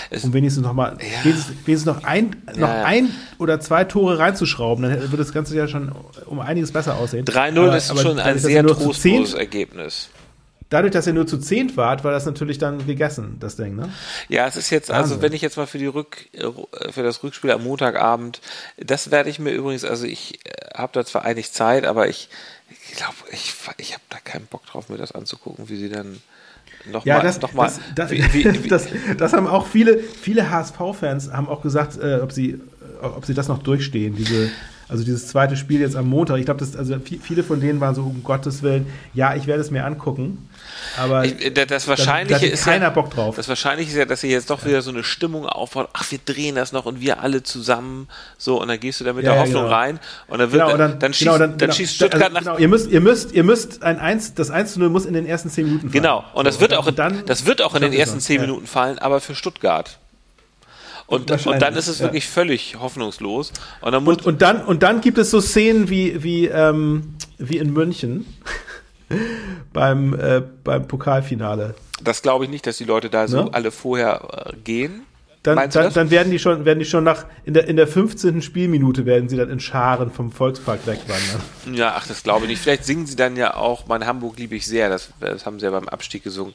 Es- 0.09 0.23
um 0.23 0.33
wenigstens 0.33 0.63
noch 0.63 0.73
mal 0.73 0.97
Ja. 0.99 1.23
wenigstens, 1.25 1.55
wenigstens 1.65 1.85
noch 1.85 2.03
ein 2.03 2.35
noch 2.55 2.67
Ja, 2.67 2.77
ja. 2.79 2.85
ein 2.85 3.09
oder 3.39 3.59
zwei 3.59 3.83
Tore 3.83 4.19
reinzuschrauben, 4.19 4.83
dann 4.83 4.99
würde 5.01 5.17
das 5.17 5.33
Ganze 5.33 5.55
ja 5.57 5.67
schon 5.67 5.91
um 6.27 6.39
einiges 6.39 6.71
besser 6.71 6.95
aussehen. 6.97 7.25
3-0 7.25 7.67
Aber- 7.67 7.77
ist 7.77 7.89
aber 7.89 8.01
schon 8.01 8.19
ein 8.19 8.37
sehr 8.39 8.65
trostloses 8.65 9.33
Ergebnis. 9.33 10.09
Dadurch, 10.69 10.91
dass 10.93 11.05
ihr 11.05 11.13
nur 11.13 11.27
zu 11.27 11.37
zehnt 11.37 11.77
wart, 11.77 12.03
war 12.03 12.11
das 12.11 12.25
natürlich 12.25 12.57
dann 12.57 12.87
gegessen, 12.87 13.37
das 13.39 13.55
Ding, 13.57 13.75
ne? 13.75 13.89
Ja, 14.27 14.47
es 14.47 14.55
ist 14.55 14.71
jetzt, 14.71 14.89
also 14.89 15.21
wenn 15.21 15.31
ich 15.31 15.41
jetzt 15.43 15.55
mal 15.55 15.67
für 15.67 15.77
die 15.77 15.85
Rück, 15.85 16.29
äh, 16.33 16.91
für 16.91 17.03
das 17.03 17.21
Rückspiel 17.21 17.51
am 17.51 17.63
Montagabend, 17.63 18.41
das 18.77 19.11
werde 19.11 19.29
ich 19.29 19.37
mir 19.37 19.51
übrigens, 19.51 19.83
also 19.83 20.05
ich 20.07 20.39
habe 20.75 20.91
da 20.93 21.05
zwar 21.05 21.25
eigentlich 21.25 21.51
Zeit, 21.51 21.85
aber 21.85 22.07
ich 22.07 22.27
glaube, 22.95 23.13
ich, 23.31 23.53
ich 23.77 23.93
habe 23.93 24.03
da 24.09 24.17
keinen 24.23 24.47
Bock 24.47 24.65
drauf, 24.65 24.89
mir 24.89 24.97
das 24.97 25.11
anzugucken, 25.11 25.69
wie 25.69 25.75
sie 25.77 25.89
dann 25.89 26.21
nochmal, 26.85 27.05
Ja, 27.05 27.21
das, 27.21 27.41
noch 27.41 27.53
mal, 27.53 27.65
das, 27.65 27.79
das, 27.95 28.11
wie, 28.11 28.63
wie, 28.63 28.67
das, 28.67 28.87
das 29.17 29.33
haben 29.33 29.47
auch 29.47 29.67
viele, 29.67 29.99
viele 29.99 30.49
HSV-Fans 30.49 31.31
haben 31.31 31.47
auch 31.47 31.61
gesagt, 31.61 31.97
äh, 31.97 32.19
ob 32.21 32.31
sie, 32.31 32.51
äh, 32.51 32.59
ob 33.01 33.25
sie 33.25 33.33
das 33.33 33.47
noch 33.47 33.59
durchstehen, 33.59 34.15
diese, 34.15 34.49
Also 34.89 35.03
dieses 35.03 35.27
zweite 35.27 35.55
Spiel 35.55 35.79
jetzt 35.79 35.95
am 35.95 36.07
Montag, 36.07 36.37
ich 36.37 36.45
glaube, 36.45 36.59
das, 36.59 36.75
also 36.75 36.95
viele 36.99 37.43
von 37.43 37.59
denen 37.59 37.79
waren 37.79 37.95
so, 37.95 38.03
um 38.03 38.23
Gottes 38.23 38.61
Willen, 38.63 38.85
ja, 39.13 39.35
ich 39.35 39.47
werde 39.47 39.61
es 39.61 39.71
mir 39.71 39.85
angucken. 39.85 40.49
Aber 40.97 41.25
ich, 41.25 41.53
das 41.53 41.87
Wahrscheinliche 41.87 42.39
da, 42.39 42.45
da 42.47 42.53
ist 42.53 42.65
keiner 42.65 42.85
ja, 42.85 42.89
Bock 42.89 43.11
drauf. 43.11 43.35
Das 43.35 43.47
Wahrscheinliche 43.47 43.91
ist 43.91 43.97
ja, 43.97 44.05
dass 44.05 44.21
sie 44.21 44.29
jetzt 44.29 44.49
doch 44.49 44.65
wieder 44.65 44.81
so 44.81 44.91
eine 44.91 45.03
Stimmung 45.03 45.45
aufbaut. 45.45 45.89
Ach, 45.93 46.09
wir 46.11 46.19
drehen 46.23 46.55
das 46.55 46.71
noch 46.71 46.85
und 46.85 46.99
wir 46.99 47.21
alle 47.21 47.43
zusammen. 47.43 48.07
So, 48.37 48.61
und 48.61 48.67
dann 48.67 48.79
gehst 48.79 48.99
du 48.99 49.03
da 49.03 49.13
mit 49.13 49.25
Ja, 49.25 49.33
der 49.33 49.41
Hoffnung 49.41 49.63
genau. 49.63 49.75
rein. 49.75 49.99
Und 50.27 50.39
dann 50.39 50.51
wird, 50.51 50.63
Genau, 50.63 50.77
dann, 50.77 50.99
dann, 50.99 51.13
schießt, 51.13 51.25
genau, 51.25 51.37
dann, 51.37 51.57
genau, 51.57 51.73
schießt 51.73 51.95
Stuttgart 51.95 52.23
also, 52.23 52.33
nach. 52.33 52.41
Genau, 52.41 52.57
ihr 52.57 52.67
müsst, 52.67 52.89
ihr 52.89 53.01
müsst, 53.01 53.31
ihr 53.31 53.43
müsst 53.43 53.83
ein 53.83 53.99
1, 53.99 54.35
das 54.35 54.51
1 54.51 54.73
zu 54.73 54.79
0 54.79 54.89
muss 54.89 55.05
in 55.05 55.13
den 55.13 55.25
ersten 55.25 55.49
10 55.49 55.65
Minuten 55.65 55.89
fallen. 55.89 56.03
Genau, 56.03 56.23
und 56.33 56.45
das 56.45 56.55
So, 56.55 56.61
wird 56.61 56.73
auch, 56.73 56.89
dann, 56.91 57.25
das 57.25 57.45
wird 57.45 57.61
auch 57.61 57.75
in 57.75 57.81
den 57.81 57.93
ersten 57.93 58.17
es, 58.17 58.25
zehn 58.25 58.37
ja. 58.37 58.41
Minuten 58.41 58.67
fallen, 58.67 58.99
aber 58.99 59.19
für 59.19 59.35
Stuttgart. 59.35 59.97
Und, 61.05 61.29
und 61.45 61.61
dann 61.61 61.75
ist 61.75 61.87
es 61.87 61.99
ja. 61.99 62.05
wirklich 62.05 62.27
völlig 62.27 62.77
hoffnungslos. 62.79 63.51
Und 63.81 63.91
dann 63.91 64.07
Und, 64.07 64.25
und, 64.25 64.41
dann, 64.41 64.63
und 64.63 64.83
dann 64.83 65.01
gibt 65.01 65.17
es 65.17 65.31
so 65.31 65.41
Szenen 65.41 65.89
wie, 65.89 66.23
wie, 66.23 66.47
ähm, 66.47 67.15
wie 67.37 67.57
in 67.57 67.73
München 67.73 68.25
beim, 69.73 70.13
äh, 70.13 70.41
beim 70.63 70.87
Pokalfinale. 70.87 71.75
das 72.03 72.21
glaube 72.21 72.45
ich 72.45 72.51
nicht, 72.51 72.65
dass 72.67 72.77
die 72.77 72.85
Leute 72.85 73.09
da 73.09 73.27
so 73.27 73.43
Ne? 73.45 73.49
alle 73.53 73.71
vorher 73.71 74.47
äh, 74.47 74.55
gehen. 74.63 75.03
Dann, 75.43 75.69
dann, 75.71 75.93
dann 75.93 76.09
werden 76.09 76.31
die 76.31 76.39
schon, 76.39 76.63
werden 76.63 76.79
die 76.79 76.85
schon 76.85 77.03
nach, 77.03 77.25
in 77.43 77.53
der, 77.53 77.67
in 77.67 77.75
der 77.75 77.85
15. 77.85 78.41
Spielminute 78.41 79.05
werden 79.05 79.27
sie 79.27 79.35
dann 79.35 79.49
in 79.49 79.59
Scharen 79.59 80.09
vom 80.09 80.31
Volkspark 80.31 80.87
wegwandern. 80.87 81.41
Ja, 81.73 81.95
ach, 81.97 82.07
das 82.07 82.23
glaube 82.23 82.45
ich 82.45 82.51
nicht. 82.51 82.61
Vielleicht 82.61 82.85
singen 82.85 83.05
sie 83.05 83.17
dann 83.17 83.35
ja 83.35 83.55
auch, 83.55 83.85
mein 83.87 84.05
Hamburg 84.05 84.37
liebe 84.37 84.55
ich 84.55 84.65
sehr, 84.65 84.87
das, 84.87 85.09
das 85.19 85.45
haben 85.45 85.59
sie 85.59 85.65
ja 85.65 85.71
beim 85.71 85.89
Abstieg 85.89 86.23
gesungen. 86.23 86.53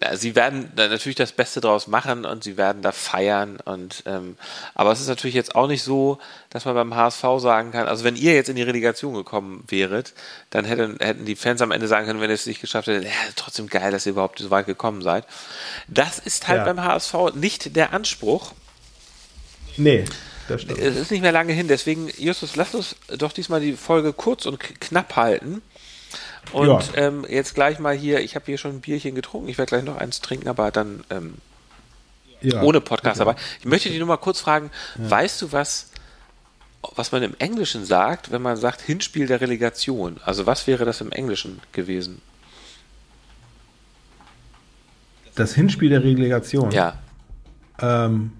Na, 0.00 0.16
Sie 0.16 0.34
werden 0.34 0.72
da 0.74 0.88
natürlich 0.88 1.16
das 1.16 1.32
Beste 1.32 1.60
draus 1.60 1.86
machen 1.86 2.24
und 2.24 2.42
sie 2.42 2.56
werden 2.56 2.80
da 2.80 2.90
feiern 2.90 3.58
und 3.64 4.02
ähm, 4.06 4.36
aber 4.74 4.92
es 4.92 5.00
ist 5.00 5.08
natürlich 5.08 5.34
jetzt 5.34 5.54
auch 5.54 5.66
nicht 5.68 5.82
so, 5.82 6.18
dass 6.48 6.64
man 6.64 6.74
beim 6.74 6.94
HSV 6.94 7.22
sagen 7.38 7.70
kann, 7.70 7.86
also 7.86 8.02
wenn 8.04 8.16
ihr 8.16 8.34
jetzt 8.34 8.48
in 8.48 8.56
die 8.56 8.62
Relegation 8.62 9.12
gekommen 9.14 9.62
wäret, 9.68 10.14
dann 10.48 10.64
hätten, 10.64 10.96
hätten 11.00 11.26
die 11.26 11.36
Fans 11.36 11.60
am 11.60 11.70
Ende 11.70 11.86
sagen 11.86 12.06
können, 12.06 12.20
wenn 12.20 12.30
ihr 12.30 12.34
es 12.34 12.46
nicht 12.46 12.60
geschafft 12.62 12.88
hättet, 12.88 13.04
ja, 13.04 13.10
trotzdem 13.36 13.66
geil, 13.68 13.90
dass 13.92 14.06
ihr 14.06 14.12
überhaupt 14.12 14.38
so 14.38 14.50
weit 14.50 14.66
gekommen 14.66 15.02
seid. 15.02 15.24
Das 15.86 16.18
ist 16.18 16.48
halt 16.48 16.58
Ja. 16.60 16.64
beim 16.64 16.82
HSV 16.82 17.34
nicht 17.34 17.76
der 17.76 17.92
Anspruch. 17.92 18.52
Nee, 19.76 20.04
das 20.48 20.62
stimmt. 20.62 20.80
Es 20.80 20.96
ist 20.96 21.10
nicht 21.10 21.20
mehr 21.20 21.32
lange 21.32 21.52
hin, 21.52 21.68
deswegen, 21.68 22.10
Justus, 22.18 22.56
lass 22.56 22.74
uns 22.74 22.96
doch 23.08 23.32
diesmal 23.32 23.60
die 23.60 23.74
Folge 23.74 24.12
kurz 24.12 24.46
und 24.46 24.58
knapp 24.58 25.14
halten. 25.16 25.62
Und 26.52 26.66
Ja. 26.68 26.80
ähm, 26.94 27.24
jetzt 27.28 27.54
gleich 27.54 27.78
mal 27.78 27.94
hier, 27.94 28.20
ich 28.20 28.34
habe 28.34 28.46
hier 28.46 28.58
schon 28.58 28.72
ein 28.76 28.80
Bierchen 28.80 29.14
getrunken, 29.14 29.48
ich 29.48 29.58
werde 29.58 29.70
gleich 29.70 29.84
noch 29.84 29.96
eins 29.96 30.20
trinken, 30.20 30.48
aber 30.48 30.70
dann 30.70 31.04
ähm, 31.10 31.34
Ja, 32.40 32.62
ohne 32.62 32.80
Podcast 32.80 33.20
dabei. 33.20 33.36
Ich 33.60 33.66
möchte 33.66 33.88
dich 33.88 33.98
nur 33.98 34.08
mal 34.08 34.16
kurz 34.16 34.40
fragen, 34.40 34.70
weißt 34.96 35.42
du, 35.42 35.52
was, 35.52 35.90
was 36.96 37.12
man 37.12 37.22
im 37.22 37.34
Englischen 37.38 37.84
sagt, 37.84 38.32
wenn 38.32 38.42
man 38.42 38.56
sagt 38.56 38.80
Hinspiel 38.80 39.26
der 39.26 39.40
Relegation? 39.40 40.18
Also 40.24 40.46
was 40.46 40.66
wäre 40.66 40.84
das 40.84 41.00
im 41.00 41.12
Englischen 41.12 41.60
gewesen? 41.72 42.20
Das 45.34 45.54
Hinspiel 45.54 45.90
der 45.90 46.02
Relegation. 46.02 46.70
Ja, 46.72 46.98
Ähm, 47.80 48.32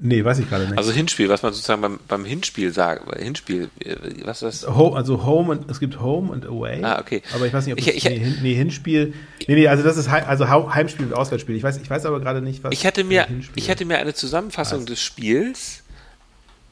nee, 0.00 0.24
weiß 0.24 0.38
ich 0.40 0.48
gerade 0.48 0.64
nicht. 0.66 0.76
also 0.78 0.90
Hinspiel, 0.92 1.28
was 1.28 1.42
man 1.42 1.52
sozusagen 1.52 1.80
beim, 1.82 2.00
beim 2.08 2.24
Hinspiel 2.24 2.72
sagt. 2.72 3.14
Hinspiel, 3.20 3.68
äh, 3.84 3.96
was 4.24 4.42
ist 4.42 4.64
das? 4.64 4.74
Home, 4.76 4.96
also 4.96 5.24
Home 5.24 5.50
und 5.52 5.70
es 5.70 5.78
gibt 5.80 6.00
Home 6.00 6.32
und 6.32 6.44
Away. 6.46 6.82
Ah, 6.82 6.98
okay. 7.00 7.22
Aber 7.34 7.46
ich 7.46 7.52
weiß 7.52 7.66
nicht, 7.66 7.74
ob 7.74 7.78
Ich- 7.78 7.86
das, 7.86 7.94
ich- 7.94 8.04
nee, 8.04 8.18
hin, 8.18 8.38
nee, 8.42 8.54
Hinspiel. 8.54 9.12
Nee, 9.46 9.54
nee, 9.54 9.68
also 9.68 9.82
das 9.84 9.96
ist 9.96 10.08
also 10.08 10.48
Heimspiel 10.48 11.06
und 11.06 11.14
Auswärtsspiel. 11.14 11.54
Ich 11.56 11.62
weiß, 11.62 11.78
ich 11.78 11.88
weiß 11.88 12.06
aber 12.06 12.20
gerade 12.20 12.42
nicht, 12.42 12.64
was. 12.64 12.72
Ich 12.72 12.84
hätte 12.84 13.04
mir, 13.04 13.26
ich 13.54 13.68
hätte 13.68 13.84
mir 13.84 13.98
eine 13.98 14.14
Zusammenfassung 14.14 14.86
des 14.86 15.00
Spiels 15.02 15.82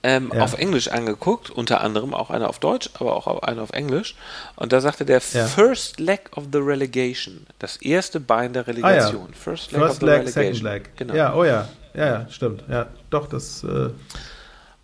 ähm, 0.02 0.30
Ja. 0.34 0.42
auf 0.44 0.54
Englisch 0.58 0.88
angeguckt, 0.88 1.50
unter 1.50 1.80
anderem 1.80 2.14
auch 2.14 2.30
eine 2.30 2.48
auf 2.48 2.58
Deutsch, 2.58 2.90
aber 2.94 3.16
auch 3.16 3.42
eine 3.42 3.60
auf 3.62 3.70
Englisch. 3.70 4.14
Und 4.56 4.72
da 4.72 4.80
sagte 4.80 5.04
der 5.04 5.20
Ja. 5.32 5.46
First 5.46 5.98
Leg 6.00 6.30
of 6.36 6.44
the 6.52 6.58
Relegation, 6.58 7.46
das 7.58 7.76
erste 7.78 8.20
Bein 8.20 8.52
der 8.52 8.62
Ah, 8.62 8.70
ja. 8.70 8.72
Relegation. 8.86 9.34
First 9.34 9.72
Leg 9.72 9.80
of 9.82 9.86
First 9.88 10.00
the 10.00 10.06
Leg, 10.06 10.14
Relegation. 10.20 10.44
Second 10.54 10.62
Leg. 10.62 10.96
Genau. 10.96 11.14
Ja, 11.14 11.34
oh 11.34 11.44
ja. 11.44 11.68
Ja, 11.94 12.06
ja, 12.06 12.26
stimmt. 12.30 12.62
Ja, 12.68 12.86
doch, 13.10 13.28
das. 13.28 13.64
Äh, 13.64 13.90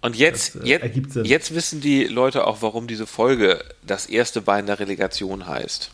Und 0.00 0.16
jetzt, 0.16 0.56
Das, 0.56 0.62
äh, 0.64 0.66
jetzt, 0.68 0.82
ergibt 0.82 1.12
Sinn. 1.12 1.24
jetzt 1.24 1.54
wissen 1.54 1.80
die 1.80 2.04
Leute 2.04 2.46
auch, 2.46 2.60
warum 2.60 2.86
diese 2.86 3.06
Folge 3.06 3.62
das 3.86 4.06
erste 4.06 4.40
Bein 4.42 4.66
der 4.66 4.78
Relegation 4.80 5.46
heißt. 5.46 5.90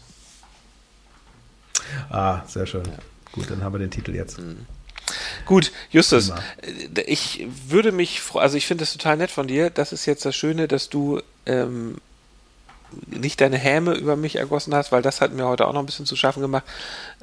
ah, 2.11 2.41
sehr 2.47 2.67
schön. 2.67 2.83
Gut, 3.33 3.51
dann 3.51 3.63
haben 3.63 3.75
wir 3.75 3.79
den 3.79 3.91
Titel 3.91 4.15
jetzt. 4.15 4.39
Mhm. 4.39 4.67
Gut, 5.47 5.73
Justus, 5.91 6.29
Prima. 6.31 6.43
äh, 6.97 7.01
ich 7.03 7.47
würde 7.69 7.93
mich, 7.93 8.21
fro- 8.21 8.41
also 8.41 8.57
ich 8.57 8.67
finde 8.67 8.83
das 8.83 8.93
total 8.93 9.17
nett 9.17 9.31
von 9.31 9.47
dir. 9.47 9.71
Das 9.71 9.93
ist 9.93 10.07
jetzt 10.07 10.25
das 10.25 10.35
Schöne, 10.37 10.69
dass 10.69 10.89
du 10.89 11.21
ähm, 11.47 11.97
nicht 13.07 13.41
deine 13.41 13.57
Häme 13.57 13.93
über 13.95 14.17
mich 14.17 14.35
ergossen 14.35 14.75
hast, 14.75 14.91
weil 14.91 15.01
das 15.01 15.21
hat 15.21 15.33
mir 15.33 15.47
heute 15.47 15.69
auch 15.69 15.73
noch 15.73 15.79
ein 15.79 15.87
bisschen 15.87 16.07
zu 16.07 16.17
schaffen 16.17 16.41
gemacht, 16.41 16.65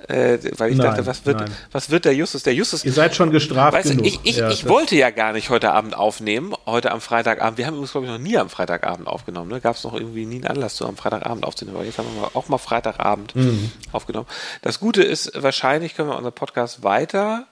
äh, 0.08 0.38
weil 0.56 0.72
ich 0.72 0.78
Nein, 0.78 0.88
dachte, 0.88 1.06
was 1.06 1.26
wird, 1.26 1.42
nein. 1.42 1.52
was 1.74 1.90
wird 1.90 2.06
der 2.06 2.16
Justus? 2.16 2.44
Der 2.44 2.54
Justus, 2.54 2.86
Ihr 2.86 2.94
seid 2.94 3.18
schon 3.18 3.32
gestraft 3.32 3.74
weißt 3.74 3.90
genug. 3.90 4.06
ich, 4.06 4.18
ich, 4.24 4.38
Ja, 4.38 4.50
ich 4.50 4.70
wollte 4.70 4.96
ja 4.96 5.10
gar 5.10 5.34
nicht 5.34 5.50
heute 5.50 5.72
Abend 5.74 5.94
aufnehmen, 5.94 6.54
heute 6.66 6.90
am 6.94 7.02
Freitagabend. 7.02 7.58
Wir 7.58 7.66
haben 7.68 7.74
übrigens, 7.74 7.92
glaube 7.92 8.06
ich, 8.08 8.14
noch 8.14 8.18
nie 8.18 8.38
am 8.38 8.50
Freitagabend 8.50 9.08
aufgenommen. 9.10 9.52
Ne? 9.52 9.60
Gab 9.60 9.76
es 9.76 9.84
noch 9.84 9.94
irgendwie 9.94 10.26
nie 10.26 10.36
einen 10.38 10.46
Anlass, 10.48 10.78
so 10.78 10.86
am 10.88 10.96
Freitagabend 10.96 11.44
aufzunehmen. 11.44 11.76
Aber 11.76 11.86
jetzt 11.86 11.98
haben 11.98 12.08
wir 12.18 12.34
auch 12.34 12.48
mal 12.48 12.60
Freitagabend 12.60 13.36
Mhm. 13.36 13.70
aufgenommen. 13.92 14.28
Das 14.62 14.80
Gute 14.80 15.04
ist, 15.04 15.32
wahrscheinlich 15.36 15.96
können 15.98 16.08
wir 16.08 16.16
unseren 16.16 16.32
Podcast 16.34 16.84
weiter 16.84 17.46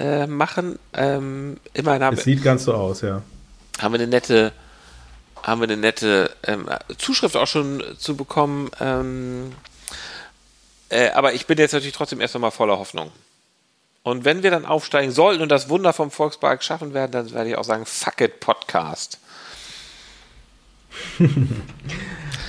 äh, 0.00 0.26
machen. 0.26 0.78
Ähm, 0.94 1.58
immerhin 1.74 2.02
haben, 2.02 2.16
Es 2.16 2.24
sieht 2.24 2.42
ganz 2.42 2.64
so 2.64 2.74
aus, 2.74 3.02
ja. 3.02 3.22
haben 3.78 3.92
wir 3.92 4.00
eine 4.00 4.08
nette, 4.08 4.52
haben 5.42 5.60
wir 5.60 5.68
eine 5.68 5.76
nette 5.76 6.30
ähm, 6.42 6.68
Zuschrift 6.98 7.36
auch 7.36 7.46
schon 7.46 7.82
zu 7.98 8.16
bekommen. 8.16 8.70
Ähm, 8.80 9.52
äh, 10.88 11.10
aber 11.10 11.34
ich 11.34 11.46
bin 11.46 11.58
jetzt 11.58 11.72
natürlich 11.72 11.94
trotzdem 11.94 12.20
erst 12.20 12.34
einmal 12.34 12.50
voller 12.50 12.78
Hoffnung. 12.78 13.12
Und 14.02 14.24
wenn 14.24 14.42
wir 14.42 14.50
dann 14.50 14.64
aufsteigen 14.64 15.12
sollten 15.12 15.42
und 15.42 15.50
das 15.50 15.68
Wunder 15.68 15.92
vom 15.92 16.10
Volkspark 16.10 16.64
schaffen 16.64 16.94
werden, 16.94 17.12
dann 17.12 17.32
werde 17.32 17.50
ich 17.50 17.56
auch 17.56 17.64
sagen, 17.64 17.84
fuck 17.84 18.20
it, 18.20 18.40
Podcast. 18.40 19.18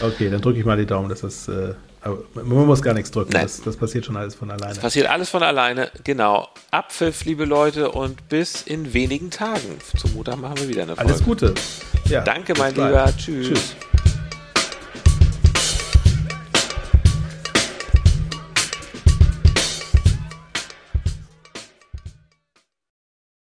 Okay, 0.01 0.31
dann 0.31 0.41
drücke 0.41 0.59
ich 0.59 0.65
mal 0.65 0.77
die 0.77 0.85
Daumen, 0.87 1.09
dass 1.09 1.21
das. 1.21 1.47
Äh, 1.47 1.75
aber 2.01 2.17
man 2.33 2.65
muss 2.65 2.81
gar 2.81 2.93
nichts 2.93 3.11
drücken. 3.11 3.31
Das, 3.31 3.61
das 3.61 3.77
passiert 3.77 4.05
schon 4.05 4.17
alles 4.17 4.33
von 4.33 4.49
alleine. 4.49 4.79
Passiert 4.79 5.07
alles 5.07 5.29
von 5.29 5.43
alleine, 5.43 5.91
genau. 6.03 6.49
Abpfiff, 6.71 7.25
liebe 7.25 7.45
Leute, 7.45 7.91
und 7.91 8.27
bis 8.27 8.63
in 8.63 8.93
wenigen 8.93 9.29
Tagen. 9.29 9.77
Zum 9.97 10.13
Montag 10.13 10.37
machen 10.37 10.57
wir 10.57 10.67
wieder 10.67 10.83
eine 10.83 10.95
Folge. 10.95 11.11
Alles 11.11 11.23
Gute. 11.23 11.53
Ja, 12.09 12.21
Danke, 12.21 12.53
mein 12.57 12.73
bald. 12.73 12.89
Lieber. 12.89 13.13
Tschüss. 13.17 13.47
Tschüss. 13.49 13.75